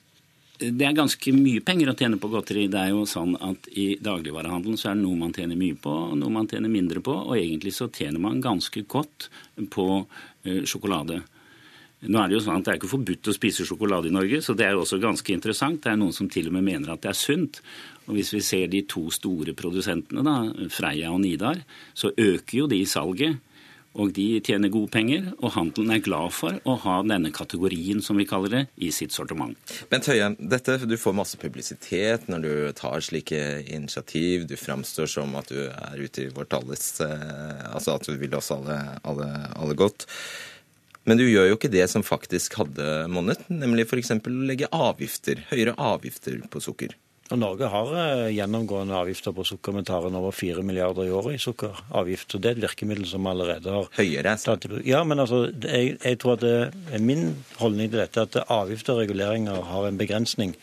Det 0.62 0.86
er 0.86 0.94
ganske 0.96 1.34
mye 1.34 1.62
penger 1.66 1.90
å 1.92 1.96
tjene 1.98 2.20
på 2.22 2.30
godteri. 2.30 2.68
Det 2.72 2.80
er 2.80 2.92
jo 2.94 3.06
sånn 3.10 3.34
at 3.42 3.68
I 3.74 3.96
dagligvarehandelen 4.04 4.78
så 4.78 4.92
er 4.92 4.98
det 5.00 5.06
noe 5.06 5.18
man 5.18 5.34
tjener 5.34 5.58
mye 5.58 5.78
på, 5.82 5.94
og 6.12 6.18
noe 6.22 6.34
man 6.34 6.50
tjener 6.52 6.72
mindre 6.72 7.02
på. 7.04 7.16
Og 7.26 7.36
egentlig 7.40 7.74
så 7.78 7.90
tjener 7.90 8.22
man 8.22 8.42
ganske 8.44 8.84
godt 8.90 9.30
på 9.74 9.88
uh, 10.06 10.62
sjokolade. 10.70 11.22
Nå 12.02 12.18
er 12.18 12.30
Det 12.30 12.38
jo 12.38 12.44
sånn 12.46 12.62
at 12.62 12.66
det 12.66 12.74
er 12.74 12.80
ikke 12.80 12.94
forbudt 12.96 13.30
å 13.30 13.36
spise 13.36 13.66
sjokolade 13.66 14.10
i 14.10 14.14
Norge, 14.14 14.40
så 14.42 14.56
det 14.58 14.66
er 14.66 14.74
jo 14.74 14.82
også 14.82 14.98
ganske 15.02 15.34
interessant. 15.34 15.84
Det 15.84 15.92
er 15.92 16.00
noen 16.02 16.16
som 16.16 16.30
til 16.30 16.50
og 16.50 16.56
med 16.56 16.66
mener 16.66 16.94
at 16.94 17.04
det 17.04 17.12
er 17.12 17.20
sunt. 17.20 17.62
Og 18.08 18.16
Hvis 18.18 18.34
vi 18.34 18.42
ser 18.46 18.72
de 18.72 18.82
to 18.90 19.06
store 19.14 19.54
produsentene, 19.58 20.24
da, 20.26 20.68
Freia 20.74 21.12
og 21.14 21.22
Nidar, 21.22 21.62
så 21.94 22.10
øker 22.10 22.58
jo 22.58 22.70
de 22.72 22.82
salget 22.90 23.38
og 24.00 24.14
de 24.16 24.40
tjener 24.40 24.72
gode 24.72 24.92
penger, 24.94 25.26
og 25.42 25.54
handelen 25.58 25.92
er 25.96 26.04
glad 26.04 26.32
for 26.36 26.60
å 26.64 26.78
ha 26.86 26.98
denne 27.04 27.32
kategorien, 27.36 28.00
som 28.04 28.20
vi 28.20 28.28
kaller 28.30 28.54
det, 28.54 28.62
i 28.80 28.92
sitt 28.96 29.12
sortiment. 29.16 29.58
Bent 29.92 30.08
Høie, 30.08 30.32
dette, 30.40 30.78
du 30.88 30.96
får 31.00 31.18
masse 31.18 31.40
publisitet 31.42 32.30
når 32.32 32.46
du 32.46 32.54
tar 32.78 33.04
slike 33.04 33.42
initiativ. 33.68 34.48
Du 34.48 34.56
framstår 34.60 35.12
som 35.12 35.36
at 35.40 35.52
du 35.52 35.66
er 35.68 36.00
ute 36.00 36.26
i 36.26 36.32
vårt 36.32 36.56
alles 36.56 36.94
eh, 37.04 37.68
Altså 37.72 37.98
at 37.98 38.08
du 38.08 38.16
vil 38.20 38.34
oss 38.38 38.52
alle, 38.54 38.78
alle, 39.08 39.28
alle 39.60 39.76
godt. 39.80 40.08
Men 41.10 41.18
du 41.18 41.26
gjør 41.26 41.50
jo 41.50 41.58
ikke 41.58 41.72
det 41.74 41.88
som 41.90 42.06
faktisk 42.06 42.60
hadde 42.62 42.88
monnet, 43.12 43.42
nemlig 43.50 43.88
f.eks. 43.88 44.14
å 44.20 44.36
legge 44.46 44.70
avgifter, 44.72 45.42
høyere 45.50 45.76
avgifter 45.82 46.44
på 46.52 46.62
sukker. 46.64 46.94
Og 47.32 47.40
Norge 47.40 47.70
har 47.72 47.94
eh, 47.96 48.26
gjennomgående 48.36 48.98
avgifter 48.98 49.36
på 49.36 49.46
sukker. 49.48 49.76
men 49.76 49.88
tar 49.88 50.08
inn 50.08 50.18
over 50.20 50.36
4 50.36 50.64
milliarder 50.68 51.08
i 51.08 51.14
året 51.16 51.38
i 51.38 51.42
sukkeravgift. 51.42 52.36
og 52.36 52.42
Det 52.42 52.50
er 52.50 52.58
et 52.58 52.66
virkemiddel 52.66 53.08
som 53.08 53.28
allerede 53.32 53.72
har 53.72 53.88
Høyere? 53.96 54.36
Ja, 54.86 55.04
men 55.08 55.20
altså, 55.20 55.46
jeg, 55.64 55.98
jeg 56.04 56.20
tror 56.20 56.36
at 56.36 56.44
det 56.44 57.02
min 57.02 57.32
holdning 57.62 57.92
til 57.92 58.04
dette 58.04 58.20
er 58.20 58.30
at 58.30 58.52
avgifter 58.52 58.98
og 58.98 59.04
reguleringer 59.06 59.64
har 59.72 59.88
en 59.88 59.98
begrensning. 59.98 60.56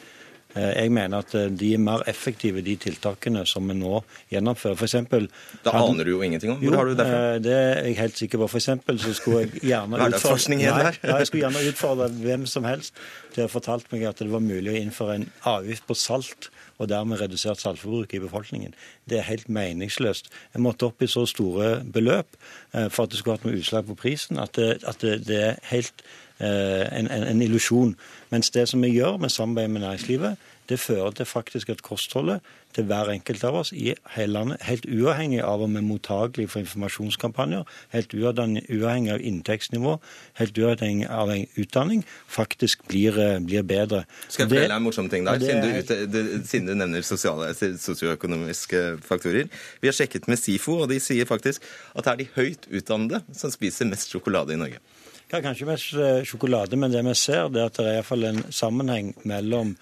Eh, 0.59 0.73
jeg 0.83 0.93
mener 0.95 1.23
at 1.23 1.35
eh, 1.39 1.49
de 1.61 1.73
er 1.77 1.83
mer 1.83 2.03
effektive, 2.11 2.63
de 2.65 2.75
tiltakene 2.81 3.45
som 3.47 3.69
vi 3.69 3.77
nå 3.79 4.03
gjennomfører. 4.33 4.79
For 4.79 4.89
eksempel, 4.89 5.29
da 5.65 5.75
aner 5.79 6.09
du 6.09 6.15
jo 6.17 6.23
ingenting 6.27 6.55
om. 6.55 6.61
Hvor 6.63 6.73
jo, 6.73 6.77
har 6.81 6.91
du 6.91 6.95
det 6.99 7.09
fra? 7.09 7.23
Det 7.43 7.55
er 7.55 7.83
jeg 7.87 7.99
helt 8.01 8.23
sikker 8.23 8.43
på. 8.43 8.51
For 8.55 8.63
eksempel 8.63 9.01
så 9.03 9.15
skulle 9.17 9.45
jeg 9.45 9.65
gjerne 9.73 10.03
utfordre, 10.09 10.59
nei, 10.59 10.63
ja, 10.69 11.19
jeg 11.19 11.31
skulle 11.31 11.45
gjerne 11.47 11.67
utfordre 11.73 12.13
hvem 12.19 12.47
som 12.51 12.69
helst 12.69 12.97
til 13.35 13.47
å 13.47 13.53
fortalt 13.53 13.91
meg 13.93 14.07
at 14.09 14.23
det 14.23 14.31
var 14.33 14.43
mulig 14.45 14.73
å 14.73 14.79
innføre 14.79 15.21
en 15.21 15.29
avgift 15.49 15.87
på 15.89 15.97
salt 15.99 16.51
og 16.79 16.87
dermed 16.91 17.19
redusert 17.21 17.59
saltforbruk 17.61 18.15
i 18.15 18.23
befolkningen. 18.23 18.75
Det 19.11 19.19
er 19.19 19.27
helt 19.27 19.49
meningsløst. 19.51 20.31
Jeg 20.55 20.63
måtte 20.63 20.87
opp 20.87 21.03
i 21.03 21.11
så 21.11 21.25
store 21.27 21.81
beløp 21.83 22.39
eh, 22.73 22.87
for 22.87 23.05
at 23.05 23.13
det 23.13 23.21
skulle 23.21 23.39
hatt 23.39 23.47
noe 23.49 23.59
utslag 23.59 23.89
på 23.89 23.99
prisen, 23.99 24.39
at 24.39 24.55
det, 24.59 24.79
at 24.87 25.03
det, 25.03 25.21
det 25.27 25.41
er 25.51 25.61
helt 25.73 26.07
en, 26.41 27.11
en, 27.11 27.25
en 27.33 27.43
illusjon. 27.43 27.97
Mens 28.31 28.51
det 28.55 28.69
som 28.71 28.83
vi 28.83 28.93
gjør 28.95 29.17
med 29.19 29.33
samarbeid 29.35 29.69
med 29.69 29.81
næringslivet, 29.87 30.37
det 30.69 30.81
fører 30.81 31.11
til 31.11 31.27
faktisk 31.27 31.69
at 31.73 31.83
kostholdet 31.83 32.41
til 32.77 32.85
hver 32.85 33.09
enkelt 33.11 33.45
av 33.49 33.57
oss 33.63 33.71
i 33.73 33.95
hele 34.15 34.33
landet, 34.33 34.61
helt 34.69 34.85
uavhengig 34.85 35.41
av 35.41 35.63
om 35.65 35.73
vi 35.73 35.81
er 35.81 35.87
mottagelige 35.87 36.51
for 36.53 36.61
informasjonskampanjer, 36.61 37.65
helt 37.95 38.13
uavhengig 38.15 39.15
av 39.15 39.25
inntektsnivå, 39.31 39.95
helt 40.41 40.61
uavhengig 40.61 41.09
av 41.09 41.33
utdanning, 41.33 42.05
faktisk 42.29 42.85
blir, 42.89 43.19
eh, 43.19 43.39
blir 43.41 43.63
bedre. 43.63 44.05
Skal 44.29 44.45
jeg 44.45 44.51
fortelle 44.51 44.69
deg 44.69 44.77
en 44.77 44.83
morsom 44.83 45.09
ting 45.09 45.25
der, 45.25 45.41
siden 45.41 46.13
du, 46.13 46.45
siden 46.45 46.67
du 46.69 46.75
nevner 46.75 47.03
sosiale, 47.03 47.55
sosioøkonomiske 47.55 49.01
faktorer? 49.09 49.49
Vi 49.81 49.89
har 49.89 49.97
sjekket 49.97 50.29
med 50.29 50.37
SIFO, 50.37 50.83
og 50.83 50.89
de 50.93 51.01
sier 51.01 51.25
faktisk 51.25 51.63
at 51.97 52.05
det 52.05 52.13
er 52.13 52.17
de 52.17 52.29
høyt 52.37 52.69
utdannede 52.69 53.25
som 53.33 53.51
spiser 53.51 53.89
mest 53.89 54.13
sjokolade 54.13 54.53
i 54.53 54.61
Norge. 54.61 54.85
Ja, 55.29 55.43
Kanskje 55.45 55.67
mest 55.69 55.93
eh, 55.93 56.23
sjokolade, 56.25 56.77
men 56.81 56.93
det 56.93 57.03
vi 57.05 57.13
ser, 57.15 57.51
det 57.53 57.61
er 57.61 57.67
at 57.69 57.77
det 57.77 57.85
er 57.85 57.97
iallfall 57.99 58.23
en 58.25 58.39
sammenheng 58.49 59.11
mellom 59.29 59.75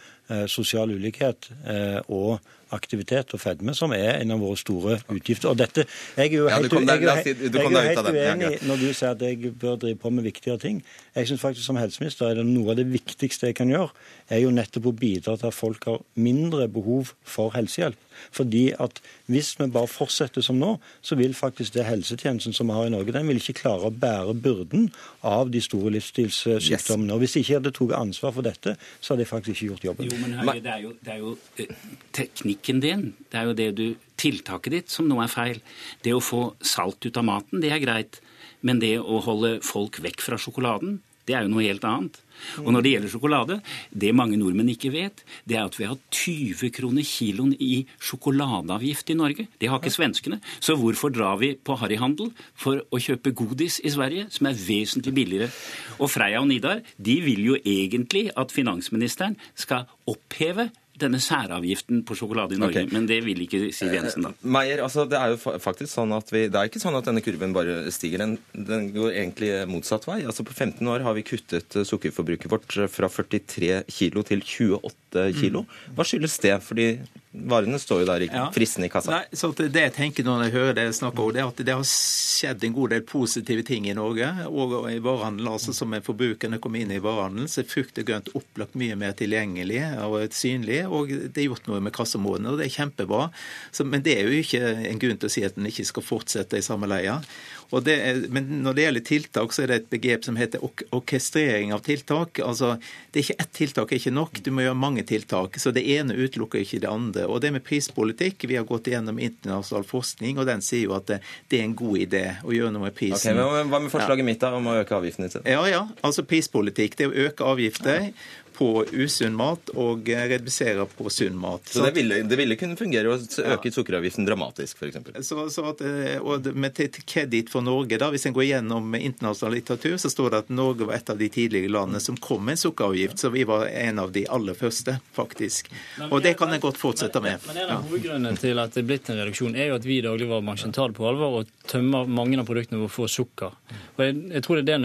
sosial 0.51 0.91
ulikhet 0.91 1.51
eh, 1.67 2.01
og 2.09 2.39
aktivitet 2.75 3.31
og 3.35 3.41
fedme, 3.41 3.75
som 3.79 3.93
er 3.95 4.17
en 4.19 4.35
av 4.35 4.41
våre 4.43 4.59
store 4.59 4.99
utgifter. 5.13 5.53
Og 5.53 5.59
dette, 5.59 5.85
Jeg 6.17 6.33
er 6.33 6.37
jo 6.37 6.49
helt, 6.49 6.73
ja, 6.73 6.81
jeg 6.81 7.27
jeg, 7.27 7.37
jeg 7.55 7.65
er 7.65 7.89
helt 7.93 8.09
uenig 8.11 8.59
når 8.67 8.81
du 8.81 8.87
sier 8.91 9.13
at 9.15 9.23
jeg 9.23 9.53
bør 9.55 9.77
drive 9.77 9.99
på 10.03 10.11
med 10.11 10.27
viktigere 10.27 10.59
ting. 10.59 10.83
Jeg 11.15 11.27
synes 11.27 11.41
faktisk 11.41 11.67
som 11.67 11.77
helseminister 11.77 12.27
er 12.27 12.41
det 12.41 12.47
noe 12.47 12.75
av 12.75 12.81
det 12.81 12.89
viktigste 12.91 13.53
jeg 13.53 13.59
kan 13.61 13.71
gjøre, 13.71 13.93
er 14.29 14.43
jo 14.43 14.51
nettopp 14.51 14.91
å 14.91 14.97
bidra 14.99 15.37
til 15.39 15.47
at 15.47 15.55
folk 15.55 15.87
har 15.87 16.03
mindre 16.15 16.67
behov 16.69 17.15
for 17.23 17.55
helsehjelp. 17.55 18.03
Fordi 18.33 18.73
at 18.81 19.01
hvis 19.27 19.55
vi 19.61 19.69
bare 19.71 19.89
fortsetter 19.91 20.43
som 20.43 20.59
nå, 20.59 20.77
så 21.03 21.19
vil 21.21 21.35
faktisk 21.35 21.75
det 21.75 21.85
helsetjenesten 21.87 22.57
som 22.57 22.67
vi 22.67 22.77
har 22.77 22.89
i 22.89 22.95
Norge, 22.95 23.13
den 23.13 23.29
vil 23.29 23.41
ikke 23.41 23.61
klare 23.61 23.91
å 23.91 23.95
bære 23.95 24.35
byrden 24.43 24.89
av 25.23 25.53
de 25.53 25.61
store 25.61 25.93
livsstilssykdommene. 25.97 27.13
Og 27.15 27.23
hvis 27.23 27.37
jeg 27.37 27.47
ikke 27.47 27.61
hadde 27.61 27.75
tatt 27.77 27.97
ansvar 28.01 28.35
for 28.35 28.47
dette, 28.47 28.77
så 29.01 29.15
hadde 29.15 29.27
jeg 29.27 29.33
faktisk 29.33 29.55
ikke 29.57 29.73
gjort 29.73 29.89
jobben. 29.91 30.16
Jo, 30.17 30.23
men 30.25 30.37
Høie, 30.41 30.61
det 30.65 30.73
er 30.73 30.83
jo, 30.83 30.93
det 31.05 31.13
er 31.13 31.21
jo 31.21 31.33
eh, 31.61 31.73
teknikken 32.17 32.81
din, 32.81 33.11
det 33.33 33.41
er 33.41 33.51
jo 33.51 33.57
det 33.57 33.71
du 33.77 33.87
Tiltaket 34.17 34.73
ditt 34.73 34.89
som 34.93 35.05
nå 35.11 35.19
er 35.21 35.29
feil. 35.29 35.59
Det 36.01 36.15
å 36.17 36.23
få 36.25 36.55
salt 36.65 37.05
ut 37.05 37.19
av 37.21 37.27
maten, 37.29 37.61
det 37.61 37.69
er 37.75 37.83
greit. 37.83 38.17
Men 38.65 38.81
det 38.81 38.95
å 38.97 39.19
holde 39.27 39.59
folk 39.61 40.01
vekk 40.01 40.25
fra 40.25 40.39
sjokoladen, 40.41 41.03
det 41.27 41.35
er 41.35 41.45
jo 41.45 41.53
noe 41.53 41.67
helt 41.67 41.85
annet. 41.87 42.21
Og 42.63 42.69
når 42.75 42.85
det 42.85 42.93
gjelder 42.93 43.13
sjokolade, 43.13 43.57
det 43.91 44.13
mange 44.15 44.39
nordmenn 44.39 44.71
ikke 44.73 44.93
vet, 44.95 45.23
det 45.49 45.57
er 45.57 45.67
at 45.67 45.79
vi 45.79 45.89
har 45.89 45.99
20 46.15 46.73
kroner 46.77 47.07
kiloen 47.07 47.55
i 47.59 47.87
sjokoladeavgift 47.97 49.11
i 49.11 49.19
Norge. 49.19 49.47
Det 49.59 49.71
har 49.73 49.81
ikke 49.81 49.95
svenskene. 49.95 50.41
Så 50.61 50.77
hvorfor 50.79 51.13
drar 51.15 51.41
vi 51.41 51.55
på 51.57 51.79
harryhandel 51.81 52.31
for 52.55 52.85
å 52.91 53.03
kjøpe 53.03 53.35
godis 53.37 53.81
i 53.83 53.93
Sverige, 53.95 54.29
som 54.31 54.51
er 54.51 54.59
vesentlig 54.61 55.17
billigere? 55.17 55.51
Og 55.99 56.13
Freia 56.13 56.43
og 56.43 56.51
Nidar 56.51 56.85
de 56.97 57.21
vil 57.25 57.47
jo 57.51 57.61
egentlig 57.63 58.29
at 58.37 58.55
finansministeren 58.55 59.39
skal 59.57 59.89
oppheve 60.07 60.71
denne 61.01 61.21
særavgiften 61.23 62.03
på 62.07 62.17
sjokolade 62.19 62.57
i 62.57 62.61
Norge. 62.61 62.85
Okay. 62.87 62.95
Men 62.95 63.09
det 63.09 63.21
vil 63.27 63.43
ikke 63.45 63.67
Siv 63.75 63.93
Jensen, 63.95 64.29
da. 64.29 64.33
Meier, 64.57 64.83
altså 64.85 65.07
det 65.09 65.19
er 65.19 65.35
jo 65.35 65.57
faktisk 65.63 65.91
sånn 65.93 66.15
at 66.17 66.31
vi, 66.33 66.47
det 66.53 66.61
er 66.61 66.71
ikke 66.71 66.83
sånn 66.83 66.97
at 66.99 67.09
denne 67.09 67.23
kurven 67.25 67.55
bare 67.57 67.79
stiger. 67.95 68.25
Den, 68.25 68.37
den, 68.55 68.91
går 68.97 69.13
egentlig 69.13 69.53
motsatt 69.71 70.07
vei. 70.09 70.23
Altså 70.25 70.47
På 70.47 70.57
15 70.57 70.81
år 70.93 71.05
har 71.07 71.17
vi 71.17 71.27
kuttet 71.27 71.79
sukkerforbruket 71.89 72.51
vårt 72.53 72.79
fra 72.93 73.11
43 73.13 73.83
kilo 73.93 74.25
til 74.27 74.45
28 74.45 75.29
kilo. 75.37 75.67
Mm. 75.67 75.95
Hva 75.99 76.09
skyldes 76.09 76.41
det? 76.45 76.57
Fordi 76.65 76.89
varene 77.37 77.79
står 77.79 78.03
jo 78.03 78.09
der 78.09 78.25
ikke 78.27 78.41
ja. 78.41 78.47
fristende 78.55 78.89
i 78.89 78.93
kassa. 78.93 79.13
Nei, 79.13 79.37
så 79.37 79.51
Det 79.57 79.83
jeg 79.83 79.95
tenker 79.97 80.27
når 80.27 80.47
jeg 80.47 80.55
hører 80.57 80.77
det 80.79 80.87
snakke 80.97 81.23
om, 81.23 81.33
det 81.35 81.43
er 81.43 81.51
at 81.51 81.63
det 81.69 81.75
har 81.77 81.87
skjedd 81.89 82.65
en 82.67 82.77
god 82.77 82.95
del 82.95 83.05
positive 83.07 83.65
ting 83.67 83.89
i 83.91 83.97
Norge. 83.97 84.29
Og 84.49 84.77
i 84.91 84.99
varehandelen, 85.03 85.51
altså 85.53 85.75
som 85.77 85.95
er 85.97 86.05
forbrukerne 86.07 86.61
kom 86.63 86.79
inn 86.79 86.95
i 86.95 87.01
varehandelen, 87.03 87.51
så 87.51 87.63
er 87.63 87.71
frukt 87.71 88.01
og 88.01 88.09
grønt 88.09 88.33
opplagt 88.39 88.79
mye 88.79 88.97
mer 88.99 89.17
tilgjengelig 89.19 89.83
og 90.07 90.37
synlig. 90.37 90.83
Og 90.87 91.13
det 91.13 91.43
er 91.43 91.49
gjort 91.49 91.69
noe 91.71 91.83
med 91.85 91.95
kasseområdene, 91.97 92.55
og 92.55 92.63
det 92.63 92.69
er 92.69 92.77
kjempebra. 92.79 93.29
Så, 93.71 93.87
men 93.89 94.05
det 94.07 94.19
er 94.19 94.31
jo 94.31 94.41
ikke 94.41 94.63
en 94.91 95.03
grunn 95.03 95.21
til 95.21 95.31
å 95.31 95.37
si 95.37 95.45
at 95.47 95.59
en 95.59 95.71
ikke 95.71 95.87
skal 95.89 96.07
fortsette 96.07 96.61
i 96.61 96.65
samme 96.65 96.91
leia. 96.91 97.21
Er, 97.67 98.21
men 98.31 98.61
når 98.63 98.77
det 98.77 98.85
gjelder 98.85 99.05
tiltak, 99.07 99.55
så 99.55 99.65
er 99.65 99.71
det 99.71 99.79
et 99.81 99.89
begrep 99.91 100.27
som 100.27 100.37
heter 100.39 100.63
orkestrering 100.95 101.73
av 101.75 101.83
tiltak. 101.87 102.39
Altså, 102.45 102.77
det 103.11 103.21
er 103.21 103.25
ikke 103.25 103.43
Ett 103.43 103.53
tiltak 103.53 103.93
er 103.93 104.01
ikke 104.01 104.15
nok, 104.15 104.39
du 104.43 104.53
må 104.55 104.63
gjøre 104.65 104.79
mange 104.79 105.03
tiltak. 105.07 105.59
Så 105.61 105.73
det 105.75 105.83
ene 105.97 106.15
utelukker 106.17 106.63
ikke 106.63 106.81
det 106.85 106.91
andre. 106.91 107.26
Og 107.27 107.41
det 107.43 107.53
med 107.55 107.65
prispolitikk, 107.67 108.47
vi 108.49 108.59
har 108.59 108.67
gått 108.69 108.91
igjennom 108.91 109.19
internasjonal 109.23 109.87
forskning, 109.89 110.41
og 110.41 110.49
den 110.49 110.65
sier 110.65 110.87
jo 110.87 110.97
at 110.97 111.09
det, 111.11 111.21
det 111.51 111.61
er 111.61 111.69
en 111.69 111.77
god 111.79 112.01
idé 112.03 112.25
å 112.45 112.55
gjøre 112.55 112.73
noe 112.75 112.89
med 112.89 112.97
prisen. 112.97 113.37
Okay, 113.37 113.63
men 113.63 113.73
Hva 113.73 113.83
med 113.85 113.93
forslaget 113.93 114.25
ja. 114.25 114.29
mitt 114.31 114.43
da, 114.43 114.53
om 114.57 114.71
å 114.73 114.79
øke 114.81 114.97
avgiftene? 114.99 115.31
Ja, 115.45 115.63
ja. 115.71 115.85
Altså 116.07 116.27
prispolitikk. 116.29 116.99
Det 116.99 117.11
å 117.11 117.15
øke 117.27 117.47
avgifter 117.47 118.11
på 118.57 118.71
usunn 118.93 119.37
mat 119.37 119.71
og 119.77 120.09
redusere 120.09 120.87
på 120.97 121.11
sunn 121.13 121.37
mat. 121.39 121.69
Så 121.69 121.85
det 121.85 121.93
ville, 121.97 122.23
det 122.29 122.39
ville 122.39 122.57
kunne 122.59 122.77
fungere 122.79 123.13
å 123.13 123.19
øke 123.53 123.73
sukkeravgiften 123.75 124.27
dramatisk, 124.29 124.81
f.eks.? 124.81 125.27
Så, 125.29 125.49
så 125.53 125.67
at, 125.71 125.83
eh, 125.85 126.17
og 126.21 126.49
med 126.57 126.77
til 126.77 127.05
kreditt 127.05 127.53
for 127.53 127.65
Norge, 127.65 127.99
da, 128.01 128.09
hvis 128.15 128.27
en 128.29 128.37
går 128.37 128.49
gjennom 128.49 128.97
internasjonal 128.97 129.59
litteratur, 129.59 129.97
så 130.01 130.11
står 130.13 130.33
det 130.33 130.43
at 130.45 130.55
Norge 130.55 130.89
var 130.89 130.99
et 130.99 131.13
av 131.13 131.21
de 131.21 131.29
tidligere 131.33 131.73
landene 131.73 132.01
som 132.03 132.17
kom 132.17 132.45
med 132.47 132.57
en 132.57 132.63
sukkeravgift. 132.65 133.19
Så 133.21 133.33
vi 133.35 133.45
var 133.49 133.67
en 133.69 134.01
av 134.03 134.13
de 134.15 134.25
aller 134.33 134.57
første, 134.57 134.99
faktisk. 135.17 135.71
Og 136.11 136.21
det 136.25 136.37
kan 136.41 136.53
en 136.53 136.63
godt 136.63 136.81
fortsette 136.81 137.21
med. 137.25 137.45
Men 137.49 137.63
En 137.65 137.75
av 137.77 137.91
hovedgrunnene 137.91 138.41
til 138.41 138.63
at 138.63 138.75
det 138.77 138.85
er 138.85 138.89
blitt 138.89 139.11
en 139.13 139.21
reduksjon, 139.21 139.57
er 139.57 139.71
jo 139.71 139.79
at 139.81 139.89
vi 139.89 140.01
i 140.01 140.05
dagligvarebransjen 140.07 140.75
tar 140.77 140.93
det 140.93 140.99
på 141.01 141.09
alvor 141.09 141.41
og 141.43 141.53
tømmer 141.69 142.09
mange 142.09 142.41
av 142.41 142.49
produktene 142.49 142.81
våre 142.83 142.93
for 142.93 143.11
sukker. 143.11 143.57
Og 143.97 144.05
jeg, 144.05 144.19
jeg 144.39 144.47
tror 144.47 144.61
det 144.61 144.77
er 144.77 144.85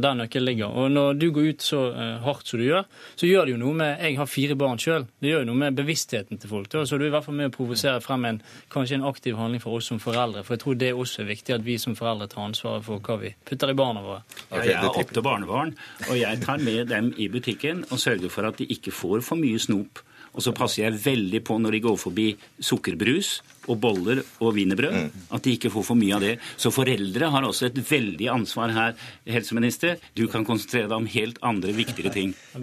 der 0.00 0.18
nøkkelen 0.18 0.46
ligger. 0.46 0.70
Og 0.70 0.90
når 0.92 1.18
du 1.20 1.30
går 1.34 1.52
ut 1.54 1.64
så 1.64 1.86
uh, 1.94 2.18
hardt 2.24 2.50
som 2.50 2.60
du 2.60 2.66
gjør, 2.66 2.86
så 3.14 3.28
gjør 3.28 3.48
det 3.48 3.54
jo 3.54 3.60
noe 3.60 3.76
med 3.76 4.02
Jeg 4.04 4.16
har 4.18 4.28
fire 4.30 4.56
barn 4.58 4.80
sjøl. 4.80 5.06
Det 5.20 5.30
gjør 5.30 5.44
jo 5.44 5.48
noe 5.50 5.60
med 5.62 5.78
bevisstheten 5.78 6.40
til 6.40 6.50
folk. 6.50 6.70
Da. 6.72 6.84
Så 6.86 6.98
du 6.98 7.04
er 7.04 7.10
i 7.10 7.14
hvert 7.14 7.26
fall 7.26 7.38
med 7.38 7.50
å 7.50 7.54
provosere 7.54 8.00
frem 8.04 8.26
en, 8.28 8.42
kanskje 8.72 8.98
en 8.98 9.06
aktiv 9.10 9.38
handling 9.38 9.62
for 9.62 9.78
oss 9.78 9.90
som 9.92 10.00
foreldre. 10.02 10.44
For 10.46 10.56
jeg 10.56 10.64
tror 10.64 10.78
det 10.80 10.92
også 10.94 11.24
er 11.24 11.30
viktig 11.30 11.56
at 11.56 11.66
vi 11.66 11.78
som 11.82 11.96
foreldre 11.98 12.30
tar 12.32 12.46
ansvaret 12.48 12.86
for 12.86 13.02
hva 13.04 13.18
vi 13.22 13.34
putter 13.48 13.72
i 13.72 13.78
barna 13.78 14.04
våre. 14.04 14.22
Ja, 14.50 14.64
jeg 14.66 14.78
har 14.82 15.00
åtte 15.00 15.24
barnebarn, 15.24 15.74
og 16.08 16.14
jeg 16.18 16.44
tar 16.44 16.62
med 16.62 16.88
dem 16.92 17.12
i 17.16 17.28
butikken 17.32 17.84
og 17.90 18.00
sørger 18.02 18.32
for 18.32 18.48
at 18.48 18.60
de 18.60 18.68
ikke 18.70 18.94
får 18.94 19.24
for 19.26 19.40
mye 19.40 19.60
snop. 19.60 20.04
Og 20.34 20.44
så 20.44 20.52
passer 20.56 20.84
jeg 20.84 21.00
veldig 21.02 21.40
på 21.46 21.56
når 21.58 21.76
de 21.76 21.82
går 21.88 21.96
forbi 21.98 22.26
sukkerbrus 22.62 23.40
og 23.70 23.78
boller 23.82 24.22
og 24.40 24.54
wienerbrød, 24.56 24.94
mm. 24.94 25.26
at 25.36 25.44
de 25.44 25.54
ikke 25.56 25.70
får 25.74 25.84
for 25.90 25.98
mye 25.98 26.16
av 26.16 26.24
det. 26.24 26.32
Så 26.60 26.72
foreldre 26.74 27.30
har 27.34 27.46
også 27.46 27.68
et 27.68 27.78
veldig 27.86 28.30
ansvar 28.32 28.72
her, 28.74 28.96
helseminister. 29.28 30.00
Du 30.18 30.24
kan 30.32 30.46
konsentrere 30.48 30.88
deg 30.88 30.96
om 30.96 31.08
helt 31.10 31.40
andre, 31.46 31.74
viktigere 31.76 32.12
ting. 32.14 32.34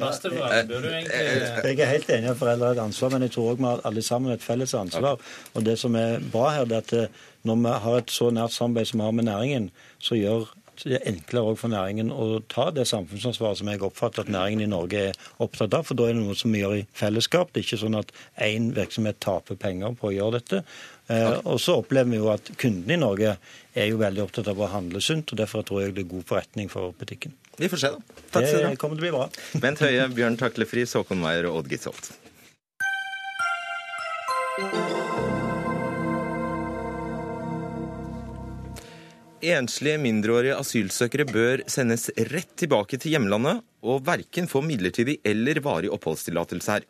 Jeg 1.68 1.80
er 1.84 1.92
helt 1.92 2.10
enig 2.10 2.28
i 2.28 2.32
at 2.32 2.40
foreldre 2.40 2.72
har 2.72 2.78
et 2.78 2.84
ansvar, 2.84 3.14
men 3.14 3.26
jeg 3.28 3.34
tror 3.36 3.52
òg 3.52 3.60
vi 3.62 3.68
har 3.68 3.82
alle 3.88 4.04
sammen 4.06 4.34
et 4.34 4.44
felles 4.44 4.74
ansvar. 4.78 5.20
Og 5.54 5.66
det 5.66 5.76
som 5.80 5.96
er 6.00 6.22
bra 6.34 6.50
her, 6.56 6.68
det 6.70 6.78
er 6.78 6.86
at 6.86 6.94
eh, 6.96 7.26
når 7.48 7.60
vi 7.64 7.74
har 7.86 8.00
et 8.02 8.14
så 8.14 8.30
nært 8.34 8.56
samarbeid 8.56 8.90
som 8.90 9.02
vi 9.02 9.08
har 9.08 9.16
med 9.16 9.28
næringen, 9.30 9.70
så 10.04 10.18
gjør 10.18 10.50
det 10.84 10.98
er 11.00 11.08
enklere 11.10 11.56
for 11.58 11.72
næringen 11.74 12.12
å 12.13 12.42
ta 12.52 12.68
det 12.76 12.86
samfunnsansvaret 12.90 13.60
som 13.60 13.72
jeg 13.72 13.82
oppfatter 13.86 14.26
at 14.26 14.32
næringen 14.34 14.66
i 14.66 14.70
Norge 14.70 15.08
er 15.10 15.18
opptatt 15.44 15.74
av. 15.78 15.88
For 15.88 15.98
da 15.98 16.10
er 16.10 16.18
det 16.18 16.26
noe 16.26 16.38
som 16.38 16.54
vi 16.54 16.62
gjør 16.62 16.78
i 16.80 16.86
fellesskap. 16.98 17.54
Det 17.54 17.63
er 17.63 17.68
ikke 17.68 17.82
sånn 17.86 17.98
at 18.00 18.13
én 18.46 18.70
virksomhet 18.76 19.20
taper 19.24 19.60
penger 19.60 19.98
på 19.98 20.12
å 20.12 20.16
gjøre 20.16 20.40
dette. 20.40 20.63
Okay. 21.08 21.38
og 21.48 21.56
så 21.63 21.78
opplever 21.80 22.12
vi 22.12 22.18
jo 22.20 22.28
at 22.34 22.50
kundene 22.60 22.98
i 22.98 23.00
Norge 23.00 23.38
er 23.80 23.86
jo 23.88 24.00
veldig 24.02 24.26
opptatt 24.26 24.50
av 24.52 24.60
å 24.60 24.68
handle 24.74 25.00
sunt. 25.04 25.32
og 25.32 25.40
Derfor 25.40 25.63
tror 25.63 25.86
jeg 25.86 25.96
det 25.96 26.04
er 26.04 26.12
god 26.12 26.28
forretning 26.28 26.72
for 26.72 26.92
butikken. 27.00 27.36
Vi 27.58 27.72
får 27.72 27.84
se, 27.86 27.94
da. 27.96 28.22
Takk 28.28 28.44
det 28.44 28.54
dere. 28.60 28.76
kommer 28.76 29.00
til 29.00 29.06
å 29.06 29.08
bli 29.08 29.16
bra. 29.16 29.30
Bent 29.63 29.84
Høie, 29.86 30.04
Bjørn 30.12 30.38
Taklefri, 30.42 30.84
Håkon 30.84 31.24
Meyer 31.24 31.48
og 31.50 31.63
Odd 31.63 31.72
Gitzolt. 31.72 32.12
Enslige 39.48 40.00
mindreårige 40.02 40.58
asylsøkere 40.60 41.24
bør 41.30 41.62
sendes 41.72 42.10
rett 42.34 42.50
tilbake 42.60 42.98
til 43.00 43.14
hjemlandet 43.14 43.62
og 43.88 44.02
verken 44.04 44.50
få 44.50 44.60
midlertidig 44.66 45.22
eller 45.28 45.62
varig 45.64 45.92
oppholdstillatelse 45.94 46.74
her. 46.74 46.88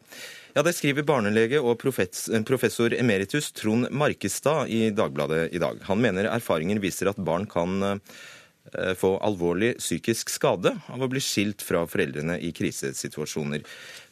Ja, 0.56 0.64
Det 0.64 0.74
skriver 0.74 1.06
barnelege 1.06 1.60
og 1.62 1.78
professor 1.78 2.94
emeritus 2.98 3.52
Trond 3.52 3.92
Markestad 3.92 4.72
i 4.74 4.90
Dagbladet 4.90 5.54
i 5.54 5.62
dag. 5.62 5.78
Han 5.86 6.02
mener 6.02 6.32
erfaringer 6.32 6.80
viser 6.82 7.12
at 7.12 7.20
barn 7.22 7.46
kan 7.46 7.84
eh, 7.84 8.94
få 8.98 9.20
alvorlig 9.22 9.76
psykisk 9.78 10.32
skade 10.34 10.74
av 10.88 11.04
å 11.04 11.12
bli 11.12 11.22
skilt 11.22 11.62
fra 11.62 11.84
foreldrene 11.86 12.40
i 12.42 12.50
krisesituasjoner. 12.58 13.62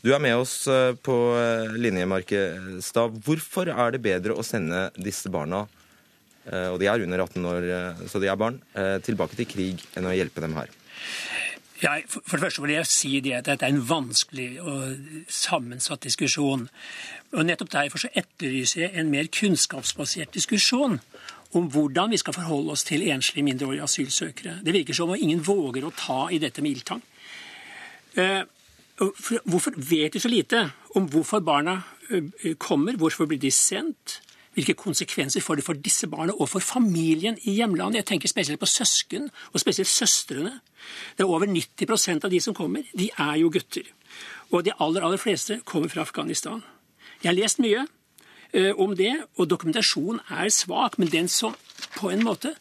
Du 0.05 0.13
er 0.13 0.21
med 0.21 0.37
oss 0.37 0.67
eh, 0.67 0.93
på 0.93 1.17
eh, 1.39 1.73
linje, 1.79 2.05
Markestad. 2.05 3.17
Hvorfor 3.25 3.73
er 3.73 3.95
det 3.95 4.03
bedre 4.05 4.37
å 4.37 4.45
sende 4.45 4.91
disse 5.01 5.33
barna 5.33 5.65
Eh, 5.65 5.84
og 6.45 6.79
de 6.79 6.89
er 6.89 7.01
under 7.01 7.23
18 7.23 7.45
år, 7.45 7.69
eh, 7.73 8.07
så 8.07 8.19
de 8.21 8.27
er 8.29 8.35
barn, 8.37 8.61
eh, 8.75 8.97
tilbake 9.01 9.35
til 9.35 9.47
krig 9.49 9.81
enn 9.97 10.05
å 10.05 10.13
hjelpe 10.13 10.41
dem 10.41 10.53
her? 10.53 10.69
Ja, 11.81 11.97
for 12.07 12.37
det 12.37 12.45
første 12.45 12.61
vil 12.61 12.75
jeg 12.75 12.87
si 12.87 13.19
det 13.19 13.33
at 13.35 13.45
dette 13.49 13.65
er 13.65 13.73
en 13.73 13.83
vanskelig 13.83 14.61
og 14.61 14.95
sammensatt 15.27 16.05
diskusjon. 16.05 16.69
Og 17.33 17.45
Nettopp 17.45 17.73
derfor 17.73 17.99
så 17.99 18.11
etterlyser 18.15 18.85
jeg 18.85 18.91
en 18.95 19.11
mer 19.11 19.27
kunnskapsbasert 19.27 20.31
diskusjon 20.33 21.01
om 21.55 21.67
hvordan 21.71 22.11
vi 22.11 22.17
skal 22.21 22.33
forholde 22.33 22.71
oss 22.71 22.85
til 22.87 23.03
enslige 23.09 23.43
mindreårige 23.43 23.83
asylsøkere. 23.83 24.61
Det 24.63 24.73
virker 24.73 24.95
som 24.95 25.09
om 25.09 25.19
ingen 25.19 25.43
våger 25.43 25.83
å 25.83 25.93
ta 25.95 26.29
i 26.31 26.39
dette 26.39 26.63
med 26.63 26.77
ildtang. 26.77 27.03
Hvorfor 29.43 29.75
vet 29.75 30.15
vi 30.15 30.23
så 30.23 30.31
lite 30.31 30.63
om 30.95 31.09
hvorfor 31.11 31.43
barna 31.43 31.81
kommer? 32.57 32.95
Hvorfor 32.95 33.27
blir 33.27 33.39
de 33.39 33.51
sendt? 33.51 34.21
Hvilke 34.55 34.75
konsekvenser 34.79 35.43
får 35.43 35.59
det 35.59 35.65
for 35.67 35.79
disse 35.85 36.07
barna 36.07 36.33
og 36.33 36.47
for 36.49 36.63
familien 36.63 37.37
i 37.43 37.57
hjemlandet. 37.57 38.01
Jeg 38.01 38.09
tenker 38.13 38.31
spesielt 38.31 38.61
på 38.61 38.69
søsken, 38.69 39.27
og 39.51 39.59
spesielt 39.59 39.91
søstrene. 39.91 40.59
Det 41.17 41.25
er 41.25 41.31
over 41.31 41.47
90% 41.49 42.25
av 42.25 42.31
de 42.31 42.39
som 42.41 42.55
kommer, 42.55 42.87
de 42.95 43.09
er 43.11 43.35
jo 43.41 43.51
gutter. 43.51 43.89
Og 44.51 44.63
de 44.65 44.73
aller, 44.79 45.03
aller 45.03 45.19
fleste 45.19 45.59
kommer 45.65 45.91
fra 45.91 46.05
Afghanistan. 46.05 46.63
Jeg 47.21 47.29
har 47.29 47.37
lest 47.37 47.59
mye 47.59 47.85
eh, 48.53 48.71
om 48.79 48.95
det, 48.95 49.13
og 49.35 49.49
dokumentasjonen 49.49 50.21
er 50.29 50.49
svak, 50.53 50.99
men 50.99 51.11
den 51.11 51.27
som 51.31 51.55
på 51.97 52.11
en 52.13 52.23
måte 52.23 52.55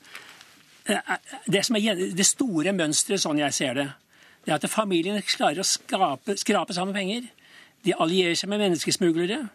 eh, 0.89 1.15
Det 1.47 1.65
som 1.67 1.77
er 1.77 1.95
det 2.17 2.27
store 2.27 2.73
mønsteret, 2.73 3.23
sånn 3.23 3.39
jeg 3.39 3.55
ser 3.55 3.79
det, 3.79 3.89
det 4.45 4.53
er 4.53 4.59
at 4.59 4.71
familien 4.71 5.23
klarer 5.23 5.63
å 5.63 5.67
skrape, 5.67 6.37
skrape 6.37 6.75
sammen 6.77 6.95
penger. 6.97 7.29
De 7.85 7.95
allierer 7.97 8.37
seg 8.37 8.51
med 8.53 8.61
menneskesmuglere. 8.61 9.47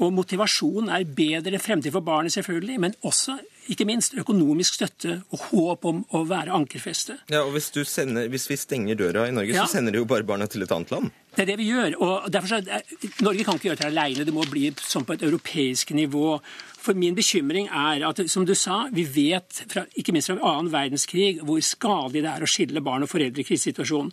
Og 0.00 0.12
motivasjonen 0.16 0.88
er 0.94 1.04
bedre 1.04 1.58
fremtid 1.60 1.92
for 1.92 2.04
barnet, 2.04 2.32
selvfølgelig, 2.32 2.78
men 2.80 2.94
også 3.04 3.36
ikke 3.70 3.84
minst 3.86 4.16
økonomisk 4.18 4.78
støtte 4.78 5.18
og 5.30 5.44
håp 5.50 5.84
om 5.86 6.00
å 6.16 6.22
være 6.26 6.54
ankerfeste. 6.56 7.18
Ja, 7.30 7.44
og 7.44 7.52
hvis, 7.54 7.68
sender, 7.86 8.26
hvis 8.32 8.48
vi 8.50 8.56
stenger 8.58 8.98
døra 8.98 9.26
i 9.28 9.34
Norge, 9.36 9.52
ja. 9.54 9.66
så 9.66 9.76
sender 9.76 9.94
de 9.94 10.00
jo 10.00 10.08
bare 10.08 10.26
barna 10.26 10.48
til 10.50 10.64
et 10.64 10.72
annet 10.74 10.90
land. 10.94 11.12
Det 11.36 11.44
er 11.44 11.52
det 11.52 11.58
vi 11.60 11.68
gjør. 11.68 11.96
og 12.00 12.26
derfor 12.32 12.54
så, 12.54 12.80
Norge 13.22 13.44
kan 13.44 13.60
ikke 13.60 13.70
gjøre 13.70 13.82
det 13.82 13.90
alene, 13.92 14.26
det 14.26 14.34
må 14.34 14.46
bli 14.48 14.72
sånn 14.80 15.06
på 15.06 15.14
et 15.14 15.26
europeisk 15.28 15.92
nivå. 15.96 16.40
For 16.82 16.98
min 16.98 17.14
bekymring 17.14 17.68
er 17.68 18.02
at 18.08 18.24
som 18.32 18.48
du 18.48 18.56
sa, 18.58 18.86
vi 18.90 19.04
vet, 19.06 19.62
fra, 19.70 19.84
ikke 19.94 20.16
minst 20.16 20.32
fra 20.32 20.40
annen 20.40 20.72
verdenskrig, 20.72 21.44
hvor 21.46 21.62
skadelig 21.62 22.24
det 22.24 22.32
er 22.32 22.42
å 22.42 22.50
skille 22.50 22.82
barn 22.82 23.06
og 23.06 23.12
foreldre 23.12 23.44
i 23.44 23.46
krisesituasjonen. 23.46 24.10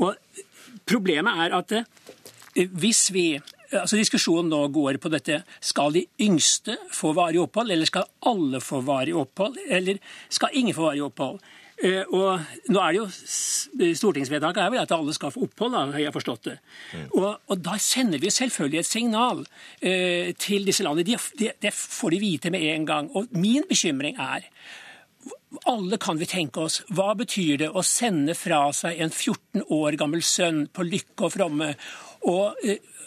Og 0.00 0.16
problemet 0.88 1.44
er 1.44 1.54
at 1.60 1.76
eh, 1.78 2.66
hvis 2.66 3.06
vi 3.14 3.26
altså 3.72 3.98
Diskusjonen 3.98 4.50
nå 4.50 4.64
går 4.74 4.98
på 5.02 5.12
dette. 5.12 5.42
Skal 5.62 5.94
de 5.94 6.04
yngste 6.22 6.76
få 6.94 7.14
varig 7.16 7.40
opphold, 7.42 7.70
eller 7.70 7.88
skal 7.88 8.08
alle 8.30 8.60
få 8.64 8.82
varig 8.86 9.14
opphold? 9.16 9.58
Eller 9.68 10.00
skal 10.28 10.56
ingen 10.58 10.76
få 10.76 10.88
varig 10.88 11.04
opphold? 11.06 11.40
Uh, 11.80 12.04
og 12.12 12.68
nå 12.68 12.80
er 12.82 12.92
det 12.92 12.98
jo 12.98 13.94
Stortingsvedtaket 13.96 14.60
er 14.60 14.72
vel 14.74 14.82
at 14.82 14.92
alle 14.92 15.14
skal 15.16 15.32
få 15.32 15.46
opphold, 15.46 15.72
da, 15.72 15.86
har 15.94 16.02
jeg 16.02 16.12
forstått 16.12 16.50
det. 16.50 16.58
Mm. 16.92 17.06
Og, 17.14 17.30
og, 17.46 17.56
da 17.64 17.78
sender 17.80 18.20
vi 18.20 18.32
selvfølgelig 18.34 18.82
et 18.82 18.90
signal 18.90 19.40
uh, 19.40 20.28
til 20.36 20.68
disse 20.68 20.84
landene. 20.84 21.06
Det 21.08 21.40
de, 21.40 21.50
de 21.64 21.72
får 21.72 22.16
de 22.16 22.20
vite 22.20 22.52
med 22.52 22.68
en 22.74 22.86
gang. 22.90 23.10
Og 23.16 23.32
min 23.32 23.64
bekymring 23.68 24.20
er 24.20 24.50
alle 25.68 25.98
kan 26.00 26.16
vi 26.20 26.28
tenke 26.28 26.62
oss, 26.62 26.78
hva 26.94 27.10
betyr 27.18 27.56
det 27.64 27.70
å 27.74 27.82
sende 27.84 28.36
fra 28.38 28.62
seg 28.76 29.00
en 29.02 29.10
14 29.10 29.64
år 29.74 29.96
gammel 30.00 30.22
sønn 30.24 30.66
på 30.72 30.86
lykke 30.86 31.26
og 31.26 31.34
fromme, 31.34 31.72
og 32.28 32.60
uh, 32.60 32.99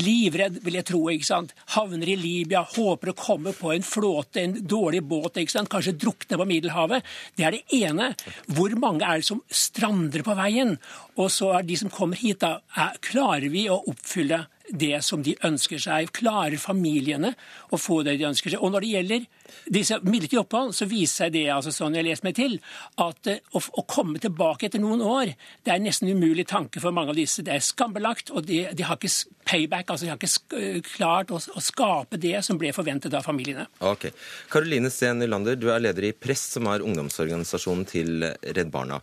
livredd, 0.00 0.60
vil 0.64 0.78
jeg 0.78 0.86
tro. 0.90 1.00
ikke 1.10 1.26
sant? 1.26 1.54
Havner 1.74 2.12
i 2.12 2.16
Libya, 2.18 2.62
håper 2.76 3.12
å 3.12 3.16
komme 3.18 3.54
på 3.56 3.72
en 3.74 3.86
flåte, 3.86 4.42
en 4.42 4.56
dårlig 4.60 5.02
båt, 5.06 5.40
ikke 5.40 5.56
sant? 5.56 5.70
kanskje 5.72 5.96
drukne 5.98 6.38
på 6.40 6.46
Middelhavet. 6.48 7.06
Det 7.36 7.46
er 7.46 7.56
det 7.56 7.80
ene. 7.80 8.12
Hvor 8.50 8.74
mange 8.80 9.06
er 9.06 9.20
det 9.20 9.28
som 9.28 9.42
strander 9.50 10.24
på 10.26 10.36
veien? 10.38 10.76
Og 11.18 11.30
så 11.34 11.52
er 11.58 11.66
de 11.66 11.78
som 11.80 11.92
kommer 11.92 12.20
hit, 12.20 12.40
da, 12.44 12.60
er, 12.76 12.96
klarer 13.04 13.50
vi 13.52 13.66
å 13.70 13.80
oppfylle 13.90 14.44
det 14.72 15.00
som 15.04 15.22
de 15.24 15.34
ønsker 15.46 15.80
seg? 15.82 16.10
Klarer 16.16 16.60
familiene 16.60 17.32
å 17.70 17.78
få 17.80 18.00
det 18.06 18.16
de 18.20 18.28
ønsker 18.28 18.54
seg? 18.54 18.62
Og 18.62 18.72
når 18.74 18.84
det 18.84 18.92
gjelder 18.94 19.26
disse 19.72 19.98
midlertidige 20.04 20.42
opphold, 20.44 20.74
så 20.76 20.88
viser 20.90 21.26
seg 21.26 21.34
det 21.34 21.46
altså 21.52 21.72
sånn 21.74 21.96
jeg 21.98 22.06
leser 22.06 22.26
meg 22.28 22.36
til, 22.38 22.56
at 23.02 23.30
uh, 23.30 23.56
å, 23.56 23.62
å, 23.82 23.84
komme 23.90 24.20
tilbake 24.22 24.68
etter 24.68 24.82
noen 24.82 25.02
år, 25.04 25.32
det 25.66 25.74
er 25.74 25.82
nesten 25.82 26.10
umulig 26.10 26.46
tanke 26.50 26.82
for 26.82 26.94
mange 26.96 27.14
av 27.14 27.18
disse. 27.18 27.44
Det 27.46 27.56
er 27.56 27.64
skambelagt, 27.64 28.32
og 28.34 28.46
de, 28.48 28.62
de 28.76 28.86
har 28.86 29.00
ikke 29.00 29.12
payback, 29.50 29.90
altså 29.90 30.06
de 30.06 30.12
har 30.12 30.20
ikke 30.20 30.60
eh, 30.60 30.78
klart 30.86 31.34
å, 31.34 31.40
å, 31.40 31.64
skape 31.64 32.20
det 32.20 32.38
som 32.46 32.60
ble 32.60 32.72
forventet 32.76 33.14
av 33.16 33.26
familiene. 33.26 33.66
Ok. 33.82 34.10
Karoline 34.52 34.92
Steen 34.92 35.20
Nylander, 35.22 35.58
du 35.58 35.70
er 35.72 35.82
leder 35.82 36.10
i 36.10 36.14
Press, 36.14 36.46
som 36.54 36.70
er 36.70 36.86
ungdomsorganisasjonen 36.86 37.86
til 37.90 38.30
Redd 38.30 38.72
Barna. 38.72 39.00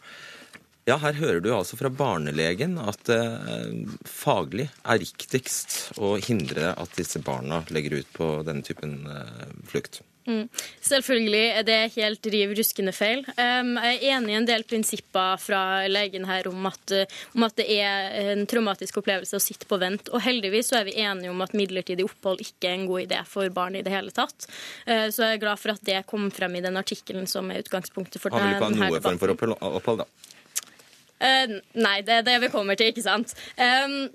Ja, 0.88 0.96
Her 1.04 1.18
hører 1.20 1.42
du 1.44 1.50
altså 1.52 1.76
fra 1.76 1.90
barnelegen 1.92 2.78
at 2.80 3.02
det 3.10 3.20
eh, 3.20 3.96
faglig 4.08 4.70
er 4.88 5.02
riktigst 5.02 5.98
å 6.00 6.16
hindre 6.16 6.72
at 6.80 6.94
disse 6.96 7.20
barna 7.20 7.66
legger 7.76 8.00
ut 8.00 8.14
på 8.16 8.30
denne 8.48 8.64
typen 8.64 9.02
eh, 9.12 9.50
flukt. 9.68 10.00
Mm. 10.28 10.48
Selvfølgelig 10.84 11.44
er 11.56 11.66
det 11.68 11.78
helt 11.96 12.30
riv 12.32 12.54
ruskende 12.56 12.94
feil. 12.96 13.22
Um, 13.36 13.76
jeg 13.80 14.00
er 14.00 14.16
enig 14.16 14.34
i 14.34 14.38
en 14.40 14.48
del 14.48 14.64
prinsipper 14.68 15.40
fra 15.40 15.62
legen 15.92 16.28
her 16.28 16.48
om 16.52 16.68
at, 16.68 16.96
om 17.36 17.46
at, 17.48 17.56
det 17.60 17.68
er 17.78 18.34
en 18.34 18.48
traumatisk 18.48 19.00
opplevelse 19.00 19.40
å 19.40 19.44
sitte 19.44 19.68
på 19.68 19.80
vent. 19.80 20.12
Og 20.12 20.24
heldigvis 20.24 20.72
så 20.72 20.82
er 20.82 20.88
vi 20.88 20.98
enige 21.00 21.32
om 21.32 21.44
at 21.44 21.56
midlertidig 21.56 22.08
opphold 22.08 22.44
ikke 22.44 22.72
er 22.72 22.76
en 22.76 22.88
god 22.92 23.06
idé 23.08 23.22
for 23.28 23.52
barn 23.56 23.80
i 23.80 23.84
det 23.88 23.92
hele 23.92 24.16
tatt. 24.16 24.48
Uh, 24.88 25.08
så 25.12 25.30
jeg 25.30 25.38
er 25.38 25.44
glad 25.44 25.64
for 25.64 25.76
at 25.76 25.84
det 25.88 26.04
kom 26.08 26.28
frem 26.32 26.60
i 26.60 26.64
den 26.64 26.80
artikkelen 26.80 27.28
som 27.28 27.52
er 27.52 27.64
utgangspunktet 27.64 28.24
for 28.24 28.36
denne 28.36 28.56
debatten. 28.56 28.84
Han 28.84 28.92
vil 28.92 29.00
ikke 29.00 29.08
ha 29.08 29.16
noe 29.16 29.24
form 29.24 29.44
for 29.44 29.80
opphold, 29.80 30.04
da? 30.04 30.36
Uh, 31.18 31.60
nei, 31.78 32.00
det 32.06 32.20
er 32.20 32.26
det 32.28 32.40
vi 32.46 32.54
kommer 32.54 32.78
til, 32.78 32.92
ikke 32.94 33.06
sant. 33.06 33.34
Um, 33.58 34.08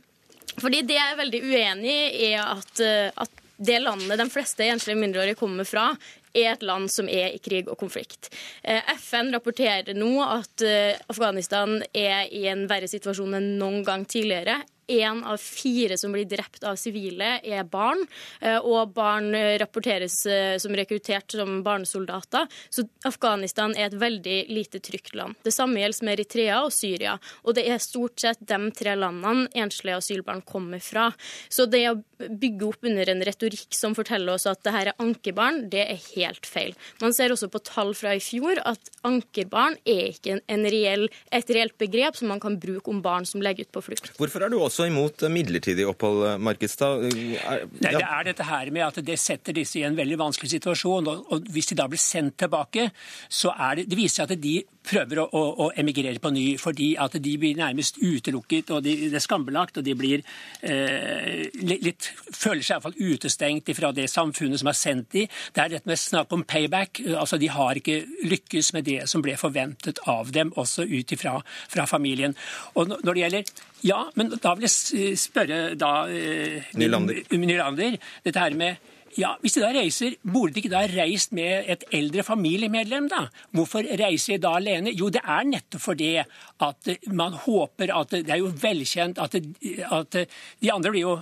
fordi 0.58 0.82
det 0.86 0.98
jeg 0.98 1.12
er 1.12 1.20
veldig 1.20 1.44
uenig 1.44 1.92
i, 1.92 2.32
er 2.32 2.42
at, 2.44 2.72
uh, 2.82 3.24
at 3.24 3.46
det 3.62 3.78
landet 3.82 4.18
de 4.18 4.28
fleste 4.30 4.66
enslige 4.66 4.98
mindreårige 4.98 5.38
kommer 5.38 5.68
fra, 5.68 5.92
er 6.32 6.54
et 6.54 6.62
land 6.64 6.88
som 6.88 7.10
er 7.12 7.34
i 7.34 7.40
krig 7.44 7.68
og 7.68 7.78
konflikt. 7.80 8.30
Uh, 8.64 8.80
FN 8.96 9.32
rapporterer 9.34 9.94
nå 9.98 10.14
at 10.24 10.64
Afghanistan 11.12 11.80
er 11.92 12.30
i 12.32 12.46
en 12.50 12.66
verre 12.70 12.90
situasjon 12.90 13.38
enn 13.38 13.50
noen 13.60 13.82
gang 13.86 14.06
tidligere 14.08 14.62
én 14.86 15.22
av 15.24 15.36
fire 15.40 15.98
som 15.98 16.12
blir 16.12 16.26
drept 16.28 16.64
av 16.64 16.76
sivile, 16.80 17.38
er 17.44 17.64
barn. 17.64 18.04
Eh, 18.40 18.58
og 18.58 18.94
barn 18.96 19.32
rapporteres 19.60 20.24
eh, 20.26 20.56
som 20.62 20.74
rekruttert 20.76 21.32
som 21.32 21.60
barnesoldater. 21.64 22.48
Så 22.70 22.86
Afghanistan 23.08 23.74
er 23.76 23.88
et 23.88 23.98
veldig 23.98 24.38
lite 24.52 24.80
trygt 24.82 25.14
land. 25.18 25.38
Det 25.44 25.54
samme 25.54 25.80
gjelder 25.80 26.06
med 26.06 26.18
Eritrea 26.18 26.62
og 26.66 26.72
Syria. 26.74 27.16
Og 27.46 27.56
det 27.58 27.66
er 27.70 27.82
stort 27.82 28.20
sett 28.22 28.42
de 28.48 28.60
tre 28.76 28.96
landene 28.98 29.48
enslige 29.58 30.00
asylbarn 30.00 30.42
kommer 30.46 30.82
fra. 30.82 31.10
Så 31.48 31.66
det 31.70 31.84
å 31.90 31.98
bygge 32.22 32.68
opp 32.68 32.86
under 32.86 33.10
en 33.10 33.24
retorikk 33.26 33.74
som 33.74 33.96
forteller 33.98 34.36
oss 34.36 34.46
at 34.50 34.62
det 34.66 34.74
her 34.74 34.92
er 34.92 35.02
ankerbarn, 35.02 35.66
det 35.72 35.84
er 35.84 36.00
helt 36.12 36.46
feil. 36.48 36.74
Man 37.02 37.14
ser 37.16 37.34
også 37.34 37.50
på 37.52 37.62
tall 37.66 37.92
fra 37.98 38.14
i 38.16 38.22
fjor 38.22 38.60
at 38.68 38.92
ankerbarn 39.06 39.78
er 39.88 40.12
ikke 40.12 40.38
en 40.40 40.66
reell, 40.70 41.08
et 41.34 41.50
reelt 41.54 41.76
begrep 41.80 42.18
som 42.18 42.30
man 42.32 42.42
kan 42.42 42.58
bruke 42.62 42.90
om 42.92 43.02
barn 43.04 43.26
som 43.28 43.42
legger 43.42 43.66
ut 43.66 43.74
på 43.74 43.84
flukt. 43.88 44.12
Hvorfor 44.18 44.46
er 44.46 44.52
du 44.52 44.58
også 44.60 44.71
imot 44.86 45.24
midlertidig 45.32 45.86
opphold, 45.88 46.24
Markestad. 46.42 47.06
Ja. 47.12 47.58
Det 47.66 47.94
er 48.00 48.28
dette 48.28 48.46
her 48.48 48.70
med 48.74 48.86
at 48.88 49.00
det 49.04 49.18
setter 49.20 49.56
disse 49.56 49.80
i 49.80 49.86
en 49.86 49.96
veldig 49.98 50.18
vanskelig 50.20 50.54
situasjon. 50.56 51.10
Og, 51.12 51.48
hvis 51.52 51.72
de 51.72 51.78
da 51.78 51.88
blir 51.90 52.00
sendt 52.00 52.38
tilbake, 52.42 52.90
så 53.28 53.52
er 53.52 53.80
det 53.82 53.90
Det 53.92 53.98
viser 53.98 54.22
seg 54.22 54.30
at 54.32 54.42
de 54.42 54.54
prøver 54.82 55.20
å, 55.22 55.26
å, 55.30 55.42
å, 55.62 55.66
emigrere 55.78 56.18
på 56.22 56.32
ny, 56.34 56.44
fordi 56.58 56.92
at 56.98 57.14
de 57.22 57.32
blir 57.38 57.58
nærmest 57.58 58.00
utelukket, 58.02 58.72
og 58.74 58.82
de, 58.82 58.96
det 59.12 59.18
er 59.18 59.22
skambelagt, 59.22 59.78
og 59.78 59.86
de 59.86 59.94
blir 59.94 60.24
eh, 60.66 61.44
litt, 61.62 62.08
føler 62.34 62.64
seg 62.66 62.76
iallfall 62.76 62.96
utestengt 62.98 63.70
fra 63.78 63.92
det 63.94 64.08
samfunnet 64.10 64.62
som 64.62 64.70
har 64.72 64.78
sendt 64.78 65.12
dem. 65.14 65.30
Det 65.54 65.62
er 65.62 65.74
dette 65.76 65.90
med 65.90 66.00
snakk 66.00 66.34
om 66.34 66.42
payback. 66.48 67.02
altså 67.14 67.38
De 67.38 67.50
har 67.52 67.78
ikke 67.78 68.00
lykkes 68.26 68.72
med 68.76 68.88
det 68.88 69.04
som 69.10 69.22
ble 69.22 69.36
forventet 69.38 70.02
av 70.10 70.32
dem, 70.34 70.50
også 70.58 70.88
ut 70.88 71.14
ifra 71.14 71.38
fra 71.72 71.86
familien. 71.86 72.34
Og 72.74 72.90
når 72.92 73.12
det 73.12 73.22
gjelder 73.24 73.52
ja, 73.82 74.00
men 74.18 74.32
da 74.38 74.54
vil 74.56 74.68
jeg 74.68 75.18
spørre 75.20 75.74
da 75.78 75.92
eh, 76.10 76.72
Nylander. 76.78 77.22
Nylander 77.34 77.98
dette 78.24 78.42
her 78.46 78.58
med 78.58 78.90
Ja, 79.12 79.34
Hvis 79.42 79.58
de 79.58 79.60
da 79.60 79.68
reiser, 79.76 80.14
burde 80.24 80.54
de 80.54 80.62
ikke 80.62 80.70
da 80.72 80.86
reist 80.88 81.34
med 81.36 81.66
et 81.68 81.82
eldre 81.92 82.22
familiemedlem, 82.24 83.10
da? 83.12 83.26
Hvorfor 83.52 83.84
reiser 83.84 84.38
de 84.38 84.44
da 84.46 84.54
alene? 84.56 84.94
Jo, 84.96 85.10
det 85.12 85.20
er 85.20 85.44
nettopp 85.44 85.82
fordi 85.84 86.14
at 86.16 86.88
man 87.12 87.36
håper 87.42 87.92
at 87.92 88.14
Det 88.14 88.32
er 88.32 88.40
jo 88.40 88.48
velkjent 88.62 89.20
at, 89.20 89.36
at 89.36 90.16
de 90.16 90.72
andre 90.72 90.94
blir 90.94 91.04
jo 91.04 91.18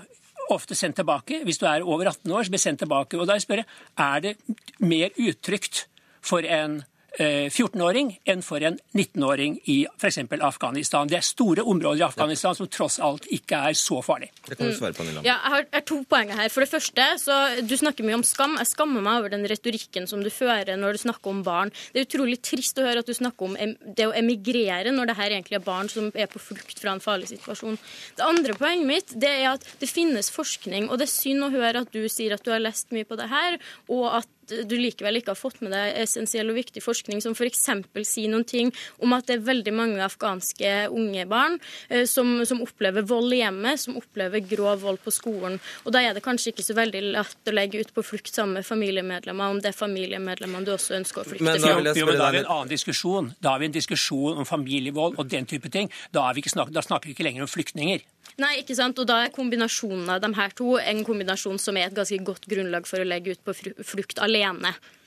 ofte 0.55 0.75
sendt 0.79 1.01
tilbake. 1.01 1.43
Hvis 1.45 1.59
du 1.59 1.67
er 1.67 1.83
over 1.83 2.07
18 2.07 2.31
år, 2.31 2.47
så 2.47 2.55
blir 2.55 2.63
sendt 2.63 2.83
tilbake. 2.85 3.19
Og 3.19 3.27
da 3.27 3.39
spør 3.43 3.63
jeg, 3.63 3.69
er 3.99 4.21
det 4.21 4.37
mer 4.79 5.11
utrygt 5.19 5.87
for 6.23 6.47
en 6.47 6.83
14-åring 7.19 8.13
eh, 8.15 8.33
enn 8.33 8.43
for 8.45 8.63
en 8.65 8.79
19-åring 8.95 9.59
i 9.73 9.79
f.eks. 9.99 10.19
Afghanistan. 10.41 11.09
Det 11.11 11.19
er 11.19 11.27
store 11.27 11.65
områder 11.67 12.01
i 12.01 12.07
Afghanistan 12.07 12.57
som 12.57 12.69
tross 12.71 13.01
alt 13.03 13.27
ikke 13.35 13.59
er 13.71 13.77
så 13.79 14.01
farlig. 14.05 14.31
Det 14.47 14.57
kan 14.59 14.71
du 14.71 14.77
svare 14.77 14.97
på, 14.97 15.05
Nyland. 15.07 15.27
Ja, 15.27 15.39
jeg 15.43 15.69
har 15.75 15.87
to 15.89 16.01
poenger 16.09 16.39
her. 16.39 16.53
For 16.53 16.65
det 16.65 16.71
første, 16.71 17.07
så 17.21 17.39
Du 17.67 17.77
snakker 17.77 18.07
mye 18.07 18.19
om 18.19 18.25
skam. 18.27 18.57
Jeg 18.59 18.71
skammer 18.73 19.05
meg 19.05 19.21
over 19.21 19.33
den 19.33 19.47
retorikken 19.49 20.07
som 20.11 20.23
du 20.25 20.31
fører 20.31 20.77
når 20.79 20.97
du 20.97 21.03
snakker 21.05 21.33
om 21.33 21.43
barn. 21.47 21.73
Det 21.93 22.03
er 22.03 22.09
utrolig 22.09 22.41
trist 22.43 22.79
å 22.79 22.87
høre 22.87 23.05
at 23.05 23.11
du 23.11 23.15
snakker 23.17 23.51
om 23.51 23.57
det 23.85 24.07
å 24.09 24.15
emigrere 24.17 24.95
når 24.95 25.11
det 25.11 25.19
her 25.19 25.37
egentlig 25.37 25.61
er 25.61 25.67
barn 25.67 25.91
som 25.93 26.11
er 26.15 26.31
på 26.31 26.43
flukt 26.43 26.81
fra 26.81 26.95
en 26.95 27.03
farlig 27.03 27.31
situasjon. 27.33 27.79
Det 28.17 28.27
andre 28.27 28.57
poenget 28.59 28.87
mitt 28.87 29.15
det 29.21 29.31
er 29.43 29.53
at 29.55 29.67
det 29.81 29.91
finnes 29.91 30.31
forskning, 30.33 30.89
og 30.91 31.01
det 31.01 31.09
er 31.09 31.15
synd 31.15 31.47
å 31.47 31.53
høre 31.53 31.85
at 31.85 31.95
du 31.95 32.05
sier 32.09 32.35
at 32.35 32.45
du 32.45 32.53
har 32.55 32.63
lest 32.63 32.93
mye 32.95 33.09
på 33.09 33.19
det 33.21 33.31
her, 33.31 33.59
og 33.91 34.07
at 34.21 34.29
du 34.51 34.77
likevel 34.79 35.21
ikke 35.21 35.35
har 35.35 35.39
fått 35.39 35.61
med 35.65 35.75
deg 35.75 35.99
essensiell 36.03 36.51
og 36.53 36.59
viktig 36.59 36.83
forskning 36.85 37.23
som 37.25 37.37
f.eks. 37.37 37.67
sier 38.09 38.31
noen 38.33 38.47
ting 38.49 38.73
om 39.03 39.15
at 39.17 39.29
det 39.29 39.39
er 39.39 39.47
veldig 39.47 39.75
mange 39.77 40.03
afghanske 40.05 40.73
unge 40.91 41.27
barn 41.31 41.59
eh, 41.89 42.07
som, 42.09 42.41
som, 42.49 42.63
opplever 42.65 43.07
vold 43.07 43.33
i 43.35 43.41
hjemmet, 43.41 43.81
som 43.81 43.99
opplever 44.01 44.43
grov 44.45 44.83
vold 44.85 45.01
på 45.05 45.13
skolen. 45.15 45.59
Og 45.85 45.95
da 45.95 46.03
er 46.05 46.17
det 46.17 46.25
kanskje 46.25 46.55
ikke 46.55 46.67
så 46.67 46.77
veldig 46.79 47.03
lett 47.15 47.51
å 47.51 47.57
legge 47.57 47.81
ut 47.81 47.93
på 47.97 48.05
flukt 48.07 48.35
sammen 48.35 48.61
med 48.61 48.69
familiemedlemmer, 48.69 49.57
om 49.57 49.61
det 49.63 49.73
er 49.73 49.79
familiemedlemmene 49.79 50.67
du 50.67 50.75
også 50.75 50.97
ønsker 50.99 51.23
å 51.23 51.29
flykte 51.29 51.47
men, 51.47 51.61
fra. 51.61 51.77
Jo, 51.97 52.09
men 52.09 52.21
da 52.21 52.29
har 52.29 52.37
vi 52.37 52.43
en 52.45 52.53
annen 52.57 52.73
diskusjon. 52.73 53.33
Da 53.41 53.55
har 53.55 53.63
vi 53.63 53.71
en 53.71 53.77
diskusjon 53.77 54.41
om 54.41 54.49
familievold 54.49 55.19
og 55.21 55.31
den 55.31 55.49
type 55.51 55.73
ting. 55.73 55.91
Da, 56.15 56.29
snakker, 56.35 56.75
da 56.75 56.85
snakker 56.85 57.11
vi 57.11 57.17
ikke 57.17 57.27
lenger 57.29 57.47
om 57.47 57.51
flyktninger. 57.51 58.05
Nei, 58.41 58.61
ikke 58.63 58.77
sant. 58.79 58.99
Og 59.01 59.09
da 59.09 59.19
er 59.25 59.35
kombinasjonen 59.35 60.09
av 60.15 60.21
de 60.23 60.31
her 60.37 60.55
to 60.57 60.77
en 60.81 61.03
kombinasjon 61.07 61.59
som 61.61 61.77
er 61.77 61.89
et 61.89 61.97
ganske 61.97 62.21
godt 62.25 62.47
grunnlag 62.51 62.87
for 62.89 63.03
å 63.03 63.09
legge 63.09 63.35
ut 63.35 63.43
på 63.45 63.55
flukt 63.57 64.21
alene. 64.23 64.40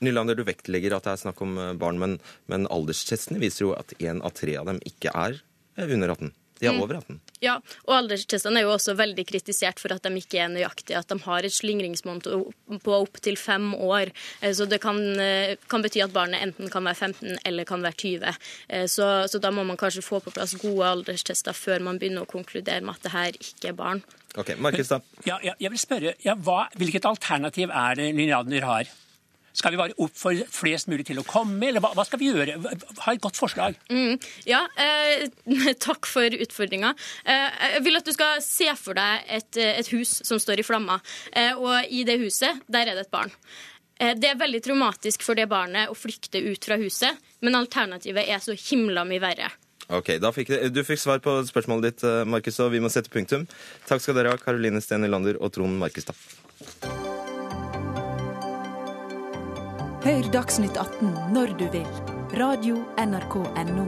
Nylander, 0.04 0.38
du 0.38 0.46
vektlegger 0.46 0.96
at 0.96 1.08
det 1.08 1.16
er 1.16 1.24
snakk 1.26 1.42
om 1.44 1.58
eh, 1.58 1.74
barn, 1.80 2.00
men, 2.02 2.16
men 2.50 2.68
alderstestene 2.72 3.42
viser 3.42 3.68
jo 3.68 3.74
at 3.76 3.96
én 4.00 4.22
av 4.24 4.36
tre 4.38 4.56
av 4.60 4.70
dem 4.70 4.80
ikke 4.88 5.14
er 5.14 5.42
under 5.74 6.14
18. 6.14 6.34
De 6.60 6.68
er 6.68 6.74
mm. 6.76 6.82
over 6.84 6.98
18. 7.00 7.16
Ja, 7.42 7.54
og 7.84 7.94
alderstestene 7.96 8.60
er 8.60 8.64
jo 8.68 8.74
også 8.76 8.94
veldig 8.96 9.24
kritisert 9.26 9.80
for 9.82 9.92
at 9.92 10.04
de 10.06 10.20
ikke 10.20 10.38
er 10.44 10.52
nøyaktige. 10.52 11.00
At 11.00 11.10
de 11.10 11.18
har 11.24 11.44
et 11.46 11.54
slingringsmonn 11.54 12.22
på 12.22 12.94
opptil 12.94 13.36
fem 13.40 13.72
år. 13.74 14.12
Eh, 14.40 14.54
så 14.54 14.68
det 14.70 14.80
kan, 14.84 15.00
eh, 15.20 15.56
kan, 15.70 15.84
bety 15.84 16.04
at 16.04 16.14
barnet 16.14 16.44
enten 16.46 16.70
kan 16.72 16.86
være 16.86 17.10
15 17.10 17.42
eller 17.44 17.68
kan 17.68 17.82
være 17.84 17.98
20. 18.04 18.40
Eh, 18.68 18.86
så, 18.90 19.10
så, 19.28 19.42
da 19.42 19.50
må 19.54 19.66
man 19.66 19.80
kanskje 19.80 20.04
få 20.06 20.22
på 20.24 20.32
plass 20.34 20.54
gode 20.62 20.88
alderstester 20.94 21.56
før 21.56 21.82
man 21.84 21.98
begynner 21.98 22.24
å 22.24 22.30
konkludere 22.30 22.84
med 22.84 22.96
at 22.96 23.08
det 23.08 23.16
her 23.16 23.40
ikke 23.40 23.72
er 23.72 23.78
barn. 23.78 24.04
Ok, 24.38 24.54
Markus 24.58 24.90
da. 24.90 25.02
Ja, 25.26 25.38
ja, 25.44 25.58
jeg 25.60 25.74
vil 25.74 25.82
spørre, 25.82 26.14
ja, 26.24 26.34
hva, 26.34 26.64
Hvilket 26.78 27.06
alternativ 27.06 27.70
er 27.70 27.98
det 27.98 28.12
Linjaner 28.16 28.66
har? 28.66 28.94
Skal 29.54 29.74
vi 29.74 29.78
bare 29.78 29.94
oppfordre 30.02 30.48
flest 30.50 30.88
mulig 30.90 31.06
til 31.06 31.20
å 31.22 31.26
komme, 31.26 31.68
eller 31.68 31.82
hva, 31.82 31.92
hva 31.94 32.04
skal 32.06 32.18
vi 32.18 32.32
gjøre? 32.32 32.56
Ha 33.04 33.14
et 33.14 33.22
godt 33.22 33.38
forslag. 33.38 33.76
Mm, 33.92 34.16
ja, 34.50 34.64
eh, 34.82 35.28
takk 35.86 36.08
for 36.10 36.34
utfordringa. 36.46 36.94
Eh, 37.22 37.60
jeg 37.76 37.84
vil 37.86 38.00
at 38.00 38.08
du 38.08 38.14
skal 38.16 38.42
se 38.42 38.66
for 38.80 38.98
deg 38.98 39.30
et, 39.38 39.60
et 39.62 39.92
hus 39.94 40.16
som 40.26 40.42
står 40.42 40.62
i 40.62 40.66
flammer. 40.66 41.04
Eh, 41.30 41.54
og 41.54 41.86
i 41.86 42.02
det 42.08 42.18
huset, 42.24 42.64
der 42.66 42.90
er 42.90 42.98
det 42.98 43.06
et 43.06 43.14
barn. 43.14 43.30
Eh, 44.02 44.14
det 44.18 44.32
er 44.32 44.40
veldig 44.40 44.62
traumatisk 44.64 45.22
for 45.22 45.38
det 45.38 45.46
barnet 45.50 45.90
å 45.90 45.98
flykte 45.98 46.42
ut 46.42 46.66
fra 46.66 46.78
huset, 46.80 47.20
men 47.44 47.58
alternativet 47.58 48.26
er 48.26 48.42
så 48.42 48.56
himla 48.58 49.06
mye 49.06 49.22
verre. 49.22 49.52
Ok, 49.92 50.16
da 50.18 50.30
fikk, 50.32 50.48
Du 50.72 50.80
fikk 50.82 50.98
svar 50.98 51.20
på 51.20 51.36
spørsmålet 51.46 51.90
ditt, 51.90 52.04
eh, 52.08 52.24
Markus, 52.24 52.58
og 52.60 52.72
vi 52.72 52.80
må 52.80 52.90
sette 52.90 53.12
punktum. 53.12 53.46
Takk 53.86 54.00
skal 54.00 54.14
dere 54.18 54.32
ha, 54.32 54.40
Karoline 54.40 54.80
Steen 54.80 55.04
Nylander 55.04 55.38
og 55.40 55.52
Trond 55.52 55.78
Markestad. 55.78 56.16
Hør 60.04 60.26
Dagsnytt 60.28 60.76
18 60.76 61.14
når 61.32 61.54
du 61.56 61.62
vil. 61.72 61.86
Radio 62.36 62.82
NRK 63.00 63.38
Radio.nrk.no. 63.40 63.86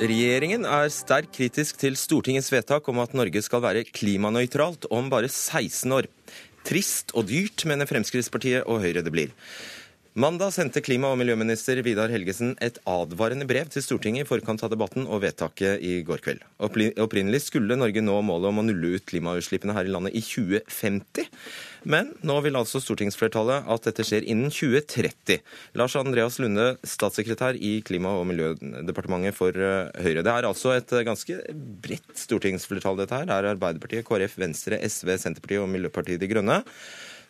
Regjeringen 0.00 0.64
er 0.64 0.88
sterkt 0.88 1.36
kritisk 1.36 1.76
til 1.76 1.98
Stortingets 2.00 2.48
vedtak 2.54 2.88
om 2.88 3.02
at 3.04 3.12
Norge 3.12 3.44
skal 3.44 3.60
være 3.66 3.84
klimanøytralt 3.84 4.88
om 4.88 5.12
bare 5.12 5.28
16 5.28 5.92
år. 5.92 6.08
Trist 6.64 7.12
og 7.12 7.28
dyrt, 7.28 7.66
mener 7.68 7.84
Fremskrittspartiet 7.92 8.64
og 8.64 8.80
Høyre 8.80 9.04
det 9.04 9.12
blir. 9.12 9.36
Mandag 10.12 10.50
sendte 10.52 10.82
klima- 10.84 11.08
og 11.08 11.16
miljøminister 11.16 11.78
Vidar 11.80 12.10
Helgesen 12.12 12.50
et 12.60 12.76
advarende 12.84 13.46
brev 13.48 13.70
til 13.72 13.80
Stortinget 13.80 14.26
i 14.26 14.28
forkant 14.28 14.60
av 14.60 14.68
debatten 14.68 15.06
og 15.06 15.22
vedtaket 15.22 15.80
i 15.80 16.02
går 16.04 16.20
kveld. 16.20 16.42
Opprinnelig 16.60 17.46
skulle 17.46 17.78
Norge 17.80 18.02
nå 18.04 18.18
målet 18.20 18.50
om 18.50 18.60
å 18.60 18.64
nulle 18.66 18.90
ut 18.98 19.06
klimautslippene 19.08 19.72
her 19.72 19.88
i 19.88 19.94
landet 19.94 20.12
i 20.12 20.20
2050. 20.20 21.30
Men 21.88 22.10
nå 22.28 22.36
vil 22.44 22.58
altså 22.60 22.82
stortingsflertallet 22.84 23.70
at 23.72 23.88
dette 23.88 24.04
skjer 24.04 24.26
innen 24.28 24.52
2030. 24.52 25.40
Lars 25.80 25.96
Andreas 25.96 26.36
Lunde, 26.44 26.74
statssekretær 26.84 27.56
i 27.56 27.78
Klima- 27.80 28.12
og 28.18 28.28
miljødepartementet 28.28 29.38
for 29.38 29.56
eh, 29.56 29.88
Høyre. 29.96 30.26
Det 30.26 30.34
er 30.34 30.50
altså 30.50 30.74
et 30.76 30.92
ganske 31.08 31.38
bredt 31.56 32.12
stortingsflertall, 32.20 33.00
dette 33.00 33.16
her. 33.16 33.24
Det 33.32 33.38
er 33.38 33.48
Arbeiderpartiet, 33.54 34.04
KrF, 34.04 34.36
Venstre, 34.44 34.76
SV, 34.84 35.14
Senterpartiet 35.24 35.64
og 35.64 35.72
Miljøpartiet 35.72 36.20
De 36.20 36.28
Grønne 36.34 36.60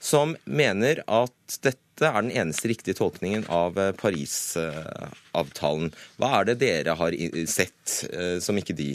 som 0.02 0.34
mener 0.44 1.02
at 1.06 1.58
dette 1.62 2.08
er 2.08 2.24
den 2.24 2.32
eneste 2.34 2.70
riktige 2.72 2.98
tolkningen 2.98 3.46
av 3.52 3.78
eh, 3.78 3.92
Parisavtalen. 3.94 5.92
Hva 6.18 6.32
er 6.40 6.48
det 6.50 6.58
dere 6.64 6.96
har 6.98 7.16
sett 7.46 8.02
eh, 8.10 8.38
som 8.42 8.58
ikke 8.58 8.76
de 8.76 8.90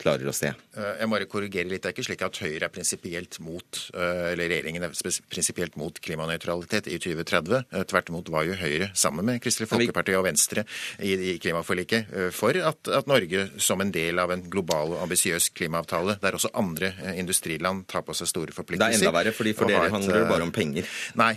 klarer 0.00 0.30
å 0.30 0.34
se? 0.34 0.50
Eh, 0.50 0.90
jeg 1.00 1.08
må 1.08 1.16
bare 1.16 1.28
korrigere 1.30 1.68
litt. 1.70 1.82
Det 1.84 1.90
er 1.90 1.94
ikke 1.94 2.06
slik 2.06 2.24
at 2.24 2.40
Høyre 2.42 2.66
er 2.66 2.72
prinsipielt 2.72 3.38
mot, 3.44 3.80
eh, 3.94 4.32
eller 4.32 4.50
regjeringen 4.50 4.86
er 4.86 4.94
prinsipielt 5.32 5.76
mot 5.80 6.00
klimanøytralitet 6.00 6.88
i 6.88 6.98
2030. 7.02 7.64
Eh, 7.72 7.84
tvert 7.90 8.12
imot 8.12 8.30
var 8.32 8.46
jo 8.48 8.56
Høyre 8.58 8.90
sammen 8.94 9.26
med 9.28 9.40
Kristelig 9.44 9.68
Folkeparti 9.70 10.16
og 10.18 10.24
Venstre 10.24 10.64
i, 10.98 11.38
klimaforliket 11.40 12.32
for 12.34 12.56
at, 12.56 12.88
at, 12.88 13.08
Norge 13.10 13.48
som 13.58 13.80
en 13.80 13.90
del 13.90 14.18
av 14.18 14.30
en 14.30 14.42
global 14.50 14.94
og 14.94 15.02
ambisiøs 15.04 15.50
klimaavtale, 15.56 16.18
der 16.22 16.36
også 16.36 16.50
andre 16.54 16.92
industriland 17.16 17.86
tar 17.90 18.04
på 18.06 18.14
seg 18.14 18.28
store 18.30 18.54
forpliktelser 18.54 19.00
Det 19.00 19.00
er 19.00 19.08
enda 19.08 19.16
verre, 19.16 19.32
fordi 19.34 19.54
for 19.56 19.70
dere 19.70 19.90
handler 19.90 20.20
det 20.20 20.28
bare 20.28 20.46
om 20.46 20.52
penger. 20.54 20.86
Nei, 21.18 21.32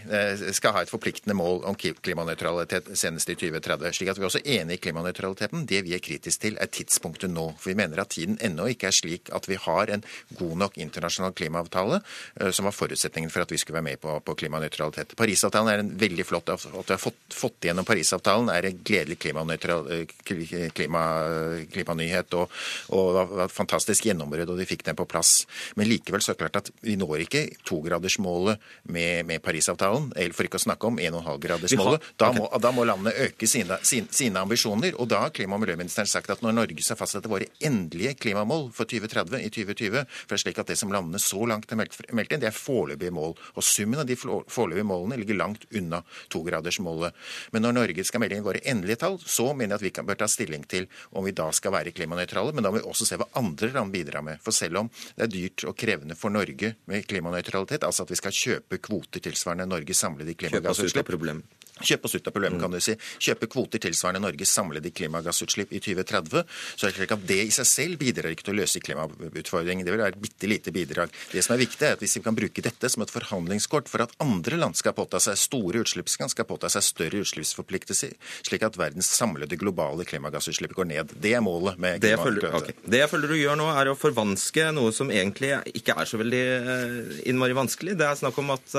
skal 0.53 0.75
ha 0.75 0.83
et 0.83 0.91
forpliktende 0.91 1.35
mål 1.37 1.63
om 1.69 1.77
klimanøytralitet 1.77 2.91
senest 2.99 3.31
i 3.31 3.37
2030. 3.39 3.93
slik 3.95 4.11
at 4.11 4.19
vi 4.19 4.25
er 4.25 4.29
også 4.29 4.43
enig 4.43 4.77
i 4.77 4.83
klimanøytraliteten. 4.83 5.65
Det 5.69 5.83
vi 5.87 5.95
er 5.97 6.03
kritiske 6.03 6.43
til, 6.47 6.59
er 6.61 6.69
tidspunktet 6.71 7.31
nå. 7.31 7.49
For 7.57 7.71
vi 7.71 7.79
mener 7.79 8.03
at 8.03 8.13
tiden 8.13 8.37
ennå 8.53 8.69
ikke 8.71 8.89
er 8.89 8.95
slik 8.95 9.31
at 9.35 9.49
vi 9.49 9.57
har 9.59 9.91
en 9.93 10.05
god 10.37 10.55
nok 10.63 10.79
internasjonal 10.81 11.33
klimaavtale, 11.37 11.99
eh, 12.39 12.51
som 12.55 12.69
var 12.69 12.75
forutsetningen 12.77 13.31
for 13.33 13.43
at 13.43 13.51
vi 13.51 13.59
skulle 13.61 13.79
være 13.79 13.89
med 13.89 14.01
på, 14.03 14.15
på 14.23 14.37
klimanøytralitet. 14.43 15.15
Parisavtalen 15.19 15.73
er 15.73 15.83
en 15.83 15.93
veldig 15.99 16.25
flott 16.27 16.49
At 16.53 16.65
vi 16.65 16.93
har 16.93 17.01
fått, 17.01 17.19
fått 17.33 17.67
gjennom 17.67 17.87
Parisavtalen 17.87 18.51
er 18.53 18.69
en 18.69 18.81
gledelig 18.85 19.17
eh, 19.33 20.05
klima, 20.75 21.03
klimanyhet 21.73 22.37
og, 22.39 22.51
og 22.95 23.47
fantastisk 23.51 24.07
gjennombrudd, 24.07 24.49
og 24.53 24.59
de 24.59 24.67
fikk 24.69 24.85
den 24.87 24.97
på 24.99 25.07
plass. 25.09 25.43
Men 25.79 25.89
likevel 25.89 26.23
så 26.23 26.33
er 26.33 26.37
det 26.37 26.43
klart 26.45 26.61
at 26.61 26.71
vi 26.83 26.97
når 26.99 27.25
ikke 27.25 27.45
togradersmålet 27.67 28.61
med, 28.83 29.25
med 29.29 29.43
Parisavtalen, 29.43 30.11
eller 30.15 30.35
for 30.35 30.47
ikke 30.47 30.61
å 30.61 30.65
snakke 30.67 30.89
om 30.89 30.99
1,5-gradersmålet. 31.01 32.09
Da, 32.19 32.31
okay. 32.31 32.61
da 32.63 32.73
må 32.75 32.85
landene 32.87 33.13
øke 33.27 33.47
sine, 33.49 33.79
sine, 33.87 34.11
sine 34.13 34.41
ambisjoner. 34.43 34.97
Og 34.99 35.09
da 35.11 35.23
har 35.25 35.33
klima- 35.35 35.57
og 35.57 35.63
miljøministeren 35.63 36.09
sagt 36.09 36.31
at 36.33 36.43
når 36.43 36.57
Norge 36.57 36.85
skal 36.85 36.99
fastsette 36.99 37.31
våre 37.31 37.49
endelige 37.63 38.15
klimamål 38.43 38.71
for 38.71 38.85
2030 38.85 39.39
i 39.39 39.49
2020. 39.49 40.05
For 40.05 40.33
det 40.33 40.37
er 40.37 40.41
slik 40.43 40.59
at 40.59 40.67
det 40.67 40.77
som 40.77 40.91
landene 40.91 41.19
så 41.19 41.45
langt 41.47 41.69
har 41.71 41.77
meldt 41.77 42.33
inn, 42.33 42.41
det 42.41 42.49
er 42.49 42.55
foreløpige 42.55 43.13
mål. 43.13 43.35
Og 43.55 43.63
summen 43.63 43.99
av 43.99 44.07
de 44.07 44.15
foreløpige 44.17 44.87
målene 44.87 45.17
ligger 45.17 45.39
langt 45.39 45.65
unna 45.71 46.03
togradersmålet. 46.29 47.13
Men 47.51 47.63
når 47.63 47.77
Norge 47.79 48.03
skal 48.03 48.23
melde 48.23 48.37
inn 48.37 48.45
våre 48.45 48.63
endelige 48.65 48.99
tall, 49.03 49.19
så 49.19 49.53
mener 49.53 49.77
jeg 49.77 49.93
at 49.93 50.03
vi 50.03 50.07
bør 50.09 50.19
ta 50.19 50.27
stilling 50.27 50.63
til 50.67 50.87
om 51.11 51.25
vi 51.25 51.35
da 51.35 51.49
skal 51.51 51.73
være 51.73 51.93
klimanøytrale. 51.95 52.53
Men 52.53 52.63
da 52.63 52.71
må 52.71 52.81
vi 52.81 52.87
også 52.87 53.07
se 53.07 53.19
hva 53.19 53.29
andre 53.39 53.71
land 53.73 53.93
bidrar 53.93 54.25
med. 54.25 54.41
For 54.43 54.55
selv 54.55 54.83
om 54.83 54.91
det 55.15 55.27
er 55.27 55.33
dyrt 55.33 55.67
og 55.69 55.77
krevende 55.79 56.17
for 56.19 56.33
Norge 56.33 56.75
med 56.85 57.07
klimanøytralitet, 57.07 57.83
altså 57.83 58.03
at 58.03 58.13
vi 58.13 58.19
skal 58.19 58.35
kjøpe 58.43 58.81
kvoter 58.83 59.23
tilsvarende 59.23 59.69
Norges 59.69 60.03
samlede 60.03 60.35
klimagassutslipp 60.37 61.13
kjøpe 61.81 62.05
oss 62.05 62.15
ut 62.15 62.27
av 62.27 62.35
problemet, 62.35 62.61
kan 62.61 62.73
du 62.73 62.79
si. 62.83 62.93
Kjøpe 63.23 63.49
kvoter 63.49 63.81
tilsvarende 63.81 64.21
Norges 64.21 64.53
samlede 64.53 64.91
klimagassutslipp 64.93 65.73
i 65.73 65.81
2030. 65.81 66.43
Så 66.75 66.85
er 66.85 66.93
det 66.93 66.99
slik 66.99 67.15
at 67.15 67.25
det 67.29 67.39
i 67.47 67.53
seg 67.55 67.69
selv 67.69 68.01
bidrar 68.01 68.33
ikke 68.33 68.45
til 68.47 68.53
å 68.53 68.59
løse 68.61 68.81
klimautfordringen. 68.83 69.85
Det 69.85 69.95
vil 69.95 70.03
være 70.03 70.13
et 70.13 70.21
bitte 70.21 70.49
lite 70.49 70.73
bidrag. 70.75 71.13
Det 71.31 71.41
som 71.45 71.55
er 71.55 71.63
viktig, 71.63 71.81
er 71.87 71.97
at 71.97 72.03
hvis 72.03 72.17
vi 72.19 72.23
kan 72.25 72.37
bruke 72.37 72.65
dette 72.65 72.91
som 72.93 73.05
et 73.05 73.13
forhandlingskort 73.13 73.89
for 73.91 74.05
at 74.05 74.13
andre 74.23 74.59
land 74.61 74.77
skal 74.77 74.95
påta 74.97 75.21
seg 75.23 75.39
store 75.41 75.81
utslippsland, 75.83 76.33
skal 76.33 76.47
påta 76.49 76.69
seg 76.73 76.85
større 76.85 77.23
utslippsforpliktelser, 77.25 78.13
slik 78.45 78.67
at 78.67 78.77
verdens 78.79 79.09
samlede 79.09 79.57
globale 79.59 80.05
klimagassutslipp 80.07 80.75
går 80.77 80.89
ned. 80.93 81.17
Det 81.23 81.33
er 81.33 81.43
målet 81.43 81.81
med 81.81 82.03
det 82.03 82.13
okay. 82.19 82.75
det 82.85 83.03
jeg 83.03 83.09
føler 83.11 83.33
du 83.33 83.37
gjør 83.39 83.57
nå, 83.59 83.67
er 83.73 83.89
å 83.89 83.97
forvanske 83.97 84.69
noe 84.75 84.93
som 84.95 85.11
egentlig 85.13 85.55
ikke 85.73 85.97
er 85.97 86.09
så 86.09 86.21
veldig 86.21 86.45
innmari 87.29 87.57
vanskelig. 87.57 87.97
Det 87.97 88.07
er 88.07 88.19
snakk 88.19 88.37
om 88.43 88.53
at 88.55 88.77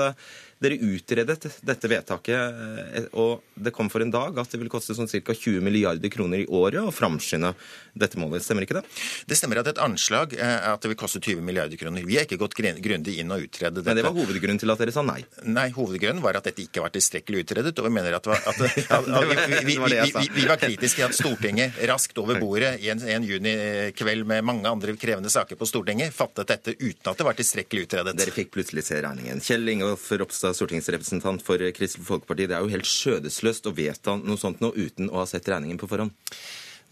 dere 0.65 0.79
utredet 0.81 1.47
dette 1.65 1.89
vedtaket, 1.91 2.61
eh, 2.95 3.07
og 3.21 3.45
det 3.55 3.73
kom 3.75 3.89
for 3.91 4.03
en 4.03 4.13
dag 4.13 4.37
at 4.41 4.51
det 4.51 4.59
vil 4.61 4.71
koste 4.71 4.95
sånn 4.97 5.09
ca. 5.09 5.35
20 5.35 5.63
milliarder 5.63 6.11
kroner 6.11 6.43
i 6.43 6.47
året 6.47 6.81
å 6.81 6.93
framskynde 6.93 7.53
dette 7.95 8.19
målet. 8.19 8.43
Stemmer 8.43 8.65
ikke 8.65 8.79
det? 8.79 8.83
Det 9.29 9.37
stemmer 9.39 9.61
at 9.61 9.69
et 9.71 9.81
anslag 9.81 10.35
er 10.35 10.65
at 10.73 10.83
det 10.83 10.91
vil 10.91 10.99
koste 10.99 11.21
20 11.21 11.43
milliarder 11.45 11.79
kroner. 11.79 12.05
Vi 12.05 12.17
har 12.17 12.27
ikke 12.27 12.39
gått 12.41 12.57
grundig 12.57 13.17
inn 13.21 13.31
og 13.31 13.45
utredet 13.45 13.79
dette. 13.79 13.87
Men 13.87 13.99
det 13.99 14.05
var 14.07 14.15
hovedgrunnen 14.17 14.59
til 14.61 14.73
at 14.73 14.81
dere 14.81 14.95
sa 14.95 15.03
nei? 15.05 15.21
Nei, 15.47 15.69
hovedgrunnen 15.75 16.23
var 16.23 16.39
at 16.39 16.49
dette 16.49 16.65
ikke 16.65 16.83
var 16.83 16.93
tilstrekkelig 16.95 17.45
utredet. 17.45 17.75
Og 17.79 17.87
vi 17.87 17.93
mener 17.95 18.17
at, 18.17 18.27
at, 18.27 18.61
at, 18.97 19.09
at 19.09 19.29
vi, 19.29 19.61
vi, 19.69 19.77
vi, 19.79 20.27
vi, 20.39 20.47
var 20.49 20.59
kritiske 20.61 21.01
til 21.01 21.07
at 21.07 21.17
Stortinget 21.17 21.79
raskt 21.89 22.17
over 22.21 22.39
bordet 22.41 22.75
i 22.83 22.91
en, 22.93 23.01
en 23.15 23.27
junikveld 23.27 24.27
med 24.27 24.45
mange 24.47 24.69
andre 24.69 24.95
krevende 24.99 25.31
saker 25.31 25.59
på 25.59 25.67
Stortinget 25.69 26.15
fattet 26.15 26.51
dette 26.51 26.75
uten 26.79 27.11
at 27.11 27.19
det 27.19 27.27
var 27.27 27.37
tilstrekkelig 27.37 27.87
utredet. 27.87 28.15
Dere 28.19 28.35
fikk 28.35 28.53
plutselig 28.55 28.85
se 28.87 29.01
regningen. 29.03 29.41
Kjell 29.43 29.75
Ingolf 29.75 30.07
Ropstad 30.11 30.54
stortingsrepresentant 30.55 31.43
for 31.45 31.61
Kristelig 31.75 32.07
Folkeparti. 32.07 32.47
Det 32.49 32.57
er 32.57 32.63
jo 32.63 32.71
helt 32.73 32.89
skjødesløst 32.89 33.67
å 33.69 33.75
vedta 33.75 34.15
noe 34.21 34.39
sånt 34.39 34.63
nå 34.63 34.71
uten 34.75 35.11
å 35.11 35.21
ha 35.21 35.27
sett 35.29 35.49
regningen 35.51 35.79
på 35.81 35.89
forhånd. 35.91 36.15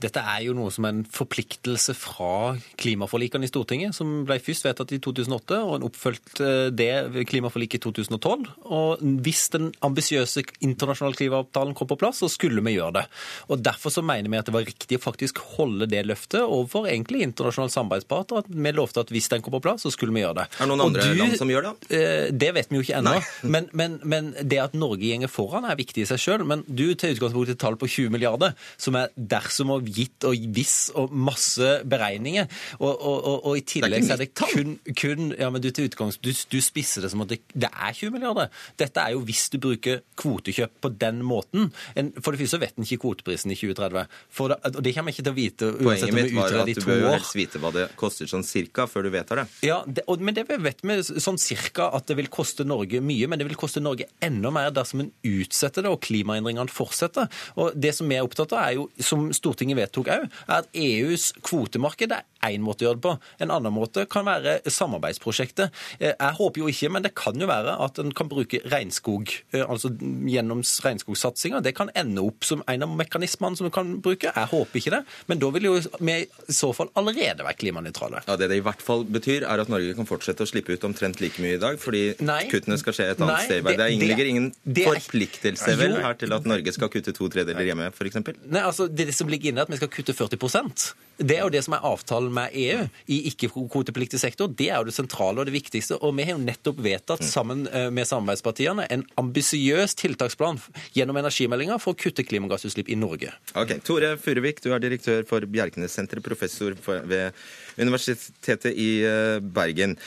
Dette 0.01 0.19
er 0.19 0.41
jo 0.47 0.55
noe 0.57 0.71
som 0.73 0.87
er 0.87 0.95
en 0.95 1.03
forpliktelse 1.07 1.95
fra 1.95 2.55
klimaforlikene 2.81 3.47
i 3.47 3.51
Stortinget, 3.51 3.95
som 3.95 4.23
ble 4.27 4.39
først 4.43 4.65
vedtatt 4.67 4.91
i 4.95 4.99
2008, 5.03 5.59
og 5.63 5.75
en 5.77 5.85
oppfølgt 5.87 6.41
eh, 6.43 6.69
det 6.73 7.25
klimaforliket 7.29 7.79
i 7.79 7.83
2012. 7.85 8.49
Og 8.73 9.03
hvis 9.23 9.45
den 9.53 9.71
ambisiøse 9.85 10.43
internasjonale 10.65 11.17
klimaavtalen 11.19 11.75
kom 11.77 11.89
på 11.91 11.99
plass, 12.01 12.23
så 12.23 12.31
skulle 12.31 12.63
vi 12.65 12.75
gjøre 12.75 12.97
det. 12.99 13.05
Og 13.49 13.61
Derfor 13.63 13.93
så 13.95 14.03
mener 14.03 14.27
vi 14.27 14.39
at 14.39 14.49
det 14.49 14.55
var 14.55 14.65
riktig 14.67 14.99
å 14.99 15.03
faktisk 15.03 15.39
holde 15.55 15.87
det 15.89 16.03
løftet 16.07 16.41
overfor 16.43 16.89
egentlig 16.91 17.23
internasjonale 17.23 17.71
samarbeidspartnere. 17.73 18.43
At 18.43 18.51
vi 18.51 18.73
lovte 18.75 19.03
at 19.05 19.13
hvis 19.13 19.29
den 19.31 19.43
kom 19.45 19.55
på 19.55 19.63
plass, 19.63 19.85
så 19.85 19.91
skulle 19.93 20.15
vi 20.15 20.23
gjøre 20.23 20.41
det. 20.41 20.47
Er 20.57 20.65
det 20.65 20.71
noen 20.73 20.85
andre 20.89 21.07
du, 21.07 21.15
land 21.21 21.37
som 21.39 21.51
gjør 21.51 21.69
det? 21.69 21.73
Eh, 21.95 22.27
det 22.35 22.51
vet 22.57 22.71
vi 22.71 22.79
jo 22.79 22.85
ikke 22.85 22.99
ennå. 22.99 23.15
Men, 23.53 23.67
men, 23.75 23.97
men, 24.07 24.29
det 24.39 24.57
at 24.61 24.75
Norge 24.77 25.05
gjenger 25.05 25.29
foran 25.29 25.65
er 25.67 25.77
viktig 25.77 26.03
i 26.03 26.07
seg 26.09 26.21
sjøl. 26.21 26.45
Men 26.47 26.63
du 26.67 26.85
tar 26.97 27.13
utgangspunkt 27.13 27.51
i 27.51 27.55
et 27.55 27.61
tall 27.61 27.75
på 27.79 27.89
20 27.89 28.13
milliarder, 28.13 28.55
som 28.81 28.97
er 28.97 29.11
dersom 29.15 29.73
og 29.75 29.82
gitt 29.85 30.27
og 30.27 30.47
viss 30.55 30.91
og 30.99 31.13
masse 31.13 31.69
beregninger. 31.89 32.47
Og, 32.79 32.91
og, 32.91 33.17
og, 33.17 33.37
og 33.49 33.59
i 33.59 33.65
tillegg 33.67 34.05
så 34.07 34.15
er 34.15 34.23
det 34.23 34.29
kun, 34.37 34.77
kun 34.99 35.33
ja, 35.39 35.49
men 35.53 35.63
du, 35.63 35.69
til 35.73 35.89
utgangs, 35.89 36.19
du, 36.23 36.31
du, 36.31 36.59
spisser 36.63 37.05
det 37.05 37.11
som 37.13 37.23
at 37.25 37.33
det, 37.33 37.41
det, 37.53 37.69
er 37.69 37.95
20 37.95 38.13
milliarder. 38.15 38.51
Dette 38.79 39.03
er 39.03 39.15
jo 39.15 39.23
hvis 39.27 39.47
du 39.53 39.59
bruker 39.63 40.03
kvotekjøp 40.19 40.77
på 40.83 40.93
den 41.01 41.21
måten. 41.25 41.71
En, 41.99 42.13
for 42.19 42.33
det 42.33 42.43
første 42.43 42.57
så 42.57 42.61
vet 42.61 42.77
en 42.77 42.87
ikke 42.87 43.01
kvoteprisen 43.05 43.53
i 43.53 43.57
2030. 43.57 44.05
For 44.33 44.53
det, 44.53 44.59
og 44.73 44.81
det 44.85 44.95
kommer 44.95 45.11
en 45.11 45.17
ikke 45.17 45.25
til 45.25 45.33
å 45.33 45.37
vite 45.37 45.71
uansett 45.73 46.13
Poenget 46.13 46.17
mitt 46.19 46.35
var 46.37 46.57
at 46.61 46.69
du 46.69 46.83
bør 46.87 47.07
helst 47.13 47.37
vite 47.37 47.61
hva 47.63 47.71
det 47.75 47.87
koster 47.99 48.29
sånn 48.29 48.45
cirka 48.47 48.85
før 48.89 49.07
du 49.07 49.11
vedtar 49.13 49.41
det. 49.41 49.47
Ja, 49.65 49.81
det, 49.87 50.05
men 50.19 50.37
det 50.37 50.45
vet 50.49 50.83
vi 50.83 50.99
sånn 51.03 51.39
cirka 51.41 51.89
at 51.95 52.07
det 52.09 52.17
vil 52.19 52.29
koste 52.33 52.65
Norge 52.67 53.01
mye, 53.03 53.29
men 53.29 53.41
det 53.41 53.47
vil 53.49 53.59
koste 53.59 53.83
Norge 53.83 54.07
enda 54.23 54.51
mer 54.53 54.71
dersom 54.75 55.05
en 55.05 55.11
utsetter 55.27 55.85
det 55.85 55.91
og 55.93 56.01
klimaendringene 56.03 56.71
fortsetter. 56.71 57.29
Og 57.59 57.73
Det 57.83 57.93
som 57.95 58.09
vi 58.09 58.17
er 58.17 58.25
opptatt 58.25 58.53
av, 58.55 58.67
er 58.67 58.77
jo, 58.77 58.87
som 59.01 59.29
Stortinget 59.35 59.72
vedtok 59.77 60.11
òg, 60.13 60.29
er 60.47 60.59
at 60.59 60.69
EUs 60.73 61.31
kvotemarked 61.45 62.13
er 62.13 62.23
én 62.43 62.63
måte 62.63 62.83
å 62.83 62.89
gjøre 62.89 62.99
det 62.99 63.05
på. 63.05 63.13
En 63.43 63.53
annen 63.55 63.73
måte 63.73 64.05
kan 64.11 64.25
være 64.27 64.57
samarbeidsprosjektet. 64.67 65.73
Eh, 65.99 66.11
jeg 66.11 66.37
håper 66.39 66.63
jo 66.63 66.71
ikke, 66.71 66.91
men 66.93 67.05
det 67.05 67.13
kan 67.17 67.39
jo 67.39 67.47
være 67.49 67.75
at 67.85 67.99
en 68.03 68.11
kan 68.15 68.29
bruke 68.31 68.59
regnskog, 68.71 69.31
eh, 69.53 69.63
altså 69.63 69.93
gjennom 69.93 70.63
regnskogsatsinga. 70.63 71.63
Det 71.63 71.75
kan 71.77 71.91
ende 71.95 72.23
opp 72.23 72.47
som 72.47 72.63
en 72.67 72.85
av 72.85 72.95
mekanismene 72.99 73.59
som 73.59 73.69
en 73.69 73.75
kan 73.75 73.95
bruke. 74.03 74.31
Jeg 74.33 74.51
håper 74.51 74.81
ikke 74.81 74.95
det, 74.97 75.03
men 75.27 75.39
da 75.39 75.51
vil 75.55 75.69
jo 75.69 75.75
vi 75.99 76.17
i 76.23 76.53
så 76.53 76.71
fall 76.75 76.91
allerede 76.99 77.45
være 77.45 77.59
klimanøytrale. 77.59 78.23
Ja, 78.27 78.35
Det 78.35 78.49
det 78.49 78.59
i 78.59 78.65
hvert 78.65 78.81
fall 78.83 79.05
betyr, 79.05 79.47
er 79.47 79.63
at 79.63 79.71
Norge 79.71 79.95
kan 79.95 80.07
fortsette 80.09 80.43
å 80.43 80.49
slippe 80.49 80.75
ut 80.75 80.83
omtrent 80.83 81.21
like 81.21 81.41
mye 81.41 81.57
i 81.57 81.61
dag, 81.61 81.79
fordi 81.79 82.03
Nei. 82.23 82.43
kuttene 82.51 82.77
skal 82.77 82.93
skje 82.93 83.09
et 83.13 83.21
annet 83.21 83.39
Nei, 83.39 83.45
sted. 83.45 83.63
Det, 83.63 83.77
det, 83.79 84.07
ligger 84.07 84.29
ingen 84.29 84.49
det, 84.63 84.85
forpliktelse 84.87 85.77
vel 85.79 85.97
her 86.03 86.17
til 86.19 86.33
at 86.35 86.45
Norge 86.49 86.73
skal 86.75 86.91
kutte 86.93 87.13
to 87.15 87.29
tredeler 87.31 87.65
hjemme, 87.65 87.89
f.eks.? 87.93 88.19
Nei, 88.45 88.61
altså 88.61 88.87
det 88.87 89.09
som 89.15 89.31
ligger 89.31 89.53
inne, 89.53 89.62
at 89.63 89.71
vi 89.71 89.79
skal 89.79 89.89
kutte 89.91 90.15
40% 90.15 90.85
Det 91.17 91.37
er 91.37 91.43
jo 91.43 91.51
det 91.53 91.61
som 91.65 91.75
er 91.77 91.85
avtalen 91.87 92.33
med 92.33 92.55
EU 92.57 92.85
i 93.13 93.19
ikke-kvotepliktig 93.29 94.19
sektor. 94.21 94.49
Det 94.49 94.69
er 94.69 94.81
jo 94.81 94.87
det 94.89 94.95
sentrale 94.95 95.41
og 95.41 95.47
det 95.49 95.53
viktigste. 95.55 95.99
Og 96.01 96.15
vi 96.17 96.25
har 96.27 96.35
jo 96.35 96.41
nettopp 96.41 96.81
vedtatt 96.83 97.21
mm. 97.23 97.29
sammen 97.29 97.67
eh, 97.69 97.89
med 97.93 98.09
samarbeidspartiene 98.09 98.87
en 98.93 99.05
ambisiøs 99.21 99.95
tiltaksplan 99.99 100.59
gjennom 100.97 101.21
energimeldinga 101.21 101.77
for 101.81 101.93
å 101.93 101.99
kutte 101.99 102.25
klimagassutslipp 102.27 102.89
i 102.89 102.99
Norge. 102.99 103.31
Ok, 103.59 103.77
Tore 103.85 104.15
Furuvik, 104.21 104.63
du 104.65 104.71
er 104.73 104.83
direktør 104.83 105.23
for 105.29 105.45
Bjerknessenteret, 105.45 106.25
professor 106.25 106.75
ved 106.83 107.31
Universitetet 107.77 108.73
i 108.73 108.91
eh, 109.07 109.39
Bergen. 109.43 109.97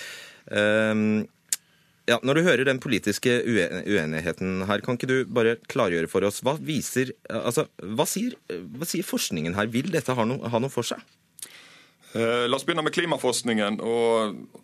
Um, 0.46 1.26
ja, 2.06 2.20
Når 2.22 2.38
du 2.38 2.42
hører 2.46 2.64
den 2.68 2.78
politiske 2.82 3.40
uenigheten 3.42 4.62
her, 4.68 4.82
kan 4.84 4.98
ikke 4.98 5.10
du 5.10 5.16
bare 5.26 5.56
klargjøre 5.70 6.10
for 6.10 6.26
oss 6.28 6.38
hva 6.46 6.54
viser, 6.62 7.10
altså, 7.26 7.66
hva 7.82 8.06
sier, 8.06 8.36
hva 8.46 8.86
sier 8.86 9.06
forskningen 9.06 9.56
her? 9.58 9.70
Vil 9.74 9.90
dette 9.94 10.14
ha 10.14 10.26
noe, 10.28 10.46
ha 10.52 10.60
noe 10.62 10.72
for 10.72 10.86
seg? 10.86 11.02
Eh, 12.14 12.46
la 12.46 12.56
oss 12.56 12.64
begynne 12.66 12.84
med 12.86 12.94
klimaforskningen. 12.94 13.80
og 13.82 14.62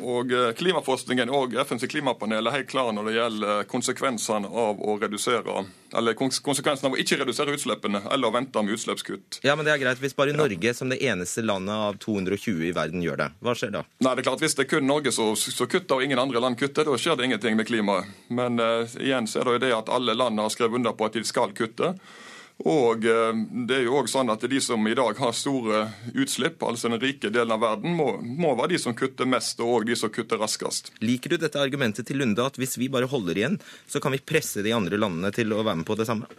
og 0.00 0.32
eh, 0.32 0.50
Klimaforskningen 0.56 1.30
og 1.34 1.54
FNs 1.66 1.84
klimapanel 1.90 2.48
er 2.48 2.56
helt 2.56 2.70
klare 2.70 2.94
når 2.96 3.08
det 3.08 3.14
gjelder 3.16 3.66
konsekvensene 3.70 4.48
av 4.48 4.80
å 4.80 4.96
redusere, 5.00 5.64
eller 5.98 6.16
konsekvensene 6.16 6.88
av 6.88 6.96
å 6.96 7.00
ikke 7.02 7.18
redusere 7.20 7.52
utslippene 7.56 8.00
eller 8.08 8.30
å 8.30 8.34
vente 8.34 8.62
med 8.64 8.76
utslippskutt. 8.78 9.42
Ja, 9.44 9.56
men 9.56 9.68
det 9.68 9.74
er 9.74 9.82
greit 9.82 10.00
Hvis 10.02 10.16
bare 10.16 10.34
Norge 10.36 10.74
som 10.74 10.92
det 10.92 11.02
eneste 11.04 11.44
landet 11.44 11.74
av 11.74 12.00
220 12.02 12.64
i 12.70 12.72
verden 12.76 13.04
gjør 13.04 13.20
det, 13.24 13.30
hva 13.44 13.56
skjer 13.58 13.76
da? 13.76 13.84
Nei, 14.00 14.14
det 14.14 14.24
er 14.24 14.30
klart 14.30 14.44
Hvis 14.44 14.56
det 14.58 14.66
er 14.66 14.72
kun 14.72 14.88
Norge 14.88 15.12
som 15.12 15.36
kutter 15.68 15.98
og 15.98 16.06
ingen 16.06 16.20
andre 16.22 16.40
land 16.42 16.58
kutter, 16.60 16.88
da 16.88 16.98
skjer 16.98 17.18
det 17.18 17.28
ingenting 17.28 17.58
med 17.58 17.68
klimaet. 17.68 18.08
Men 18.32 18.60
uh, 18.60 18.88
igjen 19.00 19.28
så 19.28 19.42
er 19.42 19.48
det 19.48 19.56
jo 19.56 19.64
det 19.66 19.72
at 19.82 19.92
alle 19.92 20.16
land 20.16 20.40
har 20.40 20.52
skrevet 20.52 20.80
under 20.80 20.96
på 20.96 21.08
at 21.08 21.18
de 21.18 21.24
skal 21.28 21.52
kutte. 21.56 21.94
Og 22.62 23.06
eh, 23.08 23.32
det 23.66 23.80
er 23.80 23.86
jo 23.88 23.96
også 23.98 24.20
sånn 24.20 24.30
at 24.34 24.44
De 24.50 24.60
som 24.62 24.86
i 24.86 24.94
dag 24.94 25.18
har 25.18 25.34
store 25.34 25.86
utslipp, 26.14 26.62
altså 26.62 26.92
den 26.92 27.02
rike 27.02 27.32
delen 27.32 27.56
av 27.56 27.64
verden, 27.64 27.96
må, 27.98 28.14
må 28.22 28.54
være 28.58 28.74
de 28.74 28.82
som 28.82 28.96
kutter 28.98 29.28
mest, 29.28 29.60
og 29.64 29.88
de 29.88 29.98
som 29.98 30.12
kutter 30.12 30.40
raskest. 30.42 30.92
Liker 31.02 31.34
du 31.34 31.40
dette 31.42 31.60
argumentet 31.60 32.06
til 32.08 32.22
Lunde, 32.22 32.44
at 32.44 32.60
hvis 32.60 32.78
vi 32.78 32.92
bare 32.92 33.10
holder 33.10 33.38
igjen, 33.40 33.60
så 33.88 34.02
kan 34.02 34.14
vi 34.14 34.22
presse 34.22 34.62
de 34.62 34.74
andre 34.76 35.00
landene 35.00 35.32
til 35.34 35.52
å 35.54 35.62
være 35.62 35.82
med 35.82 35.88
på 35.88 35.98
det 35.98 36.08
samme? 36.10 36.30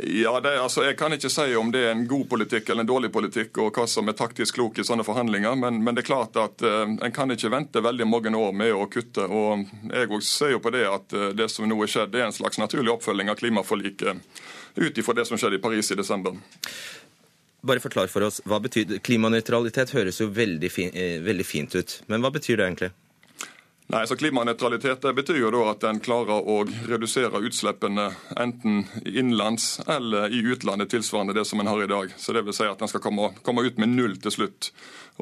Ja, 0.00 0.40
det, 0.40 0.60
altså, 0.60 0.84
Jeg 0.84 0.96
kan 0.96 1.12
ikke 1.12 1.28
si 1.30 1.54
om 1.58 1.72
det 1.72 1.82
er 1.84 1.90
en 1.92 2.06
god 2.08 2.24
politikk 2.30 2.70
eller 2.70 2.86
en 2.86 2.88
dårlig 2.88 3.10
politikk, 3.12 3.58
og 3.60 3.76
hva 3.76 3.84
som 3.90 4.08
er 4.08 4.16
taktisk 4.16 4.56
klok 4.56 4.78
i 4.80 4.86
sånne 4.86 5.04
forhandlinger, 5.04 5.56
men, 5.58 5.82
men 5.84 5.94
det 5.94 6.04
er 6.04 6.08
klart 6.08 6.38
at 6.40 6.64
uh, 6.64 6.86
en 6.88 7.14
kan 7.14 7.30
ikke 7.34 7.50
vente 7.52 7.82
veldig 7.84 8.06
mange 8.08 8.32
år 8.32 8.56
med 8.56 8.72
å 8.72 8.86
kutte. 8.90 9.26
og 9.26 9.66
Jeg 9.92 10.22
ser 10.24 10.54
jo 10.54 10.62
på 10.64 10.72
det 10.72 10.86
at 10.88 11.12
uh, 11.18 11.28
det 11.36 11.50
som 11.52 11.68
nå 11.68 11.76
er 11.84 11.92
skjedd, 11.92 12.14
det 12.14 12.22
er 12.22 12.30
en 12.30 12.36
slags 12.36 12.62
naturlig 12.62 12.94
oppfølging 12.94 13.32
av 13.32 13.40
klimaforliket 13.42 14.22
ut 14.76 14.98
ifra 14.98 15.14
det 15.14 15.26
som 15.28 15.38
skjedde 15.38 15.58
i 15.60 15.62
Paris 15.62 15.92
i 15.92 15.98
desember. 15.98 16.36
Bare 17.62 17.80
forklar 17.80 18.10
for 18.10 18.26
oss, 18.26 18.40
hva 18.48 18.58
betyr 18.62 18.98
Klimanøytralitet 19.06 19.94
høres 19.94 20.18
jo 20.20 20.26
veldig, 20.34 20.70
fin, 20.70 20.90
eh, 20.94 21.20
veldig 21.22 21.46
fint 21.46 21.74
ut, 21.78 22.02
men 22.10 22.24
hva 22.24 22.32
betyr 22.34 22.58
det 22.58 22.66
egentlig? 22.66 22.90
Nei, 23.92 24.06
så 24.06 24.16
Klimanøytralitet 24.16 25.04
betyr 25.14 25.36
jo 25.36 25.50
da 25.52 25.62
at 25.72 25.82
en 25.84 25.98
klarer 26.00 26.46
å 26.48 26.62
redusere 26.88 27.42
utslippene 27.44 28.06
enten 28.40 28.86
innenlands 29.04 29.82
eller 29.84 30.32
i 30.32 30.40
utlandet 30.54 30.94
tilsvarende 30.94 31.34
det 31.36 31.44
som 31.44 31.60
en 31.60 31.68
har 31.68 31.82
i 31.82 31.90
dag. 31.90 32.14
Så 32.16 32.32
det 32.32 32.44
vil 32.46 32.56
si 32.56 32.64
at 32.64 32.80
en 32.80 32.88
skal 32.88 33.02
komme, 33.04 33.32
komme 33.44 33.66
ut 33.66 33.78
med 33.82 33.92
null 33.92 34.16
til 34.22 34.32
slutt. 34.32 34.70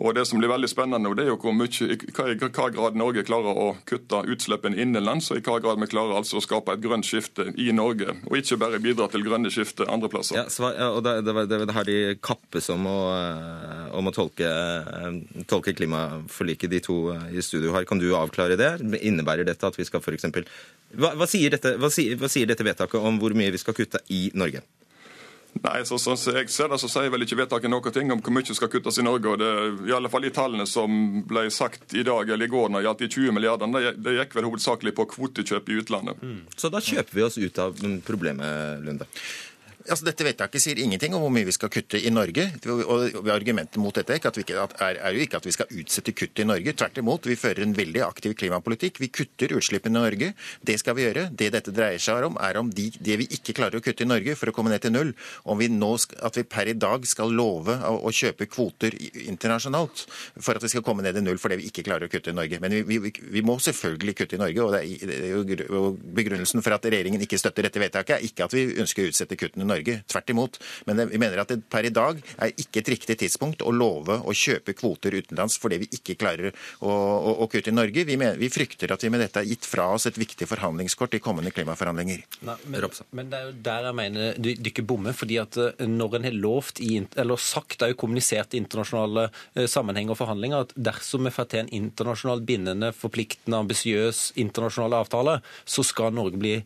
Og 0.01 0.15
Det 0.17 0.25
som 0.27 0.41
blir 0.41 0.49
veldig 0.49 0.69
spennende 0.71 1.13
det 1.17 1.27
er 1.27 1.31
jo 1.35 1.39
hvor 1.41 1.53
mye, 1.53 1.69
i 1.93 1.97
hva 2.41 2.69
grad 2.73 2.97
Norge 2.97 3.25
klarer 3.27 3.59
å 3.59 3.67
kutte 3.89 4.23
utslippene 4.33 4.79
innenlands, 4.81 5.29
og 5.33 5.41
i 5.41 5.45
hva 5.45 5.59
grad 5.61 5.81
vi 5.83 5.91
klarer 5.93 6.17
altså 6.17 6.39
å 6.41 6.45
skape 6.45 6.73
et 6.73 6.83
grønt 6.85 7.07
skifte 7.07 7.51
i 7.61 7.69
Norge, 7.77 8.15
og 8.25 8.39
ikke 8.39 8.59
bare 8.61 8.81
bidra 8.83 9.11
til 9.13 9.27
grønne 9.27 9.53
skifte 9.53 9.89
andre 9.93 10.09
plasser. 10.13 10.39
Ja, 10.41 10.47
svar, 10.53 10.75
ja 10.79 10.89
og 10.95 11.05
det, 11.05 11.19
det, 11.29 11.37
det, 11.53 11.61
det 11.69 11.77
her 11.77 11.89
de 11.89 11.99
kappes 12.25 12.71
om 12.73 12.89
å, 12.89 12.99
eh, 13.19 13.87
om 14.01 14.09
å 14.09 14.15
tolke, 14.17 14.49
eh, 14.49 15.45
tolke, 15.51 15.77
klimaforliket, 15.77 16.73
de 16.73 16.83
to 16.85 16.99
eh, 17.15 17.31
i 17.37 17.45
studio 17.45 17.77
her. 17.77 17.89
Kan 17.89 18.01
du 18.01 18.09
avklare 18.17 18.57
det? 18.61 18.73
Innebærer 19.05 19.45
dette 19.49 19.69
at 19.69 19.77
vi 19.77 19.85
skal 19.89 20.01
f.eks. 20.01 20.31
Hva, 20.97 21.13
hva, 21.13 21.29
hva, 21.29 21.29
hva 21.29 21.93
sier 22.33 22.49
dette 22.49 22.67
vedtaket 22.67 23.01
om 23.01 23.21
hvor 23.21 23.37
mye 23.37 23.53
vi 23.53 23.61
skal 23.61 23.77
kutte 23.77 24.01
i 24.09 24.29
Norge? 24.33 24.65
Nei, 25.61 25.81
så, 25.85 25.99
sånn 26.01 26.17
som 26.17 26.37
jeg 26.39 26.49
ser 26.53 26.71
det, 26.73 26.79
så 26.81 26.89
sier 26.89 27.11
vel 27.13 27.25
ikke 27.27 27.37
vedtaket 27.41 27.73
noe 27.73 27.93
ting 27.93 28.13
om 28.15 28.23
hvor 28.23 28.33
mye 28.33 28.57
skal 28.57 28.71
kuttes 28.73 29.01
i 29.03 29.05
Norge. 29.05 29.35
og 29.35 29.41
det, 29.43 29.51
i 29.91 29.95
alle 29.97 30.09
fall 30.13 30.25
De 30.25 30.33
tallene 30.35 30.67
som 30.69 31.21
ble 31.27 31.49
sagt 31.53 31.95
i 31.99 32.05
dag 32.07 32.31
eller 32.31 32.47
i 32.47 32.53
går 32.53 32.71
når 32.71 32.81
det 32.81 32.87
gjaldt 32.87 33.05
de 33.05 33.11
20 33.17 33.37
milliardene, 33.37 33.83
det, 33.83 33.93
det 34.05 34.17
gikk 34.17 34.39
vel 34.39 34.49
hovedsakelig 34.49 34.95
på 34.97 35.09
kvotekjøp 35.15 35.69
i 35.69 35.79
utlandet. 35.83 36.23
Mm. 36.23 36.41
Så 36.57 36.71
da 36.73 36.83
kjøper 36.85 37.19
vi 37.19 37.27
oss 37.27 37.39
ut 37.41 37.63
av 37.63 37.83
problemet, 38.07 38.85
Lunde? 38.87 39.09
Altså, 39.91 40.07
dette 40.07 40.23
vedtaket 40.23 40.63
sier 40.63 40.79
ingenting 40.79 41.17
om 41.17 41.25
hvor 41.25 41.33
mye 41.35 41.49
vi 41.49 41.55
skal 41.55 41.71
kutte 41.73 41.99
i 41.99 42.13
Norge. 42.15 42.45
og 42.71 43.29
Argumentet 43.35 43.81
mot 43.83 43.95
dette 43.95 44.15
er, 44.15 44.21
ikke, 44.23 44.55
er, 44.55 44.99
er, 45.01 45.17
jo 45.17 45.25
ikke 45.25 45.41
at 45.41 45.47
vi 45.49 45.55
skal 45.57 45.73
utsette 45.83 46.15
kutt 46.15 46.39
i 46.39 46.47
Norge. 46.47 46.75
Tvert 46.79 47.01
imot, 47.03 47.27
vi 47.27 47.39
fører 47.39 47.65
en 47.65 47.75
veldig 47.75 48.05
aktiv 48.07 48.37
klimapolitikk. 48.39 49.01
Vi 49.03 49.11
kutter 49.11 49.57
utslippene 49.59 49.99
i 49.99 50.05
Norge. 50.05 50.29
Det 50.63 50.77
skal 50.79 50.95
vi 50.95 51.09
gjøre. 51.09 51.27
Det 51.35 51.51
dette 51.57 51.75
dreier 51.75 51.99
seg 52.03 52.29
om, 52.29 52.39
er 52.39 52.61
om 52.61 52.71
de, 52.71 52.87
det 53.03 53.17
vi 53.25 53.27
ikke 53.35 53.57
klarer 53.59 53.81
å 53.81 53.85
kutte 53.85 54.07
i 54.07 54.11
Norge 54.11 54.37
for 54.39 54.53
å 54.53 54.55
komme 54.55 54.71
ned 54.71 54.85
til 54.85 54.95
null. 54.95 55.11
Om 55.51 55.59
vi 55.59 55.71
nå, 55.75 55.91
at 56.23 56.39
vi 56.39 56.47
per 56.47 56.71
i 56.71 56.77
dag 56.79 57.07
skal 57.11 57.35
love 57.35 57.75
å, 57.75 57.97
å 58.07 58.15
kjøpe 58.15 58.47
kvoter 58.51 58.95
internasjonalt 59.27 60.07
for 60.39 60.55
at 60.55 60.63
vi 60.63 60.71
skal 60.71 60.87
komme 60.87 61.03
ned 61.03 61.19
til 61.19 61.27
null 61.27 61.43
for 61.43 61.51
det 61.51 61.59
vi 61.65 61.71
ikke 61.73 61.85
klarer 61.89 62.07
å 62.07 62.13
kutte 62.13 62.31
i 62.31 62.39
Norge. 62.39 62.63
Men 62.63 62.79
vi, 62.87 63.01
vi, 63.03 63.15
vi 63.35 63.43
må 63.43 63.59
selvfølgelig 63.59 64.17
kutte 64.23 64.39
i 64.39 64.43
Norge. 64.45 64.63
og 64.63 64.77
det 64.77 64.85
er, 64.85 65.11
det 65.11 65.19
er 65.33 65.35
jo 65.35 65.85
Begrunnelsen 66.21 66.63
for 66.63 66.75
at 66.75 66.87
regjeringen 66.87 67.23
ikke 67.25 67.39
støtter 67.41 67.67
dette 67.67 67.81
vedtaket, 67.83 68.17
er 68.21 68.27
ikke 68.27 68.47
at 68.47 68.55
vi 68.55 68.65
ønsker 68.83 69.03
å 69.03 69.11
utsette 69.11 69.39
kuttene 69.41 69.67
i 69.67 69.69
Norge. 69.69 69.80
Tvert 70.11 70.33
imot. 70.33 70.59
Men 70.89 71.05
vi 71.11 71.21
mener 71.21 71.43
at 71.43 71.53
det 71.53 71.61
per 71.71 71.87
i 71.87 71.93
dag 71.95 72.21
er 72.37 72.53
ikke 72.55 72.83
et 72.83 72.93
riktig 72.95 73.17
tidspunkt 73.23 73.65
å 73.65 73.73
love 73.75 74.21
å 74.21 74.35
kjøpe 74.37 74.75
kvoter 74.79 75.15
utenlands 75.17 75.59
fordi 75.61 75.81
vi 75.85 75.91
ikke 75.97 76.19
klarer 76.21 76.51
å, 76.51 76.91
å, 76.91 77.35
å 77.45 77.49
kutte 77.51 77.73
i 77.73 77.77
Norge. 77.77 78.05
Vi, 78.09 78.17
mener, 78.21 78.39
vi, 78.41 78.51
frykter 78.53 78.93
at 78.95 79.05
vi 79.05 79.13
med 79.13 79.23
dette 79.25 79.43
har 79.43 79.49
gitt 79.49 79.69
fra 79.69 79.89
oss 79.95 80.09
et 80.11 80.19
viktig 80.21 80.49
forhandlingskort 80.51 81.17
i 81.17 81.23
kommende 81.23 81.53
klimaforhandlinger. 81.55 82.25
Nei, 82.47 82.57
men, 82.67 82.89
men, 83.17 83.31
det 83.31 83.41
er 83.41 83.49
jo 83.49 83.55
der 83.71 83.89
jeg 83.91 83.99
mener 84.01 84.41
du, 84.41 84.51
du 84.57 84.71
ikke 84.73 84.87
bommer. 84.87 85.17
fordi 85.17 85.41
at 85.43 85.59
eh, 85.61 85.87
når 85.87 86.19
en 86.19 86.29
har 86.29 86.39
lovt 86.41 86.83
i, 86.85 86.93
eller 87.21 87.41
sagt, 87.41 87.79
det 87.81 87.89
er 87.89 87.95
jo 87.95 88.01
kommunisert 88.05 88.55
i 88.55 88.61
internasjonale 88.63 89.29
eh, 89.29 89.69
sammenhenger 89.71 90.15
og 90.15 90.21
forhandlinger, 90.23 90.67
at 90.67 90.75
dersom 90.77 91.29
vi 91.29 91.35
får 91.35 91.51
til 91.51 91.65
en 91.65 91.73
internasjonalt 91.83 92.47
bindende, 92.49 92.93
forpliktende, 92.97 93.63
ambisiøs 93.65 94.31
internasjonal 94.41 95.01
avtale, 95.01 95.41
så 95.69 95.85
skal 95.87 96.15
Norge 96.17 96.41
bli 96.41 96.59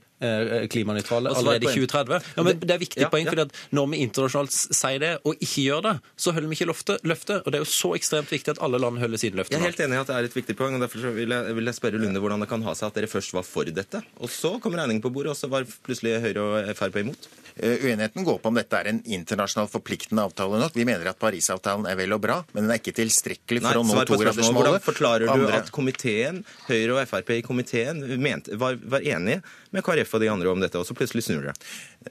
klimanøytrale 0.71 1.33
allerede 1.35 1.67
i 1.67 1.73
2030. 1.75 2.29
Ja, 2.37 2.45
men 2.47 2.61
Det 2.61 2.71
er 2.71 2.81
viktig 2.81 3.03
ja, 3.03 3.11
poeng, 3.13 3.27
for 3.29 3.51
når 3.75 3.89
vi 3.93 4.01
internasjonalt 4.07 4.55
sier 4.55 5.03
det 5.03 5.13
og 5.27 5.35
ikke 5.43 5.65
gjør 5.67 5.85
det, 5.89 5.95
så 6.17 6.33
holder 6.33 6.49
vi 6.49 6.59
ikke 6.59 6.69
løftet. 6.71 7.43
Og 7.43 7.51
det 7.51 7.59
er 7.59 7.65
jo 7.65 7.71
så 7.71 7.95
ekstremt 7.99 8.33
viktig 8.33 8.55
at 8.55 8.63
alle 8.65 8.81
land 8.81 9.01
holder 9.03 9.21
sine 9.21 9.41
løfter. 9.41 9.57
Jeg 9.57 9.63
er 9.63 9.73
helt 9.73 9.85
enig 9.85 9.99
i 9.99 10.03
at 10.03 10.11
det 10.11 10.19
er 10.19 10.29
et 10.31 10.37
viktig 10.39 10.57
poeng, 10.59 10.79
og 10.79 10.85
derfor 10.87 11.15
vil 11.17 11.35
jeg, 11.37 11.57
vil 11.59 11.73
jeg 11.73 11.79
spørre 11.81 12.01
Lunde 12.01 12.23
hvordan 12.23 12.45
det 12.45 12.51
kan 12.51 12.65
ha 12.67 12.75
seg 12.79 12.91
at 12.91 13.01
dere 13.01 13.11
først 13.11 13.35
var 13.37 13.47
for 13.47 13.69
dette, 13.69 14.03
og 14.21 14.31
så 14.33 14.57
kom 14.63 14.77
regningen 14.79 15.03
på 15.05 15.13
bordet, 15.15 15.35
og 15.35 15.39
så 15.39 15.51
var 15.53 15.67
plutselig 15.87 16.21
Høyre 16.25 16.45
og 16.45 16.77
Frp 16.79 17.03
imot? 17.03 17.29
Eh, 17.57 17.85
uenigheten 17.85 18.25
går 18.27 18.39
på 18.43 18.51
om 18.51 18.57
dette 18.59 18.79
er 18.79 18.89
en 18.91 18.99
internasjonalt 19.07 19.71
forpliktende 19.71 20.25
avtale 20.27 20.59
nok. 20.59 20.75
Vi 20.75 20.87
mener 20.89 21.07
at 21.13 21.19
Parisavtalen 21.21 21.87
er 21.87 21.99
vel 22.01 22.17
og 22.17 22.23
bra, 22.25 22.41
men 22.51 22.67
den 22.67 22.75
er 22.75 22.81
ikke 22.81 22.97
tilstrekkelig 22.97 23.63
for 23.63 23.79
Nei, 23.79 23.83
å 23.83 23.87
nå 23.87 24.07
togradersmålet. 24.09 24.59
Hvordan 24.59 24.83
forklarer 24.83 25.27
du 25.29 25.35
Andre... 25.37 25.61
at 25.63 25.71
komiteen, 25.75 26.43
Høyre 26.67 26.97
og 26.97 27.13
Frp 27.13 27.31
i 27.37 27.45
komiteen 27.47 28.03
mente, 28.19 28.59
var, 28.59 28.81
var 28.83 29.07
enige 29.07 29.45
med 29.75 29.87
KrF 29.87 30.04
og 30.13 30.21
de 30.21 30.31
andre 30.31 30.53
om 30.53 30.61
dette, 30.61 30.79
og 30.79 30.87
så 30.87 30.97
plutselig 30.97 31.25
snur 31.27 31.49
det? 31.49 31.55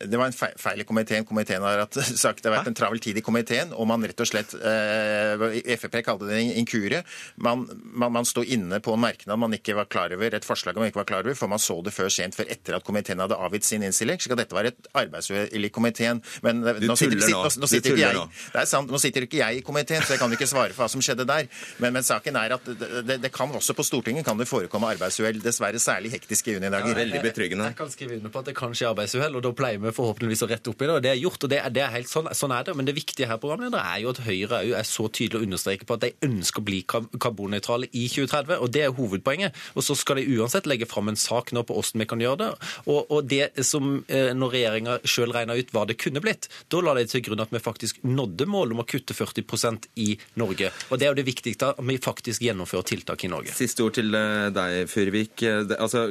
Det 0.09 0.17
var 0.17 0.31
en 0.31 0.35
feil 0.35 0.81
i 0.81 0.87
komiteen. 0.87 1.25
Komiteen 1.29 1.63
har 1.65 1.85
sagt 2.23 2.43
det 2.43 2.49
har 2.49 2.57
vært 2.57 2.71
en 2.71 2.77
travel 2.77 3.01
tid 3.03 3.19
i 3.19 3.25
komiteen, 3.25 3.73
og 3.77 3.87
man 3.89 4.03
rett 4.07 4.23
og 4.23 4.29
slett 4.29 4.55
eh, 4.57 5.77
Frp 5.77 5.99
kalte 6.05 6.29
det 6.29 6.39
en 6.39 6.57
inkurie. 6.63 7.03
Man, 7.35 7.67
man, 7.83 8.13
man 8.19 8.27
sto 8.27 8.43
inne 8.43 8.81
på 8.83 8.95
en 8.95 9.03
merknad 9.03 9.39
man 9.39 9.53
ikke 9.55 9.75
var 9.77 9.89
klar 9.91 10.13
over, 10.15 10.33
et 10.33 10.47
forslag 10.47 10.77
man 10.79 10.89
ikke 10.89 11.01
var 11.01 11.09
klar 11.09 11.27
over, 11.27 11.37
for 11.37 11.51
man 11.51 11.61
så 11.61 11.79
det 11.85 11.93
før 11.95 12.11
sent, 12.13 12.37
før 12.37 12.49
etter 12.53 12.77
at 12.77 12.85
komiteen 12.87 13.21
hadde 13.23 13.37
avgitt 13.37 13.67
sin 13.67 13.85
innstilling. 13.85 14.21
Så 14.21 14.37
dette 14.39 14.55
var 14.55 14.67
et 14.69 14.89
arbeidsuhell 14.97 15.67
i 15.67 15.71
komiteen. 15.73 16.21
Men 16.45 16.63
du 16.63 16.87
nå 16.89 16.97
sitter, 16.99 17.19
nå. 17.19 17.43
Nå, 17.63 17.69
sitter 17.69 17.93
ikke 17.93 18.03
jeg, 18.03 18.25
det 18.53 18.61
er 18.63 18.69
sant, 18.69 18.91
nå 18.91 18.99
sitter 19.01 19.27
ikke 19.27 19.39
jeg 19.39 19.59
i 19.59 19.65
komiteen, 19.65 20.03
så 20.03 20.15
jeg 20.15 20.21
kan 20.21 20.33
ikke 20.33 20.49
svare 20.49 20.73
for 20.75 20.85
hva 20.85 20.89
som 20.91 21.03
skjedde 21.03 21.27
der. 21.29 21.49
Men, 21.83 21.95
men 21.95 22.05
saken 22.05 22.37
er 22.39 22.55
at 22.57 22.67
det, 22.67 22.89
det, 23.07 23.19
det, 23.23 23.31
kan 23.33 23.51
også 23.53 23.75
på 23.77 23.85
Stortinget 23.85 24.25
kan 24.27 24.39
det 24.39 24.47
forekomme 24.49 24.89
arbeidsuhell, 24.95 25.41
dessverre 25.43 25.81
særlig 25.81 26.13
hektiske 26.15 26.55
junidager. 26.57 26.93
Ja, 26.93 26.99
veldig 27.03 27.23
betryggende. 27.23 27.71
Kan 27.83 27.91
skrive 27.91 28.15
under 28.17 28.31
på 28.31 28.39
at 28.39 28.49
det 28.49 28.55
kan 28.57 28.73
skje 28.75 28.89
arbeidsuhell, 28.93 29.35
og 29.35 29.43
da 29.43 29.51
pleier 29.55 29.81
vi 29.83 29.91
forhåpentligvis 29.95 30.43
å 30.45 30.49
rette 30.49 30.71
opp 30.71 30.81
i 30.81 30.87
det. 30.87 30.95
og 30.95 31.03
Det 31.03 31.11
er 31.11 31.19
gjort, 31.19 31.43
og 31.43 31.51
det 31.51 31.59
er, 31.59 31.73
det 31.73 31.83
er 31.83 31.91
helt 31.97 32.09
sånn, 32.09 32.29
sånn, 32.31 32.53
er 32.55 32.67
det. 32.67 32.75
Men 32.79 32.87
det 32.87 32.95
viktige 32.95 33.27
her 33.27 33.39
programleder, 33.41 33.81
er 33.83 34.01
jo 34.03 34.13
at 34.13 34.21
Høyre 34.23 34.61
er 34.79 34.87
så 34.87 35.09
tydelig 35.11 35.41
å 35.41 35.47
understreke 35.47 35.87
på 35.89 35.97
at 35.97 36.05
de 36.05 36.11
ønsker 36.27 36.63
å 36.63 36.67
bli 36.69 36.79
karbonnøytrale 36.87 37.89
i 37.91 38.05
2030. 38.07 38.55
og 38.63 38.71
Det 38.73 38.85
er 38.85 38.95
hovedpoenget. 38.95 39.59
Og 39.75 39.83
Så 39.83 39.97
skal 39.99 40.21
de 40.21 40.37
uansett 40.37 40.69
legge 40.69 40.87
fram 40.89 41.11
en 41.11 41.19
sak 41.19 41.51
nå 41.51 41.65
på 41.67 41.75
hvordan 41.75 42.03
vi 42.03 42.09
kan 42.09 42.23
gjøre 42.23 42.39
det. 42.43 42.49
Og, 42.87 43.11
og 43.11 43.27
det 43.29 43.65
som 43.67 44.03
eh, 44.07 44.31
når 44.37 44.55
regjeringa 44.57 44.97
sjøl 45.03 45.35
regna 45.35 45.57
ut 45.59 45.73
hva 45.75 45.85
det 45.89 45.99
kunne 46.01 46.23
blitt, 46.23 46.49
da 46.71 46.81
la 46.83 46.95
de 46.97 47.05
til 47.09 47.25
grunn 47.27 47.43
at 47.43 47.51
vi 47.53 47.61
faktisk 47.63 47.99
nådde 48.07 48.47
målet 48.49 48.77
om 48.77 48.83
å 48.83 48.87
kutte 48.87 49.15
40% 49.17 49.89
i 50.03 50.13
Norge. 50.39 50.71
Og 50.89 50.99
Det 50.99 51.07
er 51.07 51.13
jo 51.13 51.19
det 51.19 51.27
viktigste, 51.27 51.73
at 51.73 51.83
vi 51.83 51.99
faktisk 52.01 52.45
gjennomfører 52.45 52.87
tiltak 52.93 53.25
i 53.25 53.31
Norge. 53.31 53.55
Siste 53.57 53.83
ord 53.85 53.97
til 53.97 54.13
eh, 54.17 54.49
deg, 54.55 54.79
Furvik. 54.91 55.43
Altså, 55.77 56.07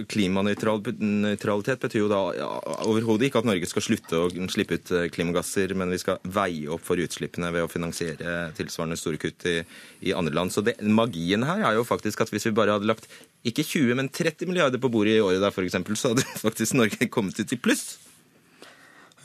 Klimanøytralitet 1.62 1.82
betyr 1.82 2.02
jo 2.02 2.08
da 2.10 2.20
ja, 2.36 2.48
overhodet 2.88 3.28
ikke 3.28 3.40
at 3.42 3.46
Norge 3.46 3.68
skal 3.70 3.84
slutte 3.84 4.18
å 4.18 4.28
slippe 4.50 4.78
ut 4.78 4.90
eh, 4.92 5.08
klimagasser, 5.12 5.74
men 5.78 5.92
vi 5.92 6.00
skal 6.00 6.18
veie 6.24 6.70
opp 6.72 6.82
for 6.84 6.98
utslippene 6.98 7.52
ved 7.54 7.66
å 7.66 7.70
finansiere 7.70 8.52
tilsvarende 8.56 8.98
store 8.98 9.20
kutt 9.22 9.46
i, 9.46 9.60
i 10.02 10.14
andre 10.16 10.34
land. 10.34 10.52
Så 10.52 10.64
det, 10.66 10.76
magien 10.82 11.46
her 11.46 11.62
er 11.62 11.78
jo 11.78 11.86
faktisk 11.86 12.24
at 12.24 12.32
hvis 12.32 12.48
vi 12.48 12.54
bare 12.56 12.76
hadde 12.76 12.88
lagt 12.90 13.08
ikke 13.46 13.64
20, 13.64 13.94
men 13.98 14.10
30 14.10 14.50
milliarder 14.50 14.82
på 14.82 14.90
bordet 14.92 15.18
i 15.18 15.22
året 15.22 15.42
der 15.42 15.54
f.eks., 15.54 15.78
så 16.00 16.12
hadde 16.12 16.26
faktisk 16.46 16.78
Norge 16.78 17.10
kommet 17.12 17.38
ut 17.38 17.54
i 17.54 17.60
pluss. 17.60 17.98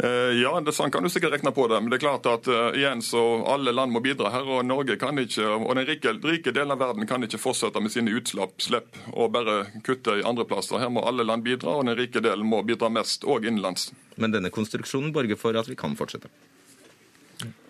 Eh, 0.03 0.33
ja, 0.37 0.51
det 0.61 0.75
sånn 0.77 0.91
kan 0.93 1.01
du 1.01 1.09
sikkert 1.09 1.33
regne 1.33 1.51
på 1.55 1.65
det. 1.71 1.79
Men 1.81 1.89
det 1.89 1.97
er 1.97 2.03
klart 2.05 2.27
at 2.29 2.49
uh, 2.51 2.69
igjen 2.77 3.01
så 3.01 3.21
alle 3.49 3.73
land 3.73 3.95
må 3.95 4.01
bidra 4.05 4.29
her. 4.33 4.45
Og 4.45 4.65
Norge 4.67 4.97
kan 5.01 5.17
ikke, 5.17 5.47
og 5.57 5.73
den 5.73 5.87
rike, 5.89 6.13
rike 6.21 6.53
delen 6.53 6.75
av 6.75 6.83
verden 6.83 7.09
kan 7.09 7.25
ikke 7.25 7.41
fortsette 7.41 7.81
med 7.81 7.93
sine 7.93 8.13
utslipp 8.13 8.99
og 9.13 9.31
bare 9.33 9.57
kutte 9.87 10.19
i 10.19 10.25
andre 10.27 10.45
plasser. 10.49 10.81
Her 10.83 10.93
må 10.93 11.05
alle 11.07 11.25
land 11.25 11.45
bidra, 11.47 11.79
og 11.79 11.89
den 11.89 11.97
rike 11.97 12.21
delen 12.21 12.45
må 12.45 12.61
bidra 12.67 12.91
mest, 12.93 13.25
og 13.25 13.47
innenlands. 13.47 13.89
Men 14.21 14.35
denne 14.35 14.53
konstruksjonen 14.53 15.13
borger 15.15 15.39
for 15.39 15.57
at 15.57 15.69
vi 15.69 15.79
kan 15.79 15.97
fortsette? 15.97 16.29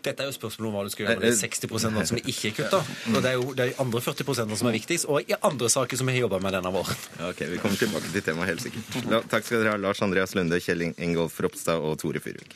Dette 0.07 0.23
er 0.23 0.29
jo 0.31 0.35
spørsmålet 0.37 0.69
om 0.69 0.77
hva 0.77 0.85
du 0.87 0.93
skal 0.93 1.05
gjøre 1.05 1.19
med 1.19 1.27
de 1.27 1.39
60 1.41 2.07
som 2.11 2.21
ikke 2.21 2.37
ikke 2.37 2.53
kutta. 2.61 2.81
Og 3.15 3.19
det 3.23 3.31
er 3.31 3.37
jo 3.37 3.53
de 3.57 3.67
andre 3.83 4.01
40 4.03 4.55
som 4.55 4.69
er 4.69 4.77
viktigst, 4.77 5.09
og 5.11 5.27
i 5.27 5.37
andre 5.41 5.69
saker 5.71 5.99
som 5.99 6.07
vi 6.09 6.17
har 6.17 6.25
jobba 6.27 6.39
med 6.43 6.57
denne 6.57 6.73
våren. 6.73 7.05
Ok, 7.29 7.43
Vi 7.51 7.59
kommer 7.61 7.79
tilbake 7.79 8.11
til 8.13 8.23
temaet 8.23 8.53
helt 8.53 8.63
sikkert. 8.63 8.97
La, 9.11 9.21
takk 9.27 9.45
skal 9.45 9.63
dere 9.63 9.75
ha, 9.75 9.81
Lars 9.81 10.01
Andreas 10.05 10.35
Lunde, 10.37 10.61
Kjell 10.63 10.89
Ingolf 10.93 11.39
Ropstad 11.43 11.83
og 11.83 11.97
Tore 12.01 12.23
Fyrvik. 12.23 12.55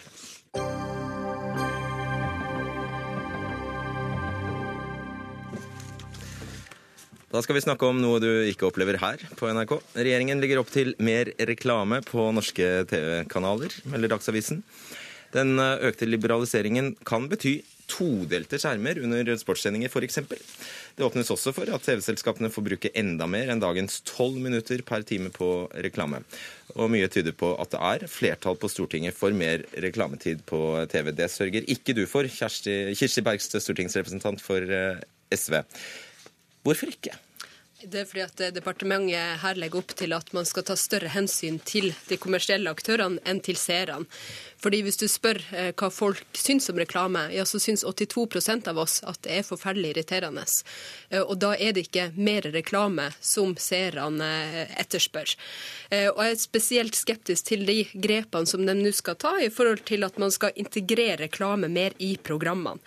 Da 7.32 7.40
skal 7.40 7.56
vi 7.56 7.64
snakke 7.64 7.88
om 7.88 8.02
noe 8.04 8.20
du 8.20 8.28
ikke 8.52 8.68
opplever 8.68 8.98
her 9.00 9.22
på 9.40 9.48
NRK. 9.56 9.78
Regjeringen 9.96 10.42
legger 10.44 10.60
opp 10.60 10.72
til 10.72 10.92
mer 11.00 11.32
reklame 11.48 12.02
på 12.04 12.26
norske 12.36 12.68
TV-kanaler, 12.92 13.78
melder 13.88 14.12
Dagsavisen. 14.12 14.60
Den 15.36 15.60
eh, 15.60 15.88
økte 15.92 16.10
liberaliseringen 16.10 16.96
kan 17.08 17.30
bety 17.32 17.60
todelte 17.92 18.60
skjermer 18.62 19.00
under 19.04 19.28
sportssendinger 19.40 19.92
f.eks. 19.92 20.20
Det 20.96 21.06
åpnes 21.06 21.32
også 21.34 21.54
for 21.56 21.72
at 21.74 21.84
TV-selskapene 21.86 22.52
får 22.54 22.66
bruke 22.68 22.92
enda 22.98 23.28
mer 23.30 23.52
enn 23.52 23.64
dagens 23.64 24.00
tolv 24.08 24.38
minutter 24.44 24.84
per 24.88 25.04
time 25.08 25.32
på 25.34 25.50
reklame. 25.86 26.22
Og 26.78 26.92
mye 26.94 27.10
tyder 27.12 27.36
på 27.36 27.54
at 27.62 27.74
det 27.74 27.82
er 27.90 28.08
flertall 28.12 28.60
på 28.60 28.70
Stortinget 28.72 29.18
for 29.18 29.36
mer 29.36 29.66
reklametid 29.84 30.46
på 30.48 30.62
TV. 30.92 31.12
Det 31.16 31.28
sørger 31.32 31.68
ikke 31.76 31.96
du 31.98 32.06
for, 32.10 32.28
Kjersti, 32.28 32.96
Kirsti 33.00 33.26
Bergstø, 33.26 33.60
stortingsrepresentant 33.64 34.44
for 34.44 34.64
eh, 34.64 35.04
SV. 35.36 35.60
Hvorfor 36.64 36.94
ikke? 36.94 37.18
Det 37.82 38.04
er 38.04 38.06
fordi 38.06 38.22
at 38.22 38.42
Departementet 38.54 39.40
her 39.42 39.58
legger 39.58 39.82
opp 39.82 39.96
til 39.98 40.14
at 40.14 40.28
man 40.38 40.46
skal 40.46 40.66
ta 40.68 40.76
større 40.78 41.10
hensyn 41.16 41.58
til 41.66 41.90
de 42.10 42.18
kommersielle 42.22 42.70
aktørene 42.70 43.18
enn 43.26 43.42
til 43.42 43.58
seerne. 43.58 44.06
Fordi 44.62 44.82
Hvis 44.86 45.00
du 45.02 45.08
spør 45.10 45.40
eh, 45.58 45.72
hva 45.78 45.90
folk 45.94 46.38
syns 46.38 46.70
om 46.70 46.78
reklame, 46.78 47.26
ja, 47.34 47.46
så 47.50 47.60
syns 47.62 47.84
82% 47.88 48.70
av 48.70 48.78
oss 48.82 49.00
at 49.10 49.22
det 49.26 49.40
er 49.40 49.48
forferdelig 49.48 49.96
irriterende. 49.96 50.44
Eh, 51.10 51.22
og 51.22 51.40
da 51.42 51.56
er 51.56 51.74
det 51.74 51.88
ikke 51.88 52.12
mer 52.16 52.46
reklame 52.54 53.10
som 53.20 53.56
seerne 53.58 54.30
eh, 54.44 54.76
etterspør. 54.82 55.34
Og 55.92 56.20
jeg 56.24 56.34
er 56.34 56.40
spesielt 56.40 56.96
skeptisk 56.96 57.50
til 57.50 57.66
de 57.68 57.82
grepene 57.92 58.48
som 58.48 58.64
de 58.66 58.76
nå 58.78 58.94
skal 58.96 59.18
ta 59.20 59.34
i 59.42 59.50
forhold 59.52 59.84
til 59.90 60.06
at 60.08 60.18
man 60.22 60.32
skal 60.32 60.56
integrere 60.56 61.18
reklame 61.26 61.68
mer 61.72 61.96
i 62.00 62.14
programmene. 62.16 62.80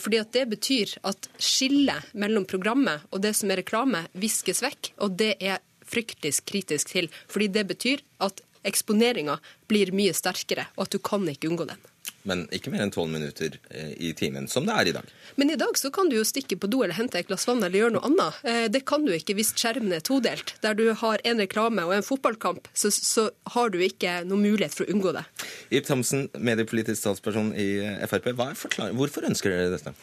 Fordi 0.00 0.18
at 0.18 0.32
det 0.34 0.46
betyr 0.50 0.96
at 1.06 1.28
skillet 1.38 2.10
mellom 2.18 2.48
programmet 2.48 3.04
og 3.12 3.22
det 3.22 3.34
som 3.38 3.52
er 3.52 3.62
reklame, 3.62 4.06
viskes 4.18 4.62
vekk. 4.64 4.92
Og 5.04 5.14
det 5.20 5.36
er 5.38 5.62
fryktelig 5.88 6.42
kritisk 6.48 6.92
til. 6.92 7.08
Fordi 7.28 7.48
det 7.52 7.66
betyr 7.68 8.02
at 8.24 8.42
eksponeringa 8.66 9.38
blir 9.68 9.92
mye 9.96 10.14
sterkere, 10.16 10.68
og 10.76 10.86
at 10.86 10.96
du 10.96 10.98
kan 10.98 11.26
ikke 11.28 11.50
unngå 11.50 11.68
den. 11.68 11.80
men 12.28 12.42
ikke 12.52 12.70
mer 12.72 12.82
enn 12.84 12.90
tolv 12.92 13.08
minutter 13.12 13.54
eh, 13.70 13.92
i 14.04 14.10
timen, 14.16 14.48
som 14.48 14.66
det 14.66 14.74
er 14.74 14.88
i 14.90 14.92
dag. 14.92 15.06
Men 15.36 15.52
i 15.52 15.56
dag 15.60 15.78
så 15.78 15.90
kan 15.94 16.10
du 16.10 16.16
jo 16.18 16.24
stikke 16.26 16.58
på 16.60 16.68
do 16.68 16.82
eller 16.84 16.96
hente 16.98 17.16
et 17.20 17.28
glass 17.28 17.46
vann 17.48 17.62
eller 17.62 17.78
gjøre 17.78 17.94
noe 17.94 18.04
annet. 18.04 18.40
Eh, 18.44 18.66
det 18.72 18.82
kan 18.88 19.06
du 19.06 19.12
ikke 19.14 19.36
hvis 19.38 19.54
skjermen 19.56 19.94
er 19.96 20.04
todelt. 20.04 20.54
Der 20.64 20.76
du 20.76 20.90
har 20.92 21.22
en 21.24 21.40
reklame 21.40 21.86
og 21.88 21.94
en 21.96 22.04
fotballkamp, 22.04 22.68
så, 22.74 22.90
så 22.92 23.28
har 23.54 23.72
du 23.72 23.78
ikke 23.84 24.18
noen 24.28 24.44
mulighet 24.44 24.76
for 24.76 24.84
å 24.84 24.92
unngå 24.92 25.14
det. 25.16 25.24
Ib 25.72 25.88
Thomsen, 25.88 26.28
mediepolitisk 26.36 27.00
statsperson 27.00 27.54
i 27.56 27.68
Frp. 28.10 28.32
Hvorfor 28.36 29.28
ønsker 29.30 29.54
dere 29.54 29.72
dette? 29.76 29.94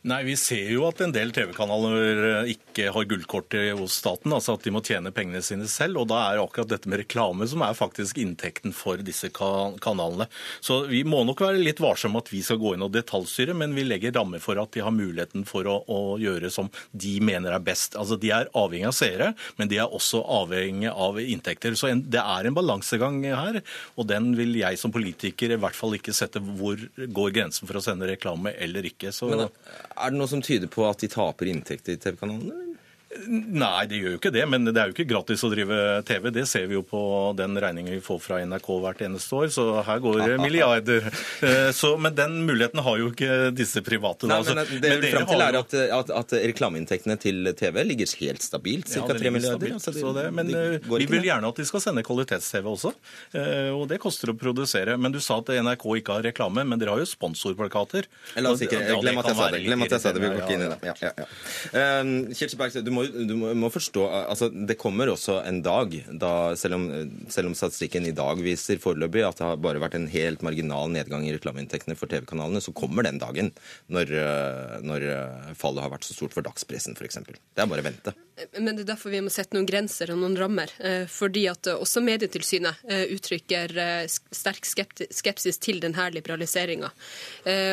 Nei, 0.00 0.22
Vi 0.24 0.34
ser 0.40 0.70
jo 0.72 0.86
at 0.88 1.00
en 1.04 1.12
del 1.12 1.28
TV-kanaler 1.36 2.22
eh, 2.24 2.52
ikke 2.54 2.86
har 2.94 3.04
gullkort 3.04 3.52
hos 3.76 3.98
staten. 4.00 4.32
altså 4.32 4.54
At 4.56 4.64
de 4.64 4.72
må 4.72 4.80
tjene 4.80 5.12
pengene 5.12 5.42
sine 5.44 5.66
selv. 5.68 6.00
og 6.00 6.08
Da 6.08 6.22
er 6.30 6.40
akkurat 6.40 6.70
dette 6.70 6.88
med 6.88 7.02
reklame 7.02 7.44
som 7.50 7.60
er 7.66 7.76
faktisk 7.76 8.16
inntekten 8.22 8.72
for 8.72 9.02
disse 9.04 9.28
kanalene. 9.28 10.24
Så 10.64 10.86
Vi 10.88 11.02
må 11.04 11.20
nok 11.28 11.42
være 11.44 11.60
litt 11.60 11.82
varsomme 11.84 12.22
at 12.24 12.32
vi 12.32 12.40
skal 12.40 12.56
gå 12.62 12.72
inn 12.74 12.86
og 12.86 12.94
detaljstyre, 12.94 13.52
men 13.52 13.76
vi 13.76 13.84
legger 13.84 14.16
rammer 14.16 14.40
for 14.40 14.56
at 14.62 14.72
de 14.72 14.80
har 14.80 14.94
muligheten 14.94 15.44
for 15.44 15.68
å, 15.68 15.76
å, 15.84 16.00
gjøre 16.20 16.48
som 16.48 16.72
de 16.96 17.18
mener 17.20 17.52
er 17.52 17.60
best. 17.60 17.98
Altså 18.00 18.16
De 18.16 18.32
er 18.32 18.48
avhengig 18.56 18.88
av 18.88 18.96
seere, 18.96 19.30
men 19.60 19.68
de 19.68 19.82
er 19.84 19.92
også 20.00 20.24
avhengig 20.24 20.94
av 20.94 21.20
inntekter. 21.20 21.76
Så 21.76 21.92
en, 21.92 22.06
Det 22.08 22.24
er 22.24 22.48
en 22.48 22.56
balansegang 22.56 23.20
her, 23.28 23.60
og 24.00 24.08
den 24.08 24.32
vil 24.40 24.56
jeg 24.62 24.80
som 24.80 24.96
politiker 24.96 25.52
i 25.52 25.60
hvert 25.60 25.76
fall 25.76 26.00
ikke 26.00 26.16
sette 26.16 26.40
hvor 26.40 26.80
går 26.96 27.36
grensen 27.36 27.68
for 27.68 27.76
å 27.76 27.84
sende 27.84 28.08
reklame 28.08 28.56
eller 28.56 28.88
ikke. 28.88 29.12
Så... 29.12 29.28
Men, 29.28 29.50
er 29.96 30.12
det 30.12 30.20
noe 30.20 30.30
som 30.30 30.42
tyder 30.44 30.70
på 30.70 30.84
at 30.88 31.02
de 31.02 31.10
taper 31.10 31.50
inntekter 31.50 31.96
i 31.96 32.00
TV-kanalene? 32.00 32.69
Nei, 33.10 33.88
det 33.90 33.98
gjør 33.98 34.12
jo 34.14 34.18
ikke 34.20 34.30
det. 34.30 34.42
Men 34.46 34.68
det 34.68 34.78
er 34.78 34.90
jo 34.90 34.94
ikke 34.94 35.08
gratis 35.10 35.42
å 35.42 35.50
drive 35.50 35.76
TV. 36.06 36.28
Det 36.34 36.44
ser 36.46 36.68
vi 36.70 36.76
jo 36.76 36.82
på 36.86 37.00
den 37.38 37.58
regningen 37.58 37.96
vi 37.96 38.02
får 38.04 38.20
fra 38.22 38.38
NRK 38.46 38.68
hvert 38.84 39.02
eneste 39.02 39.34
år. 39.34 39.48
Så 39.50 39.64
her 39.86 40.02
går 40.04 40.20
det 40.22 40.36
milliarder. 40.44 41.08
Eh, 41.42 41.70
så, 41.74 41.96
men 41.98 42.14
den 42.14 42.38
muligheten 42.46 42.82
har 42.86 43.00
jo 43.00 43.10
ikke 43.10 43.50
disse 43.56 43.82
private. 43.86 44.30
Nei, 44.30 44.38
men 44.46 44.62
altså. 44.62 44.78
Det 44.80 44.92
men 44.94 45.06
frem 45.10 45.26
til 45.26 45.42
er 45.42 45.58
at, 45.58 45.74
at, 45.98 46.12
at, 46.20 46.36
reklameinntektene 46.52 47.18
til 47.20 47.50
TV 47.58 47.80
ligger 47.88 48.14
helt 48.20 48.46
stabilt, 48.46 48.86
ca. 48.92 49.02
Ja, 49.02 49.18
3 49.18 49.34
milliarder. 49.34 49.74
Altså, 49.74 49.94
det, 49.96 50.06
det, 50.20 50.28
men 50.36 50.54
eh, 50.54 50.78
vi 50.78 51.10
vil 51.10 51.26
gjerne 51.26 51.50
at 51.50 51.58
de 51.58 51.66
skal 51.66 51.82
sende 51.82 52.06
kvalitets-TV 52.06 52.70
også. 52.76 52.94
Eh, 53.34 53.72
og 53.74 53.88
det 53.90 53.98
koster 54.02 54.30
å 54.30 54.36
produsere. 54.38 54.94
Men 55.00 55.16
du 55.16 55.18
sa 55.18 55.40
at 55.42 55.50
NRK 55.50 55.88
ikke 55.98 56.20
har 56.20 56.28
reklame, 56.30 56.62
men 56.62 56.78
dere 56.78 56.94
har 56.94 57.02
jo 57.02 57.10
sponsorplakater. 57.10 58.06
La 58.38 58.54
oss 58.54 58.62
ikke 58.62 58.84
glem 59.02 59.18
at 59.18 59.32
jeg 59.32 59.40
sa 59.42 59.50
det. 59.50 59.64
Glem 59.66 59.86
at 59.88 59.98
jeg 59.98 60.06
sa 60.06 60.14
det. 60.14 60.22
Vi 60.22 60.30
går 60.30 60.46
ikke 60.46 60.56
inn 60.60 60.66
i 60.68 60.70
det. 60.70 60.80
Ja, 60.86 60.96
ja, 61.02 61.12
ja. 61.18 61.28
Kjell 62.38 62.58
du 62.84 62.90
må 62.94 62.99
må, 63.00 63.26
du 63.26 63.34
må 63.58 63.70
forstå 63.72 64.04
altså 64.20 64.50
Det 64.52 64.76
kommer 64.80 65.10
også 65.12 65.40
en 65.48 65.60
dag, 65.64 65.94
da, 66.10 66.32
selv, 66.58 66.78
om, 66.78 66.86
selv 67.32 67.50
om 67.50 67.56
statistikken 67.58 68.06
i 68.08 68.14
dag 68.16 68.40
viser 68.44 68.80
foreløpig 68.82 69.24
at 69.26 69.40
det 69.40 69.48
har 69.48 69.60
bare 69.62 69.82
vært 69.82 69.96
en 69.98 70.08
helt 70.12 70.44
marginal 70.46 70.92
nedgang 70.92 71.26
i 71.26 71.34
reklameinntektene 71.36 71.96
for 71.98 72.10
TV-kanalene, 72.10 72.62
så 72.62 72.74
kommer 72.76 73.06
den 73.06 73.20
dagen 73.22 73.52
når, 73.92 74.12
når, 74.86 75.06
fallet 75.58 75.84
har 75.84 75.94
vært 75.94 76.06
så 76.06 76.16
stort 76.16 76.36
for 76.36 76.46
dagspressen, 76.46 76.96
f.eks. 76.98 77.20
Det 77.26 77.64
er 77.64 77.70
bare 77.70 77.82
å 77.82 77.88
vente. 77.88 78.14
Men 78.58 78.76
det 78.76 78.84
er 78.84 78.92
derfor 78.92 79.12
vi 79.12 79.20
må 79.24 79.32
sette 79.32 79.56
noen 79.56 79.68
grenser 79.68 80.12
og 80.12 80.20
noen 80.20 80.36
rammer. 80.38 80.72
Eh, 80.78 81.04
fordi 81.10 81.46
at 81.50 81.68
også 81.72 82.02
Medietilsynet 82.04 82.84
eh, 82.90 83.04
uttrykker 83.14 83.74
eh, 83.78 84.04
sterk 84.08 84.68
skepsis 84.68 85.60
til 85.62 85.80
denne 85.82 86.08
liberaliseringa. 86.14 86.90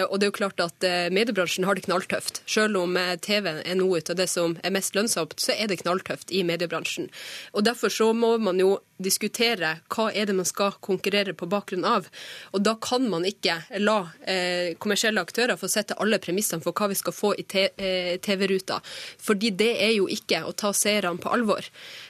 Og 0.07 0.15
det 0.19 0.25
er 0.25 0.29
jo 0.29 0.35
klart 0.35 0.59
at 0.63 0.83
mediebransjen 1.13 1.65
har 1.67 1.77
det 1.77 1.85
knalltøft. 1.85 2.41
Selv 2.49 2.79
om 2.79 2.97
TV 3.23 3.47
er 3.61 3.77
noe 3.79 4.01
av 4.01 4.17
det 4.19 4.27
som 4.31 4.57
er 4.65 4.73
mest 4.75 4.97
lønnsomt, 4.97 5.37
så 5.41 5.55
er 5.55 5.69
det 5.69 5.79
knalltøft 5.83 6.33
i 6.35 6.43
mediebransjen. 6.47 7.09
Og 7.53 7.65
Derfor 7.67 7.93
så 7.93 8.11
må 8.15 8.35
man 8.41 8.59
jo 8.61 8.77
diskutere 8.97 9.75
hva 9.93 10.07
er 10.11 10.27
det 10.29 10.35
man 10.37 10.47
skal 10.47 10.77
konkurrere 10.83 11.35
på 11.37 11.49
bakgrunn 11.49 11.85
av. 11.87 12.07
Og 12.53 12.63
da 12.65 12.75
kan 12.81 13.07
man 13.11 13.25
ikke 13.27 13.59
la 13.81 13.97
eh, 14.25 14.73
kommersielle 14.81 15.21
aktører 15.23 15.59
få 15.59 15.69
sette 15.71 15.97
alle 16.01 16.19
premissene 16.23 16.63
for 16.63 16.77
hva 16.77 16.89
vi 16.91 16.99
skal 16.99 17.15
få 17.15 17.33
i 17.37 17.45
eh, 17.63 18.15
TV-ruta. 18.23 18.79
Fordi 19.21 19.53
det 19.57 19.73
er 19.85 19.93
jo 19.97 20.07
ikke 20.11 20.43
å 20.47 20.55
ta 20.57 20.73
seerne 20.75 21.21
på 21.21 21.33
alvor. 21.33 21.67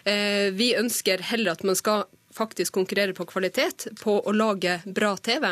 Eh, 0.07 0.53
vi 0.55 0.73
ønsker 0.79 1.25
heller 1.31 1.55
at 1.55 1.65
man 1.67 1.77
skal 1.79 2.07
faktisk 2.38 2.73
konkurrere 2.73 3.13
på 3.17 3.25
kvalitet, 3.25 3.88
på 4.01 4.19
å 4.21 4.35
lage 4.35 4.79
bra 4.85 5.15
TV. 5.17 5.49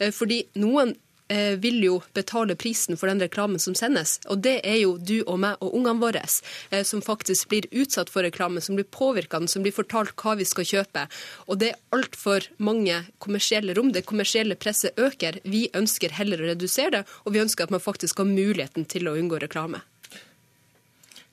Eh, 0.00 0.12
fordi 0.14 0.42
noen 0.60 0.94
vil 1.28 1.82
jo 1.84 1.96
betale 2.14 2.56
prisen 2.56 2.96
for 2.96 3.10
den 3.10 3.20
reklamen 3.20 3.58
som 3.58 3.74
sendes. 3.74 4.18
Og 4.30 4.42
det 4.44 4.60
er 4.64 4.78
jo 4.82 4.96
du 4.98 5.22
og 5.24 5.40
meg 5.42 5.62
og 5.64 5.74
ungene 5.74 6.00
våre, 6.02 6.22
eh, 6.70 6.84
som 6.86 7.02
faktisk 7.02 7.48
blir 7.48 7.66
utsatt 7.72 8.10
for 8.12 8.22
reklame, 8.26 8.60
som 8.60 8.76
blir 8.76 8.84
påvirka, 8.84 9.40
som 9.48 9.62
blir 9.62 9.74
fortalt 9.74 10.14
hva 10.16 10.36
vi 10.36 10.44
skal 10.44 10.64
kjøpe. 10.64 11.06
Og 11.48 11.58
det 11.58 11.72
er 11.72 11.82
altfor 11.92 12.46
mange 12.58 13.04
kommersielle 13.18 13.74
rom. 13.74 13.92
Det 13.92 14.06
kommersielle 14.06 14.56
presset 14.56 14.96
øker. 14.96 15.40
Vi 15.44 15.68
ønsker 15.74 16.10
heller 16.10 16.40
å 16.40 16.50
redusere 16.52 16.90
det, 16.90 17.04
og 17.24 17.32
vi 17.32 17.42
ønsker 17.42 17.64
at 17.64 17.74
man 17.74 17.80
faktisk 17.80 18.18
har 18.18 18.30
muligheten 18.30 18.86
til 18.86 19.08
å 19.08 19.16
unngå 19.18 19.40
reklame. 19.42 19.82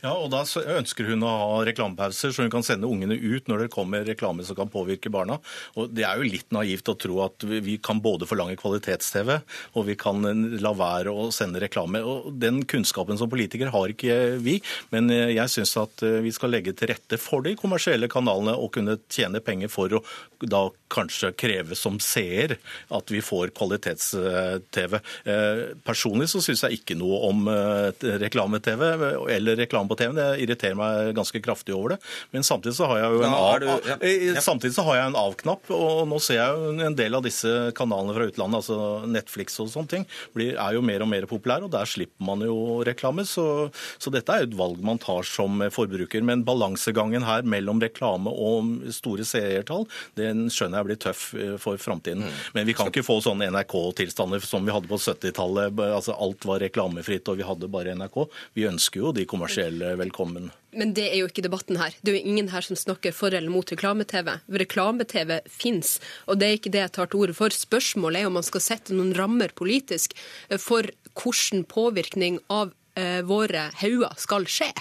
Ja, 0.03 0.11
og 0.19 0.33
Da 0.33 0.41
ønsker 0.43 1.07
hun 1.07 1.23
å 1.23 1.31
ha 1.31 1.59
reklamepauser, 1.63 2.33
så 2.35 2.43
hun 2.43 2.51
kan 2.51 2.65
sende 2.65 2.89
ungene 2.91 3.15
ut 3.15 3.47
når 3.47 3.63
det 3.63 3.71
kommer 3.71 4.03
reklame 4.03 4.43
som 4.43 4.57
kan 4.57 4.71
påvirke 4.71 5.11
barna. 5.13 5.37
Og 5.79 5.93
Det 5.95 6.03
er 6.03 6.19
jo 6.19 6.27
litt 6.27 6.51
naivt 6.51 6.91
å 6.91 6.97
tro 6.99 7.21
at 7.23 7.45
vi 7.47 7.77
kan 7.79 8.01
både 8.03 8.27
forlange 8.27 8.57
kvalitets-TV 8.59 9.37
og 9.39 9.85
vi 9.87 9.95
kan 9.95 10.19
la 10.59 10.73
være 10.75 11.07
å 11.07 11.29
sende 11.31 11.61
reklame. 11.63 12.03
Og 12.03 12.33
Den 12.35 12.65
kunnskapen 12.67 13.17
som 13.17 13.31
politikere 13.31 13.71
har 13.71 13.95
ikke 13.95 14.41
vi, 14.43 14.59
men 14.91 15.07
jeg 15.07 15.47
syns 15.47 15.77
at 15.79 16.03
vi 16.03 16.35
skal 16.35 16.51
legge 16.51 16.75
til 16.75 16.91
rette 16.91 17.17
for 17.21 17.45
de 17.47 17.55
kommersielle 17.55 18.11
kanalene 18.11 18.57
og 18.59 18.73
kunne 18.75 18.99
tjene 19.07 19.39
penger 19.39 19.71
for 19.71 19.95
å 19.95 20.03
da 20.43 20.65
kanskje 20.93 21.31
kreve 21.39 21.75
som 21.77 21.97
seer 22.03 22.57
at 22.93 23.11
vi 23.11 23.21
får 23.23 23.53
kvalitets-TV. 23.57 24.99
Eh, 25.23 25.61
personlig 25.85 26.29
så 26.31 26.41
syns 26.43 26.65
jeg 26.65 26.81
ikke 26.81 26.97
noe 26.99 27.21
om 27.29 27.47
eh, 27.51 28.05
reklame-TV 28.23 28.85
eller 29.33 29.59
reklame 29.63 29.92
på 29.93 29.99
TV. 30.01 30.15
Det 30.17 30.27
irriterer 30.43 30.79
meg 30.79 31.13
ganske 31.17 31.41
kraftig 31.43 31.75
over 31.77 31.95
det. 31.95 31.99
Men 32.35 32.45
samtidig 32.45 32.75
så 32.77 32.89
har 32.91 33.03
jeg 33.03 33.17
jo 33.17 33.23
en 33.27 35.17
av, 35.17 35.19
av-knapp, 35.23 35.71
og 35.73 36.03
nå 36.09 36.19
ser 36.23 36.39
jeg 36.39 36.57
jo 36.57 36.73
en 36.87 36.97
del 36.97 37.17
av 37.17 37.25
disse 37.25 37.51
kanalene 37.77 38.15
fra 38.17 38.27
utlandet, 38.29 38.59
altså 38.61 39.09
Netflix 39.09 39.59
og 39.63 39.71
sånne 39.73 39.91
ting, 39.91 40.07
blir, 40.35 40.55
er 40.57 40.77
jo 40.77 40.83
mer 40.85 41.05
og 41.05 41.11
mer 41.11 41.27
populære, 41.29 41.67
og 41.67 41.73
der 41.73 41.89
slipper 41.89 42.27
man 42.27 42.43
jo 42.45 42.81
reklame. 42.87 43.25
Så, 43.27 43.69
så 44.01 44.13
dette 44.13 44.33
er 44.33 44.43
jo 44.43 44.51
et 44.51 44.59
valg 44.59 44.83
man 44.85 45.01
tar 45.01 45.25
som 45.27 45.61
forbruker. 45.73 46.23
Men 46.25 46.45
balansegangen 46.47 47.25
her 47.27 47.45
mellom 47.47 47.81
reklame 47.83 48.31
og 48.31 48.89
store 48.93 49.25
seertall, 49.27 49.87
den 50.19 50.47
skjønner 50.53 50.81
jeg 50.81 50.89
blir 50.89 51.01
tøff 51.07 51.25
eh, 51.37 51.55
for 51.61 51.79
framtiden. 51.81 52.25
Mm. 52.25 52.41
Men 52.57 52.69
vi 52.69 52.75
kan 52.77 52.91
ikke 52.91 53.05
få 53.05 53.19
sånne 53.23 53.49
NRK-tilstander 53.53 54.43
som 54.45 54.65
vi 54.65 54.73
hadde 54.75 54.89
på 54.89 54.99
70-tallet. 55.01 55.79
Altså 55.89 56.15
alt 56.17 56.47
var 56.47 56.63
reklamefritt 56.63 57.29
og 57.31 57.39
vi 57.39 57.47
hadde 57.47 57.71
bare 57.71 57.95
NRK. 57.97 58.19
Vi 58.57 58.67
ønsker 58.69 59.03
jo 59.03 59.13
de 59.15 59.27
kommersielle 59.29 59.82
velkommen. 59.99 60.51
Men 60.73 60.93
det 60.97 61.05
er 61.11 61.19
jo 61.21 61.29
ikke 61.29 61.43
debatten 61.45 61.77
her. 61.77 61.95
Det 62.01 62.11
er 62.11 62.17
jo 62.17 62.31
ingen 62.33 62.49
her 62.53 62.65
som 62.65 62.77
snakker 62.79 63.13
for 63.15 63.33
eller 63.35 63.51
mot 63.53 63.69
reklame-TV. 63.69 64.31
Reklame-TV 64.63 65.39
fins, 65.49 65.97
og 66.27 66.39
det 66.41 66.47
er 66.47 66.57
ikke 66.57 66.73
det 66.73 66.85
jeg 66.85 66.93
tar 66.97 67.11
til 67.11 67.25
orde 67.25 67.37
for. 67.37 67.53
Spørsmålet 67.53 68.23
er 68.23 68.29
om 68.29 68.39
man 68.39 68.47
skal 68.47 68.63
sette 68.63 68.95
noen 68.95 69.13
rammer 69.17 69.53
politisk 69.55 70.15
for 70.61 70.89
hvordan 71.13 71.67
påvirkning 71.69 72.39
av 72.53 72.73
eh, 72.99 73.21
våre 73.27 73.67
hauger 73.81 74.17
skal 74.21 74.47
skje. 74.49 74.71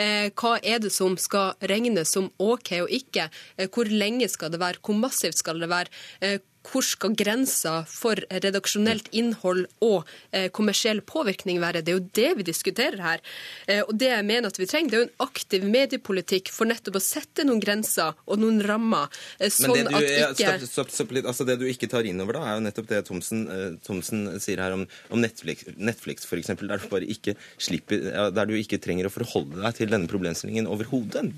Eh, 0.00 0.30
hva 0.32 0.56
er 0.62 0.80
det 0.84 0.92
som 0.94 1.18
skal 1.20 1.54
regnes 1.70 2.14
som 2.16 2.30
OK 2.38 2.72
og 2.80 2.92
ikke? 2.92 3.28
Eh, 3.58 3.68
hvor 3.68 3.90
lenge 3.90 4.30
skal 4.32 4.54
det 4.54 4.62
være? 4.62 4.82
Hvor 4.84 4.98
massivt 4.98 5.40
skal 5.40 5.60
det 5.62 5.70
være? 5.72 6.40
Hvor 6.64 6.84
skal 6.86 7.14
grensa 7.18 7.74
for 7.88 8.20
redaksjonelt 8.32 9.10
innhold 9.16 9.66
og 9.84 10.08
eh, 10.32 10.48
kommersiell 10.54 11.02
påvirkning 11.06 11.60
være? 11.62 11.82
Det 11.84 11.92
er 11.92 11.98
jo 11.98 12.06
det 12.16 12.30
vi 12.40 12.46
diskuterer 12.48 13.02
her. 13.04 13.24
Eh, 13.68 13.82
og 13.84 13.94
det 14.00 14.10
jeg 14.10 14.26
mener 14.26 14.50
at 14.50 14.60
vi 14.60 14.68
trenger, 14.70 14.90
det 14.90 14.98
er 14.98 15.04
jo 15.04 15.08
en 15.08 15.26
aktiv 15.26 15.66
mediepolitikk 15.68 16.52
for 16.54 16.70
nettopp 16.70 16.98
å 17.00 17.04
sette 17.04 17.46
noen 17.46 17.62
grenser 17.62 18.16
og 18.24 18.40
noen 18.42 18.62
rammer. 18.64 19.12
Sånn 19.44 19.74
Men 19.74 19.90
det 19.90 19.92
du, 19.92 19.98
at 19.98 20.40
ikke 20.40 20.56
stopp, 20.56 20.70
stopp, 20.70 20.94
stopp, 20.96 21.14
litt. 21.16 21.28
Altså, 21.30 21.46
det 21.48 21.58
du 21.60 21.66
ikke 21.68 21.90
tar 21.92 22.08
inn 22.08 22.22
over 22.24 22.40
da, 22.40 22.46
er 22.48 22.58
jo 22.58 22.64
nettopp 22.68 22.90
det 22.90 23.04
Thomsen, 23.08 23.44
Thomsen 23.84 24.26
sier 24.42 24.62
her 24.64 24.76
om, 24.76 24.86
om 25.12 25.22
Netflix, 25.22 25.68
Netflix 25.76 26.28
f.eks., 26.28 26.54
der 26.64 26.80
du 26.80 26.88
bare 26.90 27.08
ikke 27.10 27.36
slipper, 27.60 28.08
der 28.34 28.48
du 28.48 28.56
ikke 28.58 28.80
trenger 28.82 29.08
å 29.08 29.14
forholde 29.14 29.60
deg 29.60 29.78
til 29.78 29.92
denne 29.92 30.10
problemstillingen 30.10 30.70
overhodet. 30.70 31.28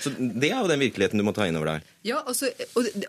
Så 0.00 0.12
Det 0.16 0.48
er 0.48 0.60
jo 0.60 0.68
den 0.70 0.80
virkeligheten 0.80 1.20
du 1.20 1.24
må 1.26 1.34
ta 1.36 1.46
inn 1.48 1.58
over 1.58 1.74
deg. 1.74 1.88
Ja, 2.02 2.22
altså, 2.26 2.48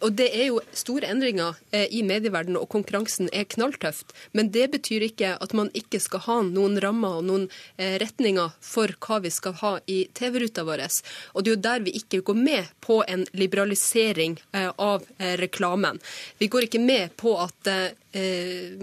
og, 0.02 0.10
det 0.20 0.26
er 0.36 0.50
jo 0.50 0.58
store 0.76 1.08
endringer 1.14 1.56
eh, 1.72 1.86
i 1.96 2.02
medieverdenen, 2.04 2.58
og 2.60 2.68
konkurransen 2.74 3.30
er 3.32 3.46
knalltøft. 3.48 4.12
Men 4.36 4.50
det 4.52 4.66
betyr 4.74 5.06
ikke 5.06 5.38
at 5.40 5.56
man 5.56 5.70
ikke 5.78 6.02
skal 6.04 6.26
ha 6.26 6.36
noen 6.44 6.76
rammer 6.84 7.22
og 7.22 7.30
noen 7.30 7.46
eh, 7.78 7.96
retninger 8.04 8.52
for 8.60 8.92
hva 9.00 9.22
vi 9.24 9.32
skal 9.32 9.56
ha 9.62 9.72
i 9.88 10.02
TV-ruta 10.12 10.66
vår. 10.68 10.84
Og 11.32 11.46
det 11.46 11.54
er 11.54 11.56
jo 11.56 11.64
der 11.70 11.86
vi 11.88 11.96
ikke 12.02 12.20
går 12.28 12.42
med 12.42 12.76
på 12.84 13.00
en 13.08 13.24
liberalisering 13.32 14.36
eh, 14.52 14.68
av 14.76 15.08
reklamen. 15.40 16.00
Vi 16.42 16.52
går 16.52 16.68
ikke 16.68 16.82
med 16.84 17.16
på 17.16 17.38
at 17.40 17.70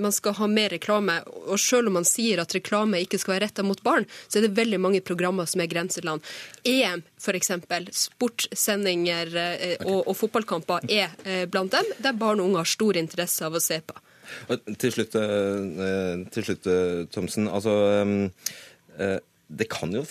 man 0.01 0.13
skal 0.17 0.33
ha 0.39 0.47
mer 0.49 0.71
reklame. 0.73 1.19
Og 1.53 1.59
selv 1.61 1.91
om 1.91 1.99
man 1.99 2.07
sier 2.09 2.41
at 2.41 2.55
reklame 2.57 3.03
ikke 3.05 3.19
skal 3.21 3.35
være 3.35 3.43
retta 3.45 3.65
mot 3.67 3.83
barn, 3.85 4.07
så 4.25 4.39
er 4.39 4.47
det 4.47 4.57
veldig 4.57 4.79
mange 4.81 5.03
programmer 5.05 5.45
som 5.45 5.61
er 5.61 5.69
grenseland. 5.69 6.25
EM 6.65 7.03
f.eks., 7.21 7.53
sportssendinger 8.07 9.35
og 9.85 9.97
og, 9.99 10.11
og 10.11 10.18
fotballkamper 10.18 10.86
er 10.88 11.14
eh, 11.24 11.44
blant 11.51 11.74
dem, 11.74 11.94
der 12.03 12.18
barn 12.18 12.42
og 12.42 12.51
unge 12.51 12.62
har 12.62 12.70
stor 12.70 12.99
interesse 13.01 13.46
av 13.46 13.57
å 13.59 13.62
se 13.62 13.80
på. 13.84 13.96
Til 14.78 14.92
slutt, 14.94 15.16
eh, 15.18 16.22
til 16.34 16.46
slutt 16.51 16.68
Thomsen. 17.14 17.49
Altså, 17.49 17.74
det 19.49 19.68
kan 19.72 19.92
jo 19.94 20.05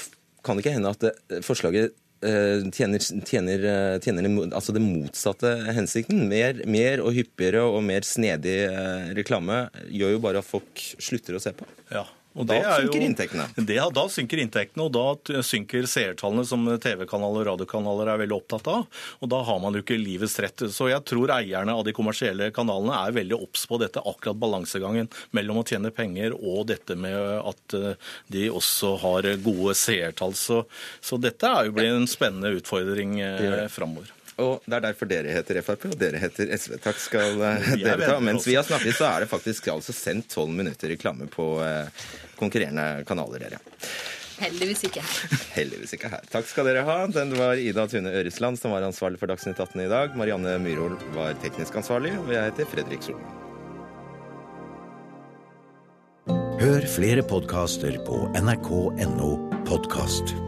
kan 0.46 0.60
ikke 0.62 0.72
hende 0.78 0.94
at 0.94 1.02
forslaget 1.44 1.92
tjener, 2.24 3.04
tjener, 3.28 3.66
tjener 4.02 4.28
altså 4.48 4.74
det 4.74 4.82
motsatte 4.82 5.52
hensikten. 5.76 6.24
Mer, 6.32 6.64
mer, 6.66 7.04
og 7.04 7.12
hyppigere 7.18 7.66
og 7.68 7.84
mer 7.86 8.08
snedig 8.08 8.56
reklame 9.18 9.66
gjør 9.92 10.16
jo 10.16 10.22
bare 10.24 10.42
at 10.42 10.48
folk 10.48 10.86
slutter 11.04 11.38
å 11.38 11.44
se 11.44 11.52
på. 11.58 11.68
Ja, 11.92 12.06
og 12.38 12.48
da 12.50 12.58
synker 12.78 13.00
jo, 13.02 13.06
inntektene. 13.10 13.48
Det, 13.68 13.78
da 13.98 14.04
synker 14.12 14.42
inntektene, 14.44 14.86
og 14.86 14.94
da 14.94 15.42
synker 15.46 15.88
seertallene, 15.90 16.46
som 16.48 16.66
TV-kanaler 16.84 17.44
og 17.44 17.48
radiokanaler 17.52 18.12
er 18.14 18.22
veldig 18.24 18.38
opptatt 18.38 18.70
av. 18.72 18.86
Og 19.24 19.32
da 19.32 19.42
har 19.48 19.62
man 19.64 19.78
jo 19.78 19.84
ikke 19.84 19.98
livets 20.00 20.38
rett. 20.44 20.68
Så 20.74 20.90
jeg 20.92 21.04
tror 21.10 21.34
eierne 21.36 21.76
av 21.76 21.84
de 21.88 21.96
kommersielle 21.98 22.52
kanalene 22.56 23.00
er 23.02 23.18
veldig 23.18 23.40
obs 23.40 23.66
på 23.70 23.82
dette, 23.82 24.04
akkurat 24.04 24.40
balansegangen 24.40 25.10
mellom 25.36 25.62
å 25.62 25.66
tjene 25.68 25.94
penger 25.96 26.36
og 26.38 26.68
dette 26.70 26.98
med 27.00 27.18
at 27.18 27.78
eh, 27.78 28.14
de 28.34 28.48
også 28.54 28.94
har 29.02 29.32
gode 29.44 29.74
seertall. 29.78 30.38
Så, 30.38 30.64
så 31.02 31.20
dette 31.22 31.50
er 31.50 31.68
jo 31.68 31.76
blitt 31.78 31.96
en 31.96 32.10
spennende 32.10 32.54
utfordring 32.60 33.20
eh, 33.24 33.66
framover. 33.74 34.14
Og 34.38 34.62
det 34.70 34.78
er 34.78 34.84
derfor 34.86 35.10
dere 35.10 35.34
heter 35.34 35.60
Frp, 35.66 35.88
og 35.90 35.98
dere 35.98 36.20
heter 36.22 36.52
SV. 36.54 36.78
Takk 36.84 37.00
skal 37.02 37.42
eh, 37.42 37.70
dere 37.82 38.06
ta. 38.06 38.20
Mens 38.22 38.46
vi 38.46 38.54
har 38.58 38.66
snakket, 38.68 38.98
så 39.00 39.10
er 39.10 39.26
det 39.26 39.32
faktisk 39.32 39.72
altså 39.74 39.96
sendt 39.98 40.30
tolv 40.34 40.54
minutter 40.54 40.94
reklame 40.94 41.26
på 41.32 41.56
eh, 41.66 42.06
konkurrerende 42.40 43.04
kanaler, 43.08 43.48
dere. 43.48 43.60
Heldigvis 44.38 44.84
ikke. 44.86 45.02
Heldigvis 45.58 45.96
ikke 45.98 46.12
her. 46.14 46.26
Takk 46.32 46.48
skal 46.50 46.70
dere 46.70 46.86
ha. 46.88 47.00
Den 47.10 47.34
var 47.40 47.58
Ida 47.58 47.88
Tune 47.90 48.14
Øresland 48.20 48.60
som 48.62 48.76
var 48.76 48.86
ansvarlig 48.86 49.22
for 49.22 49.30
Dagsnytt 49.32 49.60
18 49.60 49.86
i 49.88 49.90
dag. 49.92 50.16
Marianne 50.20 50.58
Myrhol 50.62 50.98
var 51.18 51.38
teknisk 51.44 51.80
ansvarlig, 51.82 52.14
og 52.22 52.34
jeg 52.36 52.52
heter 52.52 52.70
Fredrik 52.74 53.06
Solvang. 53.06 53.44
Hør 56.58 56.84
flere 56.90 57.24
podkaster 57.26 58.00
på 58.06 58.26
nrk.no 58.42 59.32
podkast. 59.70 60.47